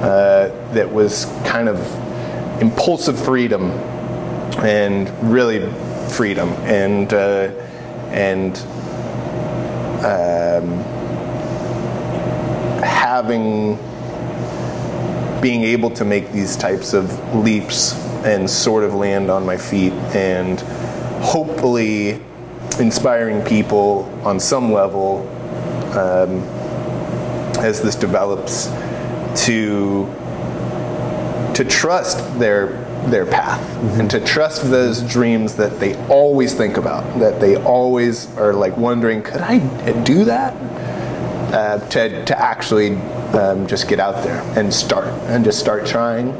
uh, 0.00 0.48
that 0.72 0.90
was 0.90 1.26
kind 1.44 1.68
of 1.68 1.78
impulsive 2.62 3.22
freedom 3.22 3.70
and 4.62 5.10
really 5.30 5.70
freedom. 6.10 6.48
And 6.64 7.12
uh, 7.12 7.52
and 8.10 8.56
um, 10.04 10.82
having 12.82 13.78
being 15.40 15.62
able 15.62 15.90
to 15.90 16.04
make 16.04 16.32
these 16.32 16.56
types 16.56 16.92
of 16.92 17.34
leaps 17.34 17.94
and 18.24 18.48
sort 18.48 18.84
of 18.84 18.94
land 18.94 19.30
on 19.30 19.46
my 19.46 19.56
feet 19.56 19.92
and 20.14 20.60
hopefully 21.22 22.20
inspiring 22.78 23.44
people 23.44 24.04
on 24.24 24.38
some 24.40 24.72
level 24.72 25.28
um, 25.96 26.42
as 27.58 27.80
this 27.82 27.94
develops 27.94 28.66
to 29.44 30.06
to 31.54 31.64
trust 31.64 32.18
their 32.38 32.68
their 33.10 33.26
path 33.26 33.60
mm-hmm. 33.60 34.00
and 34.00 34.10
to 34.10 34.20
trust 34.20 34.68
those 34.70 35.02
dreams 35.02 35.54
that 35.54 35.80
they 35.80 35.96
always 36.06 36.54
think 36.54 36.76
about 36.76 37.02
that 37.18 37.40
they 37.40 37.56
always 37.56 38.28
are 38.36 38.52
like 38.52 38.76
wondering 38.76 39.22
could 39.22 39.40
i 39.40 39.58
do 40.04 40.24
that 40.24 40.54
uh, 41.52 41.78
to, 41.88 42.24
to 42.26 42.38
actually 42.38 42.90
um, 43.34 43.66
just 43.66 43.88
get 43.88 44.00
out 44.00 44.22
there 44.24 44.40
and 44.58 44.72
start 44.72 45.08
and 45.28 45.44
just 45.44 45.58
start 45.58 45.86
trying 45.86 46.30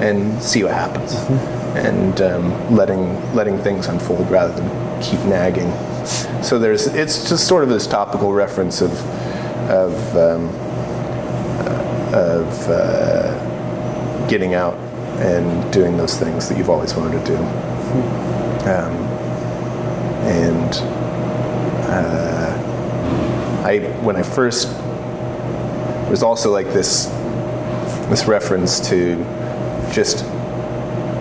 and 0.00 0.42
see 0.42 0.62
what 0.64 0.74
happens. 0.74 1.14
Mm-hmm. 1.14 1.64
and 1.76 2.20
um, 2.20 2.74
letting 2.74 3.34
letting 3.34 3.58
things 3.58 3.86
unfold 3.88 4.30
rather 4.30 4.54
than 4.54 5.02
keep 5.02 5.20
nagging. 5.20 5.70
So 6.42 6.58
there's 6.58 6.86
it's 6.86 7.28
just 7.28 7.48
sort 7.48 7.64
of 7.64 7.68
this 7.68 7.86
topical 7.86 8.32
reference 8.32 8.80
of 8.80 8.92
of 9.70 10.16
um, 10.16 10.48
of 12.14 12.68
uh, 12.68 14.28
getting 14.28 14.54
out 14.54 14.74
and 15.20 15.72
doing 15.72 15.96
those 15.96 16.18
things 16.18 16.48
that 16.48 16.58
you've 16.58 16.70
always 16.70 16.94
wanted 16.94 17.24
to 17.24 17.26
do. 17.26 17.36
Um, 18.68 18.94
and 20.26 20.74
uh, 21.90 23.62
I 23.64 23.78
when 24.02 24.16
I 24.16 24.22
first 24.22 24.68
there's 26.14 26.22
also 26.22 26.52
like 26.52 26.66
this 26.66 27.06
this 28.06 28.26
reference 28.28 28.78
to 28.88 29.16
just 29.92 30.24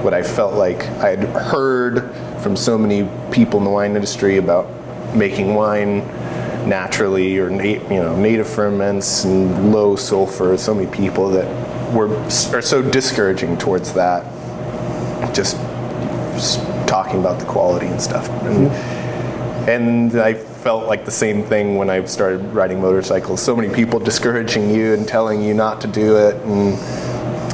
what 0.04 0.14
I 0.14 0.22
felt 0.22 0.54
like 0.54 0.84
I 1.00 1.10
had 1.10 1.24
heard 1.24 2.14
from 2.44 2.56
so 2.56 2.78
many 2.78 3.10
people 3.32 3.58
in 3.58 3.64
the 3.64 3.72
wine 3.72 3.96
industry 3.96 4.38
about 4.38 4.70
making 5.16 5.56
wine 5.56 6.06
naturally 6.70 7.40
or 7.40 7.50
you 7.50 7.80
know 7.90 8.16
native 8.16 8.48
ferments 8.48 9.24
and 9.24 9.74
low 9.74 9.96
sulfur. 9.96 10.56
So 10.60 10.76
many 10.76 10.92
people 10.92 11.28
that 11.30 11.48
were 11.92 12.16
are 12.56 12.62
so 12.62 12.84
discouraging 12.84 13.58
towards 13.58 13.94
that. 13.94 14.24
Just, 15.34 15.58
just 16.36 16.60
talking 16.88 17.20
about 17.20 17.40
the 17.40 17.46
quality 17.46 17.88
and 17.88 18.00
stuff, 18.00 18.30
and, 18.44 18.68
and 19.68 20.16
I 20.16 20.34
felt 20.34 20.88
like 20.88 21.06
the 21.06 21.12
same 21.12 21.44
thing 21.44 21.76
when 21.78 21.90
I 21.90 22.04
started 22.06 22.42
riding 22.54 22.82
motorcycles. 22.82 23.42
So 23.42 23.56
many 23.56 23.74
people 23.74 24.00
discouraging 24.00 24.70
you 24.70 24.94
and 24.94 25.08
telling 25.08 25.42
you 25.42 25.54
not 25.54 25.82
to 25.82 25.88
do 25.88 26.18
it, 26.18 26.36
and 26.44 26.74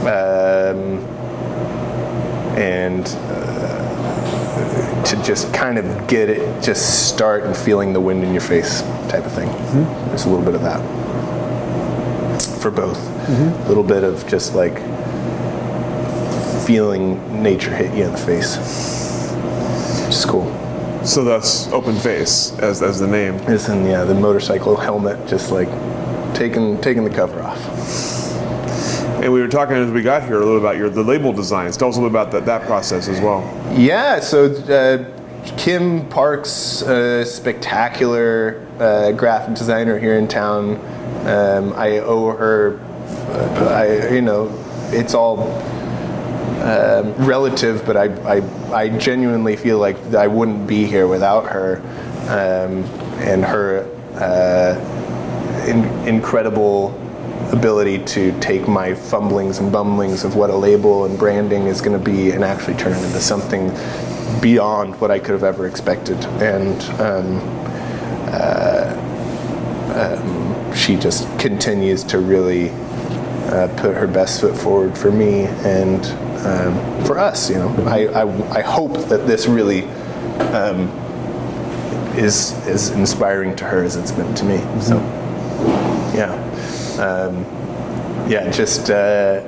um, 0.02 1.00
and 2.58 3.06
uh, 3.08 5.04
to 5.04 5.24
just 5.24 5.54
kind 5.54 5.78
of 5.78 6.08
get 6.08 6.30
it, 6.30 6.64
just 6.64 7.08
start 7.08 7.44
and 7.44 7.56
feeling 7.56 7.94
the 7.94 8.02
wind 8.02 8.24
in 8.24 8.32
your 8.32 8.42
face, 8.42 8.82
type 9.10 9.26
of 9.26 9.32
thing. 9.32 9.50
Mm-hmm. 9.50 10.10
There's 10.10 10.26
a 10.26 10.30
little 10.30 10.46
bit 10.46 10.56
of 10.56 10.62
that 10.62 10.80
for 12.62 12.72
both. 12.72 12.98
Mm-hmm. 12.98 13.66
A 13.66 13.68
little 13.68 13.84
bit 13.84 14.04
of 14.04 14.28
just 14.28 14.56
like 14.56 14.78
feeling 16.66 17.42
nature 17.42 17.74
hit 17.76 17.96
you 17.96 18.04
in 18.06 18.12
the 18.12 18.18
face, 18.18 18.58
It's 20.08 20.26
cool. 20.26 20.69
So 21.04 21.24
that's 21.24 21.68
open 21.72 21.96
face 21.96 22.52
as, 22.60 22.82
as 22.82 23.00
the 23.00 23.08
name. 23.08 23.36
Is 23.50 23.70
in 23.70 23.86
yeah 23.86 24.04
the 24.04 24.14
motorcycle 24.14 24.76
helmet, 24.76 25.28
just 25.28 25.52
like 25.52 25.70
taking 26.36 26.80
taking 26.82 27.04
the 27.04 27.10
cover 27.10 27.42
off. 27.42 27.60
And 29.22 29.34
we 29.34 29.42
were 29.42 29.48
talking 29.48 29.76
as 29.76 29.92
we 29.92 30.02
got 30.02 30.24
here 30.24 30.36
a 30.36 30.46
little 30.46 30.60
about 30.60 30.78
your 30.78 30.90
the 30.90 31.04
label 31.04 31.34
designs. 31.34 31.78
Tell 31.78 31.90
us 31.90 31.96
a 31.96 32.02
little 32.02 32.16
about 32.16 32.32
that, 32.32 32.46
that 32.46 32.66
process 32.66 33.08
as 33.08 33.20
well. 33.22 33.42
Yeah, 33.76 34.20
so 34.20 34.46
uh, 34.46 35.56
Kim 35.58 36.08
Parks, 36.10 36.82
a 36.84 37.26
spectacular 37.26 38.66
uh, 38.80 39.12
graphic 39.12 39.56
designer 39.56 40.00
here 40.00 40.18
in 40.18 40.28
town. 40.28 40.78
Um, 41.28 41.74
I 41.74 42.00
owe 42.00 42.32
her, 42.36 42.80
uh, 42.80 43.74
I 43.74 44.14
you 44.14 44.22
know, 44.22 44.50
it's 44.92 45.14
all 45.14 45.38
um, 46.62 47.14
relative, 47.26 47.86
but 47.86 47.96
I, 47.96 48.38
I, 48.38 48.74
I 48.74 48.90
genuinely 48.90 49.56
feel 49.56 49.80
like 49.80 49.98
I 50.14 50.28
wouldn't 50.28 50.68
be 50.68 50.86
here 50.86 51.08
without 51.08 51.46
her 51.52 51.78
um, 52.28 52.84
and 53.22 53.44
her 53.44 53.86
uh, 54.16 55.66
in, 55.68 55.86
incredible 56.08 56.94
ability 57.52 58.04
to 58.06 58.38
take 58.40 58.68
my 58.68 58.94
fumblings 58.94 59.60
and 59.60 59.72
bumblings 59.72 60.24
of 60.24 60.36
what 60.36 60.50
a 60.50 60.56
label 60.56 61.06
and 61.06 61.18
branding 61.18 61.68
is 61.68 61.82
going 61.82 61.98
to 61.98 62.04
be 62.04 62.32
and 62.32 62.44
actually 62.44 62.76
turn 62.76 62.92
it 62.92 63.04
into 63.04 63.20
something 63.20 63.70
beyond 64.42 65.00
what 65.02 65.12
I 65.12 65.20
could 65.20 65.32
have 65.32 65.44
ever 65.44 65.66
expected. 65.68 66.18
And 66.42 66.82
um, 67.00 67.42
uh, 68.32 69.06
um, 69.96 70.76
she 70.76 70.96
just 70.96 71.28
continues 71.40 72.04
to 72.06 72.20
really 72.20 72.70
uh, 73.50 73.74
put 73.78 73.96
her 73.96 74.08
best 74.08 74.42
foot 74.42 74.56
forward 74.56 74.98
for 74.98 75.12
me 75.12 75.46
and 75.46 76.06
um, 76.46 77.06
for 77.06 77.18
us. 77.18 77.50
You 77.50 77.58
know, 77.58 77.70
I, 77.86 78.08
I, 78.08 78.60
I, 78.60 78.62
hope 78.62 78.94
that 79.10 79.28
this 79.28 79.48
really 79.48 79.84
um, 80.54 80.88
is 82.18 82.54
as 82.68 82.90
inspiring 82.92 83.56
to 83.58 83.66
her 83.66 83.84
as 83.84 83.96
it's 83.96 84.12
been 84.12 84.34
to 84.36 84.46
me. 84.46 84.58
So, 84.82 84.98
yeah, 86.16 86.34
um, 87.00 87.44
yeah, 88.30 88.50
just 88.52 88.90
uh, 88.90 89.42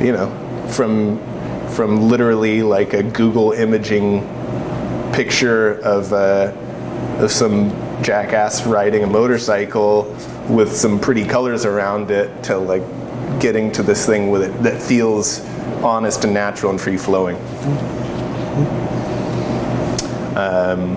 you 0.00 0.12
know, 0.12 0.30
from 0.70 1.18
from 1.68 2.08
literally 2.08 2.62
like 2.62 2.92
a 2.92 3.02
Google 3.02 3.52
imaging 3.52 4.20
picture 5.12 5.74
of 5.80 6.12
uh, 6.12 6.52
of 7.18 7.30
some 7.30 7.70
jackass 8.02 8.66
riding 8.66 9.04
a 9.04 9.06
motorcycle 9.06 10.14
with 10.48 10.74
some 10.74 10.98
pretty 10.98 11.24
colors 11.24 11.64
around 11.64 12.10
it 12.10 12.42
to 12.42 12.58
like 12.58 12.82
getting 13.40 13.70
to 13.72 13.82
this 13.82 14.04
thing 14.06 14.30
with 14.30 14.42
it 14.42 14.62
that 14.62 14.80
feels 14.80 15.40
honest 15.84 16.24
and 16.24 16.34
natural 16.34 16.70
and 16.70 16.80
free 16.80 16.96
flowing. 16.96 17.36
Um, 20.36 20.96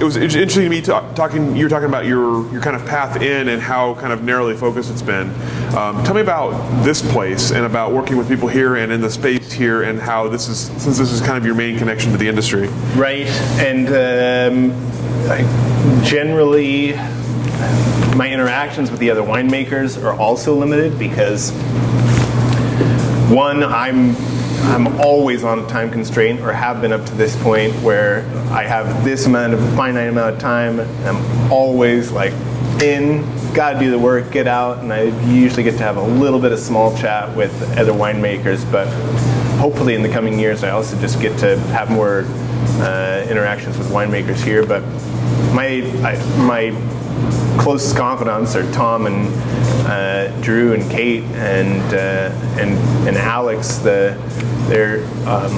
it 0.00 0.04
was 0.04 0.16
interesting 0.16 0.64
to 0.64 0.68
me 0.68 0.80
talk, 0.80 1.14
talking. 1.14 1.54
You 1.54 1.64
were 1.64 1.70
talking 1.70 1.88
about 1.88 2.06
your 2.06 2.50
your 2.52 2.60
kind 2.60 2.74
of 2.74 2.84
path 2.86 3.22
in 3.22 3.48
and 3.48 3.62
how 3.62 3.94
kind 3.94 4.12
of 4.12 4.24
narrowly 4.24 4.56
focused 4.56 4.90
it's 4.90 5.02
been. 5.02 5.30
Um, 5.76 6.02
tell 6.02 6.14
me 6.14 6.20
about 6.20 6.82
this 6.82 7.02
place 7.12 7.52
and 7.52 7.64
about 7.64 7.92
working 7.92 8.16
with 8.16 8.28
people 8.28 8.48
here 8.48 8.76
and 8.76 8.90
in 8.90 9.00
the 9.00 9.10
space 9.10 9.52
here 9.52 9.82
and 9.82 10.00
how 10.00 10.28
this 10.28 10.48
is 10.48 10.58
since 10.58 10.98
this 10.98 11.12
is 11.12 11.20
kind 11.20 11.38
of 11.38 11.46
your 11.46 11.54
main 11.54 11.78
connection 11.78 12.10
to 12.10 12.18
the 12.18 12.26
industry. 12.26 12.66
Right, 12.96 13.28
and 13.60 13.88
um, 13.88 15.30
I 15.30 16.02
generally 16.02 16.94
my 18.16 18.28
interactions 18.30 18.90
with 18.90 18.98
the 18.98 19.10
other 19.10 19.22
winemakers 19.22 20.02
are 20.02 20.18
also 20.18 20.54
limited 20.54 20.98
because 20.98 21.52
one, 23.32 23.64
I'm 23.64 24.14
I'm 24.64 25.00
always 25.00 25.42
on 25.42 25.58
a 25.58 25.66
time 25.66 25.90
constraint, 25.90 26.40
or 26.40 26.52
have 26.52 26.80
been 26.80 26.92
up 26.92 27.04
to 27.06 27.14
this 27.14 27.40
point, 27.42 27.74
where 27.82 28.20
I 28.50 28.62
have 28.62 29.04
this 29.04 29.26
amount 29.26 29.54
of 29.54 29.60
finite 29.74 30.08
amount 30.08 30.36
of 30.36 30.40
time. 30.40 30.80
I'm 31.04 31.50
always 31.50 32.12
like 32.12 32.32
in, 32.80 33.22
got 33.54 33.72
to 33.72 33.80
do 33.80 33.90
the 33.90 33.98
work, 33.98 34.30
get 34.30 34.46
out, 34.46 34.78
and 34.78 34.92
I 34.92 35.04
usually 35.28 35.62
get 35.62 35.72
to 35.78 35.82
have 35.82 35.96
a 35.96 36.02
little 36.02 36.38
bit 36.38 36.52
of 36.52 36.58
small 36.58 36.96
chat 36.96 37.34
with 37.36 37.52
other 37.76 37.92
winemakers. 37.92 38.70
But 38.70 38.86
hopefully, 39.58 39.94
in 39.94 40.02
the 40.02 40.08
coming 40.08 40.38
years, 40.38 40.62
I 40.62 40.70
also 40.70 41.00
just 41.00 41.20
get 41.20 41.36
to 41.38 41.58
have 41.70 41.90
more 41.90 42.24
uh, 42.80 43.26
interactions 43.28 43.78
with 43.78 43.88
winemakers 43.88 44.42
here. 44.44 44.64
But 44.64 44.82
my 45.52 45.82
I, 46.04 46.16
my 46.38 46.70
closest 47.58 47.96
confidants 47.96 48.56
are 48.56 48.70
Tom 48.72 49.06
and 49.06 49.28
uh, 49.86 50.40
Drew 50.40 50.72
and 50.74 50.90
Kate 50.90 51.22
and 51.22 51.80
uh, 51.94 52.30
and 52.60 52.76
and 53.08 53.16
Alex. 53.16 53.76
The 53.76 54.16
they're 54.68 55.04
um, 55.28 55.52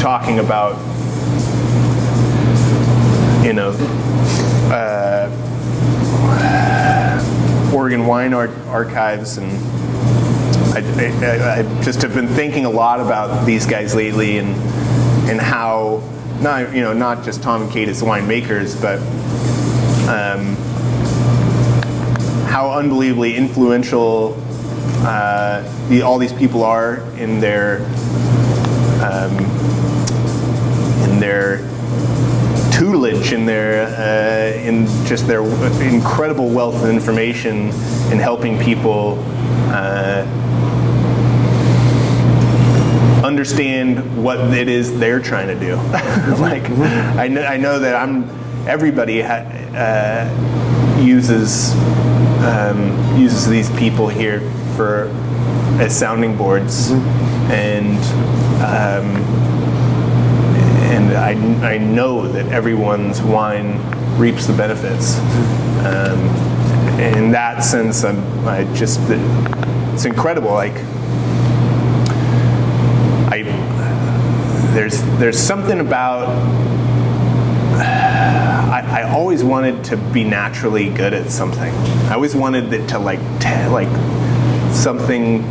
talking 0.00 0.38
about 0.38 0.76
you 3.44 3.52
know 3.52 3.72
uh, 4.72 5.28
Oregon 7.74 8.06
wine 8.06 8.32
archives 8.32 9.38
and. 9.38 9.52
I, 10.70 10.80
I, 10.80 11.58
I 11.58 11.82
just 11.82 12.02
have 12.02 12.14
been 12.14 12.28
thinking 12.28 12.64
a 12.64 12.70
lot 12.70 13.00
about 13.00 13.46
these 13.46 13.66
guys 13.66 13.94
lately 13.96 14.38
and 14.38 14.54
and 15.28 15.40
how 15.40 16.02
not 16.40 16.74
you 16.74 16.80
know 16.80 16.92
not 16.92 17.24
just 17.24 17.42
Tom 17.42 17.62
and 17.62 17.70
Kate 17.70 17.88
as 17.88 18.02
winemakers, 18.02 18.80
but 18.80 18.98
um, 20.08 20.56
how 22.46 22.72
unbelievably 22.72 23.36
influential 23.36 24.36
uh, 25.00 25.62
the, 25.88 26.02
all 26.02 26.18
these 26.18 26.32
people 26.32 26.62
are 26.62 27.00
in 27.16 27.40
their 27.40 27.84
um, 29.02 29.36
in 31.08 31.20
their 31.20 31.58
tutelage 32.72 33.32
in 33.32 33.44
their 33.44 33.86
uh, 33.98 34.58
in 34.60 34.86
just 35.06 35.26
their 35.26 35.42
incredible 35.82 36.48
wealth 36.48 36.76
of 36.82 36.88
information 36.88 37.68
in 38.10 38.18
helping 38.18 38.58
people 38.58 39.18
uh, 39.70 40.24
understand 43.38 44.24
what 44.24 44.40
it 44.52 44.68
is 44.68 44.98
they're 44.98 45.20
trying 45.20 45.46
to 45.46 45.54
do. 45.54 45.76
like, 46.42 46.68
I 46.70 47.28
know, 47.28 47.42
I 47.42 47.56
know 47.56 47.78
that 47.78 47.94
I'm. 47.94 48.28
Everybody 48.66 49.22
ha, 49.22 49.44
uh, 49.74 51.00
uses 51.00 51.72
um, 52.42 53.16
uses 53.16 53.48
these 53.48 53.70
people 53.78 54.08
here 54.08 54.40
for 54.74 55.04
as 55.80 55.96
sounding 55.96 56.36
boards, 56.36 56.90
mm-hmm. 56.90 57.52
and 57.52 57.98
um, 58.60 59.06
and 60.90 61.16
I, 61.16 61.74
I 61.74 61.78
know 61.78 62.26
that 62.26 62.48
everyone's 62.48 63.22
wine 63.22 63.78
reaps 64.18 64.46
the 64.46 64.52
benefits. 64.52 65.16
Um, 65.86 66.18
in 66.98 67.30
that 67.30 67.60
sense, 67.60 68.02
I'm, 68.02 68.18
I 68.48 68.64
just 68.74 68.98
it's 69.08 70.04
incredible. 70.06 70.50
Like 70.50 70.74
there's 74.74 75.02
there's 75.18 75.38
something 75.38 75.80
about 75.80 76.28
I, 77.78 79.02
I, 79.02 79.02
always 79.10 79.42
wanted 79.42 79.84
to 79.84 79.96
be 79.96 80.24
naturally 80.24 80.90
good 80.90 81.14
at 81.14 81.30
something. 81.30 81.72
I 82.08 82.14
always 82.14 82.34
wanted 82.34 82.72
it 82.72 82.88
to 82.88 82.98
like 82.98 83.20
like 83.70 83.88
something 84.74 85.42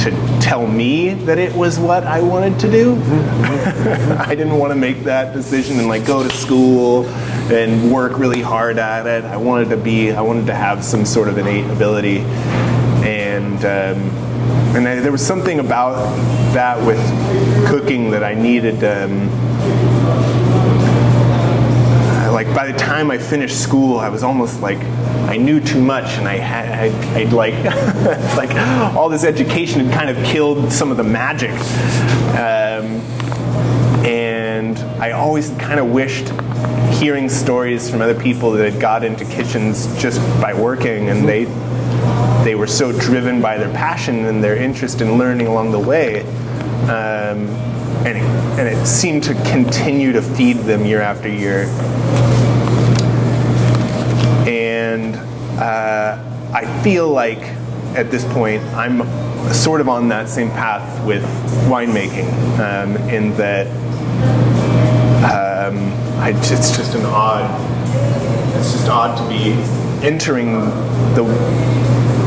to 0.00 0.38
tell 0.40 0.66
me 0.66 1.14
that 1.14 1.38
it 1.38 1.54
was 1.54 1.78
what 1.78 2.04
I 2.04 2.20
wanted 2.20 2.58
to 2.60 2.70
do. 2.70 2.94
I 4.18 4.34
didn't 4.36 4.58
want 4.58 4.72
to 4.72 4.78
make 4.78 5.04
that 5.04 5.32
decision 5.32 5.78
and 5.78 5.88
like 5.88 6.06
go 6.06 6.22
to 6.22 6.30
school 6.30 7.06
and 7.50 7.90
work 7.90 8.18
really 8.18 8.42
hard 8.42 8.78
at 8.78 9.06
it. 9.06 9.24
I 9.24 9.36
wanted 9.36 9.70
to 9.70 9.76
be 9.76 10.12
I 10.12 10.20
wanted 10.20 10.46
to 10.46 10.54
have 10.54 10.84
some 10.84 11.06
sort 11.06 11.28
of 11.28 11.38
innate 11.38 11.70
ability 11.70 12.18
and. 13.04 13.64
Um, 13.64 14.25
and 14.76 14.86
I, 14.86 14.96
there 14.96 15.12
was 15.12 15.26
something 15.26 15.58
about 15.58 15.94
that 16.52 16.78
with 16.86 16.98
cooking 17.66 18.10
that 18.10 18.22
I 18.22 18.34
needed. 18.34 18.84
Um, 18.84 19.30
like 22.32 22.54
by 22.54 22.70
the 22.70 22.76
time 22.78 23.10
I 23.10 23.16
finished 23.16 23.58
school, 23.58 23.98
I 23.98 24.10
was 24.10 24.22
almost 24.22 24.60
like 24.60 24.78
I 25.28 25.38
knew 25.38 25.60
too 25.60 25.80
much, 25.80 26.18
and 26.18 26.28
I 26.28 26.36
had 26.36 26.92
I, 27.16 27.24
would 27.24 27.32
like 27.32 27.54
like 28.36 28.54
all 28.94 29.08
this 29.08 29.24
education 29.24 29.86
had 29.86 29.94
kind 29.94 30.10
of 30.10 30.22
killed 30.26 30.70
some 30.70 30.90
of 30.90 30.98
the 30.98 31.04
magic. 31.04 31.52
Um, 32.32 33.00
and 34.04 34.78
I 35.00 35.12
always 35.12 35.50
kind 35.58 35.80
of 35.80 35.90
wished 35.90 36.28
hearing 37.00 37.30
stories 37.30 37.90
from 37.90 38.02
other 38.02 38.18
people 38.18 38.52
that 38.52 38.70
had 38.70 38.80
got 38.80 39.04
into 39.04 39.24
kitchens 39.24 39.86
just 40.00 40.20
by 40.40 40.52
working, 40.52 41.08
and 41.08 41.26
they 41.26 41.46
they 42.46 42.54
were 42.54 42.68
so 42.68 42.92
driven 42.92 43.42
by 43.42 43.58
their 43.58 43.72
passion 43.72 44.24
and 44.26 44.42
their 44.42 44.54
interest 44.54 45.00
in 45.00 45.18
learning 45.18 45.48
along 45.48 45.72
the 45.72 45.78
way. 45.80 46.20
Um, 46.82 47.48
and, 48.06 48.16
it, 48.16 48.22
and 48.56 48.68
it 48.68 48.86
seemed 48.86 49.24
to 49.24 49.34
continue 49.50 50.12
to 50.12 50.22
feed 50.22 50.58
them 50.58 50.86
year 50.86 51.00
after 51.00 51.28
year. 51.28 51.64
And 54.46 55.16
uh, 55.58 56.22
I 56.54 56.82
feel 56.84 57.08
like 57.08 57.40
at 57.96 58.12
this 58.12 58.24
point 58.32 58.62
I'm 58.76 59.02
sort 59.52 59.80
of 59.80 59.88
on 59.88 60.06
that 60.10 60.28
same 60.28 60.50
path 60.50 61.04
with 61.04 61.24
winemaking, 61.68 62.30
um, 62.60 62.96
in 63.08 63.36
that 63.38 63.66
um, 65.26 65.78
I, 66.20 66.30
it's 66.32 66.76
just 66.76 66.94
an 66.94 67.06
odd, 67.06 67.50
it's 68.56 68.70
just 68.70 68.88
odd 68.88 69.18
to 69.18 69.28
be 69.28 69.50
entering 70.06 70.60
the 71.16 71.24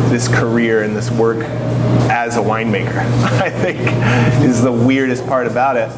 this 0.09 0.27
career 0.27 0.83
and 0.83 0.95
this 0.95 1.09
work 1.11 1.43
as 2.09 2.37
a 2.37 2.39
winemaker. 2.39 2.97
I 3.41 3.49
think 3.49 3.79
is 4.43 4.61
the 4.61 4.71
weirdest 4.71 5.25
part 5.25 5.47
about 5.47 5.77
it. 5.77 5.89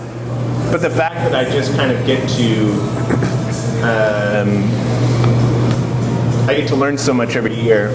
But 0.71 0.81
the 0.81 0.89
fact 0.89 1.15
that 1.15 1.35
I 1.35 1.43
just 1.49 1.75
kind 1.75 1.91
of 1.91 2.05
get 2.05 2.27
to 2.29 2.71
um, 3.83 4.63
I 6.47 6.55
get 6.55 6.67
to 6.69 6.75
learn 6.75 6.97
so 6.97 7.13
much 7.13 7.35
every 7.35 7.55
year, 7.55 7.89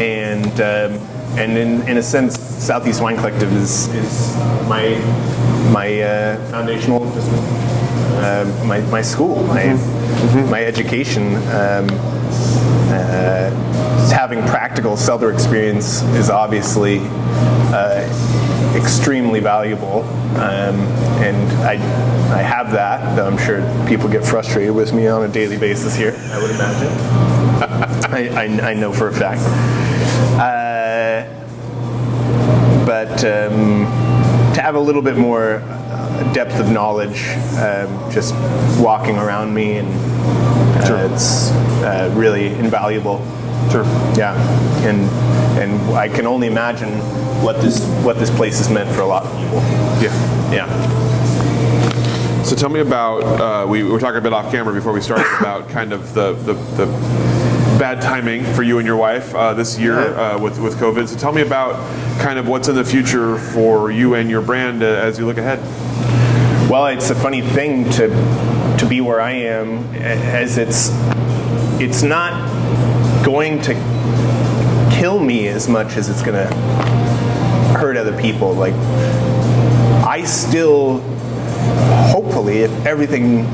and 0.00 0.52
um, 0.60 0.98
and 1.38 1.56
in, 1.56 1.88
in 1.88 1.96
a 1.96 2.02
sense, 2.02 2.38
Southeast 2.38 3.00
Wine 3.00 3.16
Collective 3.16 3.52
is, 3.52 3.88
is 3.94 4.36
my 4.68 4.98
my 5.72 6.00
uh, 6.00 6.50
foundational 6.50 7.02
uh, 8.22 8.64
my, 8.66 8.80
my 8.82 9.02
school, 9.02 9.42
my 9.44 9.62
mm-hmm. 9.62 10.50
my 10.50 10.64
education. 10.64 11.36
Um, 11.36 11.88
uh, 12.94 13.71
having 14.12 14.42
practical 14.46 14.96
cellar 14.96 15.32
experience 15.32 16.02
is 16.14 16.28
obviously 16.28 17.00
uh, 17.72 18.06
extremely 18.76 19.40
valuable, 19.40 20.02
um, 20.36 20.76
and 21.24 21.50
I 21.62 21.72
I 22.32 22.42
have 22.42 22.72
that. 22.72 23.16
Though 23.16 23.26
I'm 23.26 23.38
sure 23.38 23.60
people 23.88 24.08
get 24.08 24.24
frustrated 24.24 24.74
with 24.74 24.92
me 24.92 25.06
on 25.06 25.24
a 25.24 25.28
daily 25.28 25.56
basis 25.58 25.96
here. 25.96 26.14
I 26.30 26.40
would 26.40 26.50
imagine. 26.50 26.92
I, 28.12 28.28
I, 28.28 28.70
I, 28.70 28.74
know 28.74 28.92
for 28.92 29.08
a 29.08 29.12
fact. 29.12 29.40
Uh, 30.38 31.26
but 32.84 33.24
um, 33.24 33.86
to 34.54 34.60
have 34.60 34.74
a 34.74 34.80
little 34.80 35.02
bit 35.02 35.16
more 35.16 35.56
uh, 35.56 36.32
depth 36.32 36.58
of 36.58 36.70
knowledge, 36.70 37.28
um, 37.56 38.10
just 38.10 38.34
walking 38.78 39.16
around 39.16 39.54
me, 39.54 39.78
and 39.78 39.88
uh, 39.88 40.84
sure. 40.84 40.98
it's 40.98 41.50
uh, 41.82 42.12
really 42.14 42.48
invaluable. 42.48 43.24
Sure. 43.70 43.84
Yeah, 44.16 44.34
and 44.86 45.08
and 45.58 45.96
I 45.96 46.08
can 46.08 46.26
only 46.26 46.46
imagine 46.46 46.90
what 47.42 47.60
this 47.60 47.84
what 48.04 48.18
this 48.18 48.30
place 48.30 48.58
has 48.58 48.70
meant 48.70 48.90
for 48.94 49.02
a 49.02 49.06
lot 49.06 49.24
of 49.24 49.30
people. 49.38 49.58
Yeah. 50.02 50.52
Yeah. 50.52 52.42
So 52.42 52.56
tell 52.56 52.68
me 52.68 52.80
about 52.80 53.22
uh, 53.22 53.66
we 53.66 53.82
were 53.84 54.00
talking 54.00 54.18
a 54.18 54.20
bit 54.20 54.32
off 54.32 54.50
camera 54.50 54.74
before 54.74 54.92
we 54.92 55.00
started 55.00 55.26
about 55.40 55.68
kind 55.68 55.92
of 55.92 56.12
the 56.14 56.32
the, 56.34 56.52
the 56.52 56.86
bad 57.78 58.02
timing 58.02 58.44
for 58.54 58.62
you 58.62 58.78
and 58.78 58.86
your 58.86 58.96
wife 58.96 59.34
uh, 59.34 59.54
this 59.54 59.78
year 59.78 59.98
uh, 59.98 60.38
with 60.38 60.60
with 60.60 60.74
COVID. 60.76 61.08
So 61.08 61.16
tell 61.16 61.32
me 61.32 61.42
about 61.42 61.76
kind 62.20 62.38
of 62.38 62.48
what's 62.48 62.68
in 62.68 62.74
the 62.74 62.84
future 62.84 63.38
for 63.38 63.90
you 63.90 64.14
and 64.14 64.28
your 64.28 64.42
brand 64.42 64.82
uh, 64.82 64.86
as 64.86 65.18
you 65.18 65.26
look 65.26 65.38
ahead. 65.38 65.60
Well, 66.70 66.86
it's 66.86 67.10
a 67.10 67.14
funny 67.14 67.42
thing 67.42 67.88
to 67.92 68.08
to 68.78 68.86
be 68.88 69.00
where 69.00 69.20
I 69.20 69.32
am, 69.32 69.94
as 69.94 70.58
it's 70.58 70.90
it's 71.80 72.02
not 72.02 72.51
going 73.24 73.60
to 73.62 73.74
kill 74.92 75.18
me 75.18 75.48
as 75.48 75.68
much 75.68 75.96
as 75.96 76.08
it's 76.08 76.22
going 76.22 76.46
to 76.46 76.54
hurt 77.78 77.96
other 77.96 78.16
people. 78.20 78.52
Like 78.52 78.74
I 80.04 80.24
still, 80.24 81.00
hopefully, 82.10 82.58
if 82.58 82.86
everything 82.86 83.44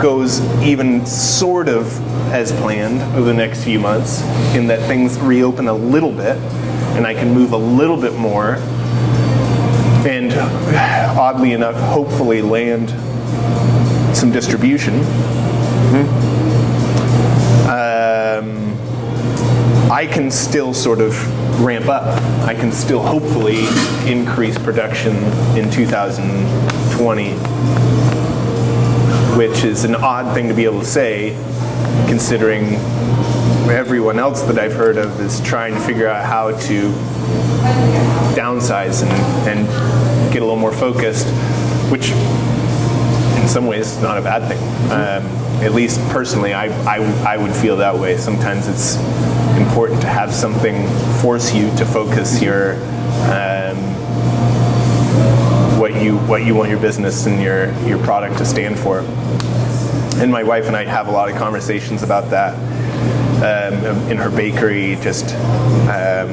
goes 0.00 0.40
even 0.62 1.06
sort 1.06 1.68
of 1.68 2.00
as 2.32 2.52
planned 2.52 3.00
over 3.16 3.26
the 3.26 3.34
next 3.34 3.64
few 3.64 3.78
months, 3.78 4.22
in 4.54 4.66
that 4.66 4.80
things 4.88 5.18
reopen 5.18 5.68
a 5.68 5.74
little 5.74 6.12
bit 6.12 6.36
and 6.96 7.06
I 7.06 7.14
can 7.14 7.32
move 7.32 7.52
a 7.52 7.56
little 7.56 7.96
bit 7.96 8.14
more, 8.14 8.56
and 10.06 10.32
oddly 11.18 11.52
enough, 11.52 11.74
hopefully 11.92 12.42
land 12.42 12.90
some 14.16 14.30
distribution. 14.30 15.00
Mm-hmm. 15.00 16.23
I 19.94 20.08
can 20.08 20.28
still 20.32 20.74
sort 20.74 21.00
of 21.00 21.14
ramp 21.60 21.86
up. 21.86 22.20
I 22.44 22.54
can 22.54 22.72
still 22.72 23.00
hopefully 23.00 23.60
increase 24.10 24.58
production 24.58 25.14
in 25.56 25.70
2020 25.70 27.34
which 29.36 29.62
is 29.62 29.84
an 29.84 29.94
odd 29.94 30.34
thing 30.34 30.48
to 30.48 30.54
be 30.54 30.64
able 30.64 30.80
to 30.80 30.86
say, 30.86 31.30
considering 32.08 32.74
everyone 33.70 34.18
else 34.18 34.42
that 34.42 34.58
I've 34.58 34.72
heard 34.72 34.96
of 34.96 35.20
is 35.20 35.40
trying 35.40 35.74
to 35.74 35.80
figure 35.80 36.08
out 36.08 36.24
how 36.24 36.50
to 36.50 36.90
downsize 38.34 39.02
and, 39.02 39.48
and 39.48 40.32
get 40.32 40.42
a 40.42 40.44
little 40.44 40.56
more 40.56 40.72
focused, 40.72 41.26
which 41.90 42.10
in 43.40 43.48
some 43.48 43.66
ways 43.66 43.92
is 43.96 44.02
not 44.02 44.18
a 44.18 44.22
bad 44.22 44.48
thing. 44.48 44.58
Um, 44.90 45.26
at 45.64 45.72
least 45.72 46.00
personally, 46.10 46.52
I, 46.52 46.66
I, 46.84 47.34
I 47.34 47.36
would 47.36 47.52
feel 47.52 47.76
that 47.76 47.96
way. 47.96 48.16
Sometimes 48.16 48.66
it's 48.66 48.96
important 49.74 50.00
to 50.00 50.06
have 50.06 50.32
something 50.32 50.86
force 51.20 51.52
you 51.52 51.68
to 51.74 51.84
focus 51.84 52.40
your 52.40 52.74
um, 53.34 53.76
what 55.80 56.00
you 56.00 56.16
what 56.28 56.46
you 56.46 56.54
want 56.54 56.70
your 56.70 56.78
business 56.78 57.26
and 57.26 57.42
your 57.42 57.76
your 57.82 57.98
product 58.04 58.38
to 58.38 58.44
stand 58.44 58.78
for. 58.78 59.00
And 60.22 60.30
my 60.30 60.44
wife 60.44 60.68
and 60.68 60.76
I 60.76 60.84
have 60.84 61.08
a 61.08 61.10
lot 61.10 61.28
of 61.28 61.34
conversations 61.34 62.04
about 62.04 62.30
that 62.30 62.54
um, 63.42 64.08
in 64.08 64.16
her 64.16 64.30
bakery. 64.30 64.94
Just 65.02 65.34
um, 65.90 66.30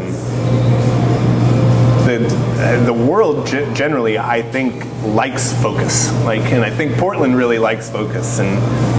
the 2.05 2.83
the 2.85 2.93
world 2.93 3.47
generally, 3.47 4.19
I 4.19 4.43
think, 4.43 4.85
likes 5.03 5.51
focus. 5.63 6.13
Like, 6.25 6.41
and 6.53 6.63
I 6.63 6.69
think 6.69 6.95
Portland 6.95 7.35
really 7.35 7.57
likes 7.57 7.89
focus, 7.89 8.37
and 8.37 8.55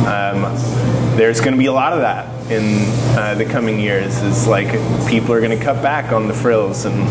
um, 0.09 0.43
there's 1.17 1.39
going 1.39 1.53
to 1.53 1.59
be 1.59 1.67
a 1.67 1.73
lot 1.73 1.93
of 1.93 2.01
that 2.01 2.42
in 2.53 2.85
uh, 3.19 3.35
the 3.37 3.45
coming 3.45 3.81
years. 3.81 4.23
Is 4.23 4.47
like 4.47 4.69
people 5.09 5.33
are 5.33 5.41
going 5.41 5.57
to 5.57 5.65
cut 5.65 5.83
back 5.83 6.13
on 6.13 6.29
the 6.29 6.35
frills 6.35 6.85
and 6.85 7.03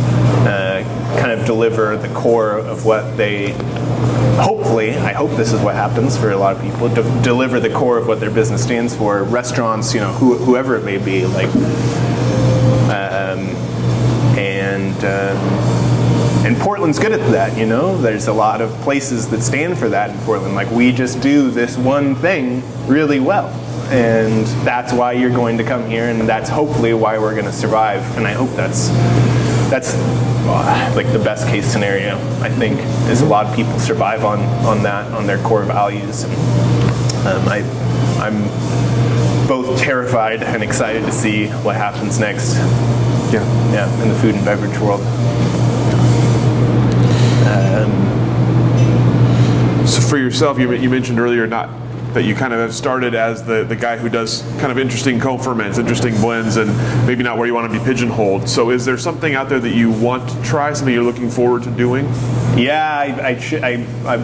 uh, 0.47 0.83
kind 1.19 1.31
of 1.31 1.45
deliver 1.45 1.97
the 1.97 2.13
core 2.13 2.57
of 2.57 2.85
what 2.85 3.17
they 3.17 3.53
hopefully, 4.41 4.91
I 4.97 5.13
hope 5.13 5.31
this 5.31 5.53
is 5.53 5.61
what 5.61 5.75
happens 5.75 6.17
for 6.17 6.31
a 6.31 6.37
lot 6.37 6.55
of 6.55 6.61
people, 6.61 6.89
deliver 7.21 7.59
the 7.59 7.69
core 7.69 7.97
of 7.97 8.07
what 8.07 8.19
their 8.19 8.31
business 8.31 8.63
stands 8.63 8.95
for. 8.95 9.23
Restaurants, 9.23 9.93
you 9.93 9.99
know, 9.99 10.11
who, 10.13 10.37
whoever 10.37 10.75
it 10.75 10.83
may 10.83 10.97
be, 10.97 11.25
like, 11.25 11.53
um, 12.89 13.39
and 14.37 14.95
uh, 15.03 15.35
and 16.45 16.57
Portland's 16.57 16.97
good 16.97 17.11
at 17.11 17.31
that. 17.31 17.57
You 17.57 17.65
know, 17.65 17.97
there's 17.97 18.27
a 18.27 18.33
lot 18.33 18.61
of 18.61 18.71
places 18.81 19.29
that 19.29 19.41
stand 19.41 19.77
for 19.77 19.89
that 19.89 20.09
in 20.09 20.17
Portland. 20.19 20.55
Like 20.55 20.71
we 20.71 20.91
just 20.91 21.21
do 21.21 21.51
this 21.51 21.77
one 21.77 22.15
thing 22.15 22.63
really 22.87 23.19
well, 23.19 23.49
and 23.91 24.47
that's 24.65 24.93
why 24.93 25.11
you're 25.11 25.29
going 25.29 25.57
to 25.57 25.65
come 25.65 25.85
here, 25.85 26.09
and 26.09 26.27
that's 26.27 26.49
hopefully 26.49 26.93
why 26.93 27.17
we're 27.19 27.33
going 27.33 27.45
to 27.45 27.51
survive. 27.51 28.17
And 28.17 28.25
I 28.25 28.31
hope 28.31 28.49
that's 28.51 28.87
that's 29.69 29.93
uh, 29.95 30.93
like 30.95 31.11
the 31.11 31.19
best 31.19 31.47
case 31.47 31.65
scenario. 31.65 32.15
I 32.39 32.49
think 32.49 32.79
is 33.09 33.21
a 33.21 33.25
lot 33.25 33.47
of 33.47 33.55
people 33.55 33.77
survive 33.79 34.23
on 34.23 34.39
on 34.65 34.83
that 34.83 35.11
on 35.11 35.27
their 35.27 35.39
core 35.43 35.63
values. 35.63 36.23
And, 36.23 36.33
um, 37.27 37.49
I 37.49 37.63
I'm 38.21 38.47
both 39.47 39.77
terrified 39.79 40.41
and 40.41 40.63
excited 40.63 41.03
to 41.03 41.11
see 41.11 41.47
what 41.47 41.75
happens 41.75 42.17
next. 42.17 42.55
Yeah, 43.33 43.43
yeah, 43.73 44.03
in 44.03 44.09
the 44.09 44.15
food 44.15 44.35
and 44.35 44.45
beverage 44.45 44.77
world. 44.79 45.01
Um, 47.47 47.91
so 49.85 49.99
for 50.01 50.17
yourself, 50.17 50.59
you, 50.59 50.71
you 50.73 50.89
mentioned 50.89 51.19
earlier 51.19 51.47
not 51.47 51.80
that 52.13 52.23
you 52.25 52.35
kind 52.35 52.53
of 52.53 52.59
have 52.59 52.73
started 52.73 53.15
as 53.15 53.43
the, 53.43 53.63
the 53.63 53.75
guy 53.75 53.97
who 53.97 54.09
does 54.09 54.41
kind 54.59 54.71
of 54.71 54.77
interesting 54.77 55.19
co-ferments, 55.19 55.77
interesting 55.77 56.13
blends, 56.15 56.57
and 56.57 56.75
maybe 57.07 57.23
not 57.23 57.37
where 57.37 57.47
you 57.47 57.53
want 57.53 57.71
to 57.71 57.79
be 57.79 57.83
pigeonholed. 57.83 58.49
So 58.49 58.69
is 58.69 58.83
there 58.83 58.97
something 58.97 59.33
out 59.33 59.47
there 59.47 59.59
that 59.59 59.73
you 59.73 59.91
want 59.91 60.29
to 60.29 60.43
try, 60.43 60.73
something 60.73 60.93
you're 60.93 61.03
looking 61.03 61.29
forward 61.29 61.63
to 61.63 61.71
doing? 61.71 62.05
Yeah, 62.57 62.85
I, 62.85 63.27
I, 63.27 63.39
should, 63.39 63.63
I, 63.63 63.85
I, 64.05 64.17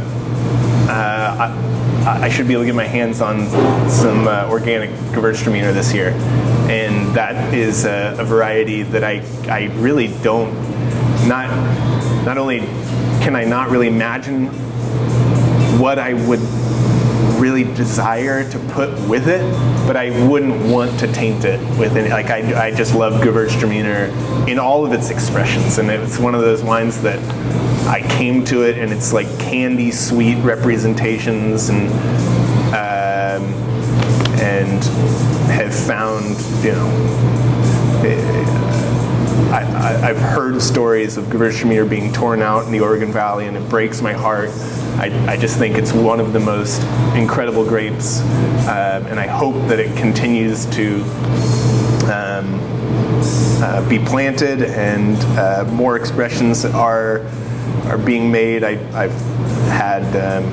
uh, 0.90 2.06
I, 2.06 2.20
I, 2.24 2.30
should 2.30 2.48
be 2.48 2.54
able 2.54 2.64
to 2.64 2.68
get 2.68 2.76
my 2.76 2.84
hands 2.84 3.22
on 3.22 3.48
some 3.90 4.28
uh, 4.28 4.50
organic 4.50 4.90
Gewürztraminer 5.12 5.74
this 5.74 5.94
year. 5.94 6.10
And 6.70 7.16
that 7.16 7.54
is 7.54 7.86
a, 7.86 8.18
a 8.20 8.26
variety 8.26 8.84
that 8.84 9.04
I, 9.06 9.24
I 9.50 9.66
really 9.76 10.08
don't, 10.24 10.54
not, 11.26 11.50
not 12.26 12.38
only 12.38 12.60
can 13.24 13.36
I 13.36 13.46
not 13.46 13.70
really 13.70 13.88
imagine 13.88 14.48
what 15.80 16.00
I 16.00 16.14
would 16.14 16.40
really 17.48 17.64
desire 17.76 18.50
to 18.50 18.60
put 18.74 18.90
with 19.08 19.30
it, 19.30 19.42
but 19.88 19.96
I 19.96 20.10
wouldn't 20.28 20.70
want 20.70 21.00
to 21.00 21.12
taint 21.14 21.46
it 21.46 21.60
with 21.80 21.96
it. 21.96 22.10
Like 22.10 22.30
I, 22.30 22.68
I 22.68 22.72
just 22.72 22.94
love 22.94 23.22
Gewürztraminer 23.22 24.48
in 24.50 24.60
all 24.60 24.86
of 24.86 24.92
its 24.92 25.12
expressions, 25.12 25.78
and 25.78 25.90
it's 25.90 26.20
one 26.20 26.36
of 26.36 26.42
those 26.42 26.62
wines 26.62 27.02
that 27.04 27.20
I 27.88 28.02
came 28.18 28.44
to 28.46 28.64
it, 28.64 28.78
and 28.78 28.92
it's 28.92 29.14
like 29.14 29.28
candy 29.40 29.92
sweet 29.92 30.36
representations, 30.44 31.70
and 31.70 31.90
um, 32.76 33.46
and 34.42 34.84
have 35.50 35.74
found 35.74 36.36
you 36.66 36.74
know. 36.74 37.47
I, 39.50 39.64
have 40.08 40.18
heard 40.18 40.62
stories 40.62 41.18
of 41.18 41.26
Gewürztraminer 41.26 41.90
being 41.90 42.12
torn 42.12 42.42
out 42.42 42.66
in 42.66 42.72
the 42.72 42.82
Oregon 42.82 43.12
Valley, 43.12 43.48
and 43.48 43.56
it 43.56 43.70
breaks 43.70 44.02
my 44.02 44.14
heart. 44.14 44.50
I, 45.00 45.26
I 45.28 45.38
just 45.38 45.58
think 45.58 45.78
it's 45.78 45.94
one 45.94 46.20
of 46.20 46.34
the 46.34 46.40
most 46.40 46.82
incredible 47.16 47.64
grapes, 47.64 48.22
um, 48.22 49.06
and 49.08 49.20
I 49.20 49.28
hope 49.28 49.56
that 49.70 49.80
it 49.80 49.96
continues 49.96 50.66
to 50.68 51.02
um, 52.12 52.60
uh, 53.62 53.88
be 53.88 54.00
planted 54.00 54.64
and 54.64 55.18
uh, 55.38 55.66
more 55.72 55.96
expressions 55.96 56.66
are 56.66 57.26
are 57.86 57.98
being 57.98 58.30
made. 58.32 58.64
I, 58.64 58.76
have 58.76 59.12
had 59.70 60.04
um, 60.16 60.44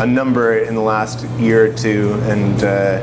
a 0.00 0.06
number 0.06 0.58
in 0.58 0.74
the 0.74 0.82
last 0.82 1.26
year 1.38 1.72
or 1.72 1.74
two, 1.74 2.12
and 2.24 2.62
uh, 2.62 3.00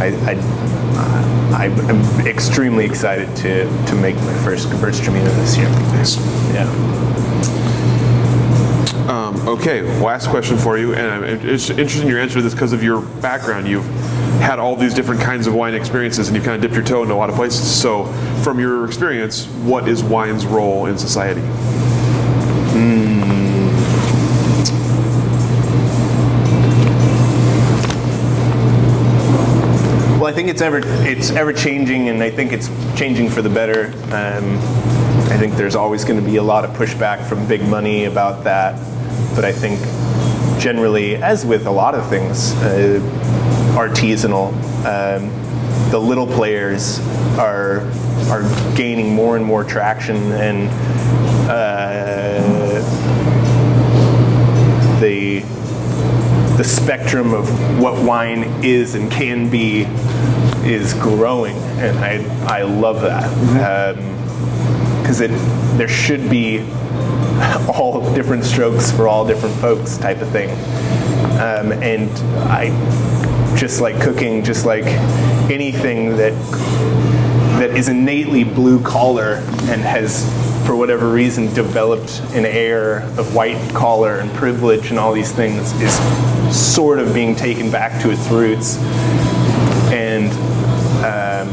I, 0.00 0.06
I 0.26 1.27
I, 1.54 1.66
I'm 1.66 2.26
extremely 2.26 2.84
excited 2.84 3.34
to 3.38 3.64
to 3.86 3.94
make 3.94 4.16
my 4.16 4.34
first 4.44 4.68
Gewürztraminer 4.68 5.34
this 5.36 5.56
year. 5.56 5.68
Yeah. 6.54 6.68
Um, 9.08 9.48
okay, 9.48 9.80
last 10.02 10.28
question 10.28 10.58
for 10.58 10.76
you, 10.76 10.94
and 10.94 11.24
it's 11.42 11.70
interesting 11.70 12.08
your 12.08 12.20
answer 12.20 12.34
to 12.34 12.42
this 12.42 12.52
because 12.52 12.74
of 12.74 12.82
your 12.82 13.00
background. 13.00 13.66
You've 13.66 13.86
had 14.40 14.58
all 14.58 14.76
these 14.76 14.92
different 14.92 15.22
kinds 15.22 15.46
of 15.46 15.54
wine 15.54 15.74
experiences, 15.74 16.28
and 16.28 16.36
you've 16.36 16.44
kind 16.44 16.56
of 16.56 16.60
dipped 16.60 16.74
your 16.74 16.84
toe 16.84 17.02
in 17.04 17.10
a 17.10 17.16
lot 17.16 17.30
of 17.30 17.34
places. 17.34 17.68
So, 17.68 18.04
from 18.42 18.60
your 18.60 18.84
experience, 18.84 19.46
what 19.46 19.88
is 19.88 20.04
wine's 20.04 20.44
role 20.44 20.86
in 20.86 20.98
society? 20.98 21.40
Think 30.48 30.56
it's 30.56 30.62
ever 30.62 30.80
it's 31.06 31.30
ever 31.30 31.52
changing, 31.52 32.08
and 32.08 32.22
I 32.22 32.30
think 32.30 32.52
it's 32.52 32.68
changing 32.98 33.28
for 33.28 33.42
the 33.42 33.50
better. 33.50 33.88
Um, 34.14 34.56
I 35.30 35.36
think 35.36 35.56
there's 35.56 35.76
always 35.76 36.04
going 36.06 36.18
to 36.18 36.24
be 36.24 36.36
a 36.36 36.42
lot 36.42 36.64
of 36.64 36.70
pushback 36.70 37.22
from 37.28 37.46
big 37.46 37.60
money 37.68 38.06
about 38.06 38.44
that, 38.44 38.74
but 39.34 39.44
I 39.44 39.52
think 39.52 39.78
generally, 40.58 41.16
as 41.16 41.44
with 41.44 41.66
a 41.66 41.70
lot 41.70 41.94
of 41.94 42.08
things, 42.08 42.54
uh, 42.62 42.98
artisanal, 43.76 44.54
um, 44.86 45.90
the 45.90 45.98
little 45.98 46.26
players 46.26 46.98
are 47.38 47.80
are 48.30 48.42
gaining 48.74 49.14
more 49.14 49.36
and 49.36 49.44
more 49.44 49.64
traction, 49.64 50.16
and 50.32 50.70
uh, 51.50 52.80
the 54.98 55.42
the 56.58 56.64
spectrum 56.64 57.32
of 57.32 57.48
what 57.80 58.02
wine 58.02 58.42
is 58.64 58.96
and 58.96 59.12
can 59.12 59.48
be 59.48 59.82
is 60.64 60.92
growing, 60.94 61.56
and 61.78 61.96
I 61.98 62.58
I 62.58 62.62
love 62.62 63.00
that. 63.02 63.94
Because 65.00 65.20
it 65.20 65.30
there 65.78 65.86
should 65.86 66.28
be 66.28 66.58
all 67.72 68.12
different 68.12 68.44
strokes 68.44 68.90
for 68.90 69.06
all 69.06 69.24
different 69.24 69.54
folks 69.60 69.96
type 69.98 70.20
of 70.20 70.28
thing, 70.30 70.50
um, 71.38 71.72
and 71.80 72.10
I 72.50 72.70
just 73.56 73.80
like 73.80 74.00
cooking, 74.00 74.42
just 74.42 74.66
like 74.66 74.86
anything 75.48 76.16
that 76.16 76.32
that 77.58 77.70
is 77.70 77.88
innately 77.88 78.44
blue 78.44 78.80
collar 78.82 79.42
and 79.68 79.80
has, 79.82 80.24
for 80.66 80.76
whatever 80.76 81.10
reason, 81.10 81.52
developed 81.54 82.20
an 82.32 82.46
air 82.46 83.00
of 83.18 83.34
white 83.34 83.58
collar 83.74 84.18
and 84.18 84.30
privilege 84.32 84.90
and 84.90 84.98
all 84.98 85.12
these 85.12 85.32
things 85.32 85.72
is 85.80 85.94
sort 86.56 87.00
of 87.00 87.12
being 87.12 87.34
taken 87.34 87.70
back 87.70 88.00
to 88.02 88.10
its 88.10 88.28
roots. 88.28 88.76
And 89.90 90.30
um, 91.04 91.48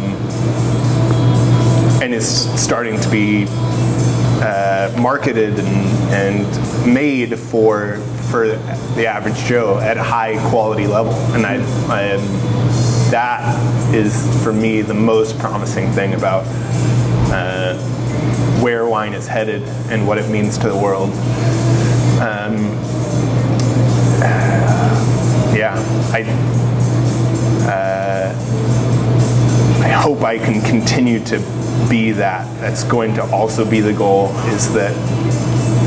and 2.02 2.14
is 2.14 2.52
starting 2.62 3.00
to 3.00 3.10
be 3.10 3.46
uh, 3.50 4.96
marketed 5.00 5.58
and, 5.58 6.14
and 6.14 6.94
made 6.94 7.40
for 7.40 7.98
for 8.30 8.48
the 8.96 9.08
average 9.08 9.38
Joe 9.46 9.80
at 9.80 9.98
a 9.98 10.04
high 10.04 10.38
quality 10.50 10.88
level, 10.88 11.14
and 11.34 11.46
I, 11.46 11.56
I 11.88 12.18
that 13.16 13.96
is 13.96 14.44
for 14.44 14.52
me 14.52 14.82
the 14.82 14.94
most 14.94 15.40
promising 15.40 15.90
thing 15.94 16.16
about 16.16 16.44
uh, 17.32 17.78
where 18.62 18.86
wine 18.86 19.14
is 19.14 19.26
headed 19.26 19.62
and 19.90 20.06
what 20.06 20.18
it 20.18 20.30
means 20.30 20.58
to 20.58 20.68
the 20.68 20.76
world. 20.76 21.12
Um, 22.20 22.58
yeah, 25.56 25.76
I. 26.12 26.24
Uh, 27.66 28.34
I 29.82 29.90
hope 29.90 30.22
I 30.24 30.38
can 30.38 30.62
continue 30.62 31.24
to 31.26 31.40
be 31.90 32.12
that. 32.12 32.46
That's 32.60 32.84
going 32.84 33.14
to 33.16 33.24
also 33.32 33.64
be 33.68 33.80
the 33.80 33.94
goal. 33.94 34.28
Is 34.48 34.74
that 34.74 34.94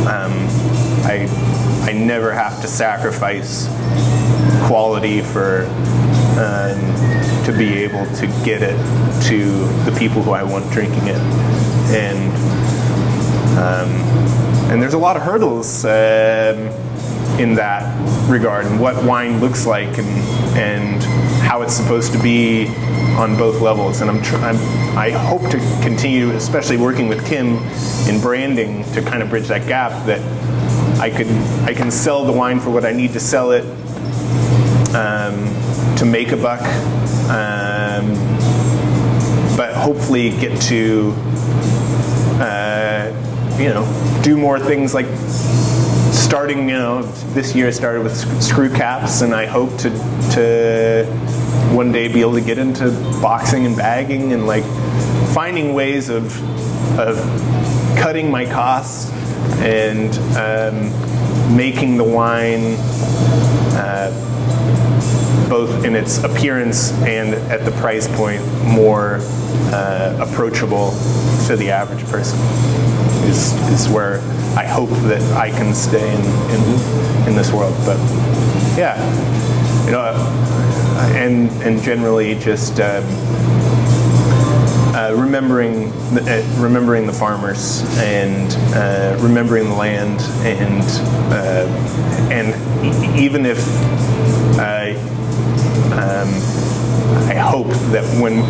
um, 0.09 0.33
I 1.05 1.29
I 1.83 1.93
never 1.93 2.33
have 2.33 2.63
to 2.63 2.67
sacrifice 2.67 3.67
quality 4.67 5.21
for 5.21 5.67
um, 6.39 6.79
to 7.45 7.53
be 7.57 7.75
able 7.83 8.07
to 8.17 8.27
get 8.45 8.63
it 8.63 8.77
to 9.25 9.67
the 9.85 9.95
people 9.99 10.23
who 10.23 10.31
I 10.31 10.45
want 10.45 10.71
drinking 10.73 11.09
it, 11.09 11.21
and 11.91 12.33
um, 13.59 13.91
and 14.71 14.81
there's 14.81 14.95
a 14.95 14.99
lot 14.99 15.17
of 15.17 15.23
hurdles 15.23 15.85
um, 15.85 16.59
in 17.41 17.55
that 17.57 17.83
regard, 18.31 18.67
and 18.67 18.79
what 18.81 19.03
wine 19.05 19.41
looks 19.41 19.67
like, 19.67 19.99
and 19.99 20.09
and 20.57 21.03
how 21.43 21.63
it's 21.63 21.75
supposed 21.75 22.13
to 22.13 22.23
be 22.23 22.69
on 23.17 23.37
both 23.37 23.61
levels. 23.61 24.01
And 24.01 24.11
I'm, 24.11 24.23
tr- 24.23 24.37
I'm 24.37 24.57
I 24.97 25.11
hope 25.11 25.43
to 25.51 25.59
continue, 25.83 26.31
especially 26.31 26.77
working 26.77 27.09
with 27.09 27.27
Kim 27.27 27.57
in 28.09 28.21
branding, 28.21 28.85
to 28.93 29.03
kind 29.03 29.23
of 29.23 29.31
bridge 29.31 29.49
that 29.49 29.67
gap 29.67 30.07
that 30.07 30.21
I 31.01 31.11
could 31.11 31.29
I 31.69 31.75
can 31.75 31.91
sell 31.91 32.25
the 32.25 32.33
wine 32.33 32.61
for 32.61 32.71
what 32.71 32.85
I 32.85 32.93
need 32.93 33.13
to 33.15 33.21
sell 33.21 33.51
it 33.51 33.65
um, 34.95 35.68
to 35.97 36.05
make 36.05 36.33
a 36.33 36.37
buck, 36.37 36.61
um, 37.31 38.15
but 39.57 39.75
hopefully 39.75 40.31
get 40.31 40.61
to 40.63 41.13
uh, 42.41 43.11
you 43.59 43.69
know 43.69 44.21
do 44.23 44.37
more 44.37 44.61
things 44.61 44.95
like 44.95 45.07
starting 46.13 46.69
you 46.69 46.75
know 46.75 47.03
this 47.33 47.55
year 47.55 47.69
I 47.69 47.71
started 47.71 48.03
with 48.03 48.43
screw 48.43 48.69
caps 48.69 49.23
and 49.23 49.35
I 49.35 49.47
hope 49.47 49.77
to 49.79 49.91
to 50.35 51.05
one 51.75 51.91
day 51.91 52.07
be 52.13 52.21
able 52.21 52.35
to 52.35 52.41
get 52.41 52.59
into 52.59 52.91
boxing 53.21 53.67
and 53.67 53.77
bagging 53.77 54.33
and 54.33 54.47
like 54.47 54.65
finding 55.35 55.75
ways 55.75 56.09
of 56.09 56.27
of 56.99 57.17
cutting 57.99 58.31
my 58.31 58.45
costs 58.45 59.11
and 59.61 60.15
um, 60.37 61.57
making 61.57 61.97
the 61.97 62.05
wine 62.05 62.77
uh, 63.77 64.11
both 65.49 65.85
in 65.85 65.95
its 65.95 66.23
appearance 66.25 66.93
and 67.03 67.35
at 67.51 67.65
the 67.65 67.71
price 67.73 68.09
point 68.17 68.43
more 68.65 69.19
uh, 69.73 70.17
approachable 70.21 70.91
to 71.47 71.57
the 71.57 71.71
average 71.71 72.05
person 72.07 72.39
is, 73.29 73.53
is 73.73 73.89
where 73.89 74.21
I 74.57 74.65
hope 74.65 74.91
that 74.91 75.23
I 75.37 75.51
can 75.51 75.75
stay 75.75 76.15
in, 76.15 76.21
in, 76.51 77.29
in 77.29 77.37
this 77.37 77.53
world. 77.53 77.75
But 77.85 77.99
yeah, 78.77 78.97
you 79.85 79.93
know, 79.93 80.01
uh, 80.01 81.13
and, 81.15 81.51
and 81.63 81.81
generally 81.83 82.35
just 82.35 82.81
um, 82.81 83.05
uh, 84.95 85.15
remembering 85.15 85.91
the, 86.15 86.43
uh, 86.45 86.61
remembering 86.61 87.07
the 87.07 87.13
farmers 87.13 87.83
and 87.99 88.53
uh, 88.75 89.17
remembering 89.21 89.69
the 89.69 89.75
land 89.75 90.21
and 90.45 90.83
uh, 91.33 91.67
and 92.31 92.49
e- 92.85 93.25
even 93.25 93.47
if 93.47 93.59
I 94.59 94.95
hope 97.49 97.69
that 97.93 98.05
when 98.21 98.43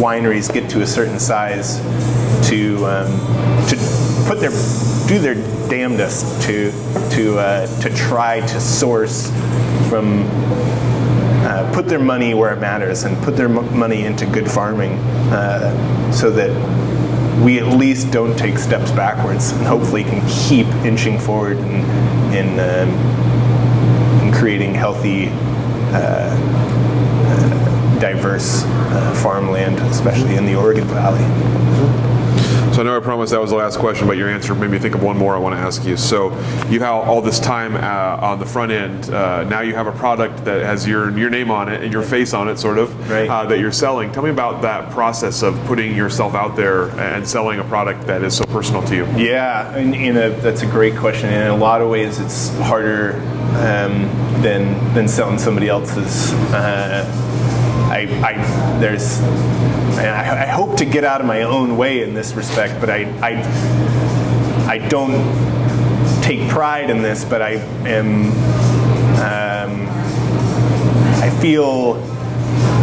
wineries 0.00 0.52
get 0.52 0.68
to 0.70 0.80
a 0.82 0.86
certain 0.86 1.18
size 1.18 1.78
to 2.48 2.84
um, 2.86 3.10
to 3.68 3.76
put 4.26 4.40
their 4.40 4.50
do 5.06 5.18
their 5.18 5.34
damnedest 5.68 6.42
to 6.42 6.72
to 7.10 7.38
uh, 7.38 7.66
to 7.80 7.90
try 7.94 8.40
to 8.40 8.60
source 8.60 9.30
from 9.88 10.24
uh, 11.44 11.70
put 11.74 11.86
their 11.86 11.98
money 11.98 12.34
where 12.34 12.52
it 12.52 12.60
matters 12.60 13.04
and 13.04 13.16
put 13.22 13.36
their 13.36 13.48
m- 13.48 13.78
money 13.78 14.04
into 14.04 14.26
good 14.26 14.50
farming 14.50 14.92
uh, 15.30 16.10
so 16.10 16.30
that 16.30 16.50
we 17.44 17.58
at 17.58 17.66
least 17.76 18.10
don't 18.10 18.36
take 18.38 18.56
steps 18.58 18.90
backwards 18.92 19.52
and 19.52 19.66
hopefully 19.66 20.02
can 20.02 20.26
keep 20.28 20.66
inching 20.84 21.18
forward 21.18 21.58
in, 21.58 21.84
in, 22.34 22.58
um, 22.58 22.88
in 24.26 24.32
creating 24.32 24.74
healthy, 24.74 25.28
uh, 25.92 26.34
diverse 27.98 28.62
uh, 28.64 29.20
farmland, 29.22 29.78
especially 29.90 30.36
in 30.36 30.46
the 30.46 30.54
Oregon 30.54 30.84
Valley. 30.84 31.24
So 32.74 32.82
I 32.82 32.84
know 32.84 32.96
I 32.98 33.00
promised 33.00 33.32
that 33.32 33.40
was 33.40 33.48
the 33.50 33.56
last 33.56 33.78
question, 33.78 34.06
but 34.06 34.18
your 34.18 34.28
answer 34.28 34.54
made 34.54 34.68
me 34.70 34.78
think 34.78 34.94
of 34.94 35.02
one 35.02 35.16
more 35.16 35.34
I 35.34 35.38
want 35.38 35.54
to 35.54 35.58
ask 35.58 35.82
you. 35.86 35.96
So 35.96 36.28
you 36.68 36.80
have 36.80 37.08
all 37.08 37.22
this 37.22 37.40
time 37.40 37.74
uh, 37.74 38.26
on 38.26 38.38
the 38.38 38.44
front 38.44 38.70
end. 38.70 39.08
Uh, 39.08 39.44
now 39.44 39.62
you 39.62 39.74
have 39.74 39.86
a 39.86 39.92
product 39.92 40.44
that 40.44 40.62
has 40.62 40.86
your 40.86 41.16
your 41.16 41.30
name 41.30 41.50
on 41.50 41.70
it 41.70 41.82
and 41.82 41.90
your 41.90 42.02
face 42.02 42.34
on 42.34 42.48
it, 42.50 42.58
sort 42.58 42.76
of, 42.76 43.10
Right. 43.10 43.30
uh, 43.30 43.46
that 43.46 43.60
you're 43.60 43.72
selling. 43.72 44.12
Tell 44.12 44.22
me 44.22 44.28
about 44.28 44.60
that 44.60 44.90
process 44.90 45.42
of 45.42 45.58
putting 45.64 45.96
yourself 45.96 46.34
out 46.34 46.54
there 46.54 46.90
and 47.00 47.26
selling 47.26 47.60
a 47.60 47.64
product 47.64 48.06
that 48.08 48.22
is 48.22 48.36
so 48.36 48.44
personal 48.44 48.82
to 48.88 48.94
you. 48.94 49.06
Yeah, 49.16 49.74
in, 49.78 49.94
in 49.94 50.16
a, 50.18 50.28
that's 50.40 50.60
a 50.60 50.66
great 50.66 50.96
question. 50.96 51.32
In 51.32 51.46
a 51.46 51.56
lot 51.56 51.80
of 51.80 51.88
ways, 51.88 52.20
it's 52.20 52.50
harder 52.58 53.14
um, 53.56 54.02
than 54.42 54.92
than 54.92 55.08
selling 55.08 55.38
somebody 55.38 55.68
else's. 55.70 56.34
I, 57.96 58.00
I 58.22 58.78
there's 58.78 59.20
I, 59.98 60.42
I 60.42 60.46
hope 60.46 60.76
to 60.78 60.84
get 60.84 61.04
out 61.04 61.22
of 61.22 61.26
my 61.26 61.42
own 61.42 61.78
way 61.78 62.02
in 62.02 62.12
this 62.12 62.34
respect, 62.34 62.78
but 62.78 62.90
I 62.90 63.04
I, 63.22 64.70
I 64.70 64.78
don't 64.88 66.22
take 66.22 66.46
pride 66.50 66.90
in 66.90 67.00
this, 67.00 67.24
but 67.24 67.40
I 67.40 67.52
am 67.86 68.32
um, 69.16 69.88
I 71.22 71.30
feel 71.40 71.96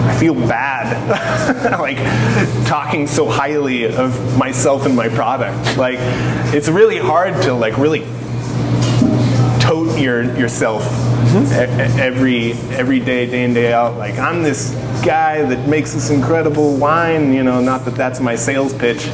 I 0.05 0.17
feel 0.17 0.33
bad, 0.33 1.79
like 1.79 1.97
talking 2.67 3.05
so 3.05 3.29
highly 3.29 3.85
of 3.85 4.37
myself 4.37 4.85
and 4.85 4.95
my 4.95 5.09
product. 5.09 5.77
Like, 5.77 5.97
it's 6.53 6.69
really 6.69 6.97
hard 6.97 7.41
to 7.43 7.53
like 7.53 7.77
really 7.77 8.03
your 9.97 10.23
yourself 10.37 10.83
mm-hmm. 10.83 11.99
every 11.99 12.53
every 12.71 12.99
day, 12.99 13.25
day 13.25 13.43
in 13.43 13.53
day 13.53 13.73
out. 13.73 13.97
Like, 13.97 14.17
I'm 14.17 14.43
this 14.43 14.71
guy 15.03 15.43
that 15.43 15.67
makes 15.67 15.93
this 15.93 16.09
incredible 16.09 16.75
wine. 16.77 17.33
You 17.33 17.43
know, 17.43 17.61
not 17.61 17.85
that 17.85 17.95
that's 17.95 18.19
my 18.19 18.35
sales 18.35 18.73
pitch. 18.73 19.05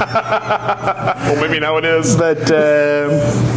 well, 0.00 1.40
maybe 1.40 1.60
now 1.60 1.76
it 1.76 1.84
is. 1.84 2.16
But. 2.16 2.50
Um, 2.50 3.56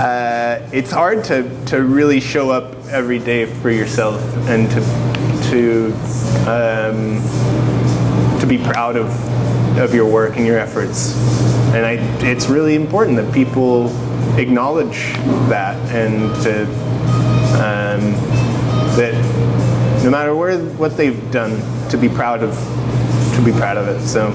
uh, 0.00 0.60
it's 0.72 0.92
hard 0.92 1.24
to, 1.24 1.64
to 1.64 1.82
really 1.82 2.20
show 2.20 2.50
up 2.50 2.72
every 2.86 3.18
day 3.18 3.46
for 3.46 3.70
yourself 3.70 4.22
and 4.46 4.70
to 4.70 4.80
to 5.50 5.92
um, 6.46 7.20
to 8.38 8.46
be 8.46 8.58
proud 8.58 8.96
of 8.96 9.08
of 9.78 9.94
your 9.94 10.10
work 10.10 10.36
and 10.36 10.46
your 10.46 10.58
efforts. 10.58 11.14
And 11.74 11.84
I, 11.86 11.92
it's 12.26 12.48
really 12.48 12.74
important 12.74 13.16
that 13.16 13.32
people 13.32 13.88
acknowledge 14.38 15.12
that 15.48 15.76
and 15.94 16.34
to 16.42 16.62
um, 17.54 18.12
that 18.96 19.14
no 20.04 20.10
matter 20.10 20.34
where 20.34 20.58
what 20.58 20.96
they've 20.96 21.30
done, 21.30 21.60
to 21.90 21.96
be 21.96 22.08
proud 22.08 22.42
of 22.42 22.54
to 23.36 23.42
be 23.44 23.52
proud 23.52 23.76
of 23.76 23.88
it. 23.88 24.06
So. 24.06 24.34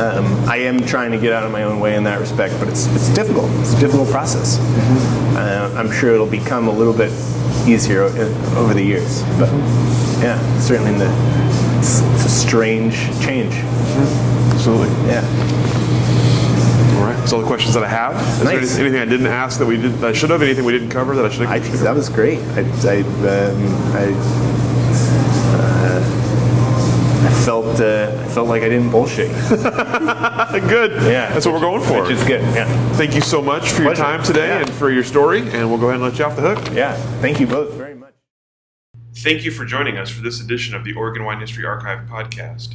Um, 0.00 0.48
I 0.48 0.56
am 0.58 0.80
trying 0.86 1.10
to 1.10 1.18
get 1.18 1.34
out 1.34 1.42
of 1.42 1.52
my 1.52 1.64
own 1.64 1.78
way 1.78 1.94
in 1.94 2.04
that 2.04 2.20
respect, 2.20 2.54
but 2.58 2.68
it's, 2.68 2.86
it's 2.94 3.12
difficult. 3.12 3.50
It's 3.60 3.74
a 3.74 3.80
difficult 3.80 4.08
process. 4.08 4.56
Mm-hmm. 4.56 5.36
Uh, 5.36 5.78
I'm 5.78 5.92
sure 5.92 6.14
it'll 6.14 6.26
become 6.26 6.68
a 6.68 6.72
little 6.72 6.94
bit 6.94 7.10
easier 7.68 8.04
over 8.56 8.72
the 8.72 8.82
years. 8.82 9.22
But 9.38 9.50
yeah, 10.22 10.40
certainly 10.58 10.92
the, 10.92 11.10
it's, 11.78 12.00
it's, 12.14 12.24
a 12.24 12.30
strange 12.30 12.94
change. 13.20 13.52
Mm-hmm. 13.52 14.29
Absolutely. 14.60 14.90
Yeah. 15.08 15.24
All 16.98 17.06
right. 17.06 17.16
That's 17.16 17.32
all 17.32 17.40
the 17.40 17.46
questions 17.46 17.72
that 17.72 17.82
I 17.82 17.88
have. 17.88 18.14
Is 18.14 18.44
nice. 18.44 18.74
there 18.74 18.84
anything 18.84 19.00
I 19.00 19.06
didn't 19.06 19.28
ask 19.28 19.58
that 19.58 19.64
we 19.64 19.78
did? 19.78 20.04
I 20.04 20.12
should 20.12 20.28
have. 20.28 20.42
Anything 20.42 20.66
we 20.66 20.72
didn't 20.72 20.90
cover 20.90 21.16
that 21.16 21.24
I 21.24 21.30
should 21.30 21.46
have? 21.46 21.50
I 21.50 21.60
think 21.60 21.76
that 21.76 21.94
was 21.94 22.10
great. 22.10 22.40
I, 22.40 22.60
I, 22.84 23.00
um, 23.00 23.64
I 23.96 24.12
I 27.26 27.42
felt 27.42 27.80
uh, 27.80 28.14
I 28.20 28.28
felt 28.28 28.48
like 28.48 28.62
I 28.62 28.68
didn't 28.68 28.90
bullshit. 28.90 29.30
good. 29.48 30.92
Yeah, 31.04 31.32
that's 31.32 31.46
what 31.46 31.54
we're 31.54 31.60
going 31.60 31.80
for. 31.80 32.02
Which 32.02 32.10
is 32.10 32.24
good. 32.24 32.42
Yeah. 32.54 32.66
Thank 32.96 33.14
you 33.14 33.22
so 33.22 33.40
much 33.40 33.70
for 33.70 33.82
your 33.82 33.94
time 33.94 34.22
today 34.22 34.48
yeah. 34.48 34.60
and 34.60 34.70
for 34.74 34.90
your 34.90 35.04
story, 35.04 35.40
and 35.40 35.70
we'll 35.70 35.78
go 35.78 35.88
ahead 35.88 36.02
and 36.02 36.04
let 36.04 36.18
you 36.18 36.26
off 36.26 36.36
the 36.36 36.42
hook. 36.42 36.74
Yeah. 36.74 36.96
Thank 37.22 37.40
you 37.40 37.46
both 37.46 37.72
very 37.72 37.94
much. 37.94 38.12
Thank 39.16 39.42
you 39.42 39.52
for 39.52 39.64
joining 39.64 39.96
us 39.96 40.10
for 40.10 40.20
this 40.20 40.38
edition 40.38 40.74
of 40.74 40.84
the 40.84 40.92
Oregon 40.92 41.24
Wine 41.24 41.40
History 41.40 41.64
Archive 41.64 42.06
podcast, 42.06 42.74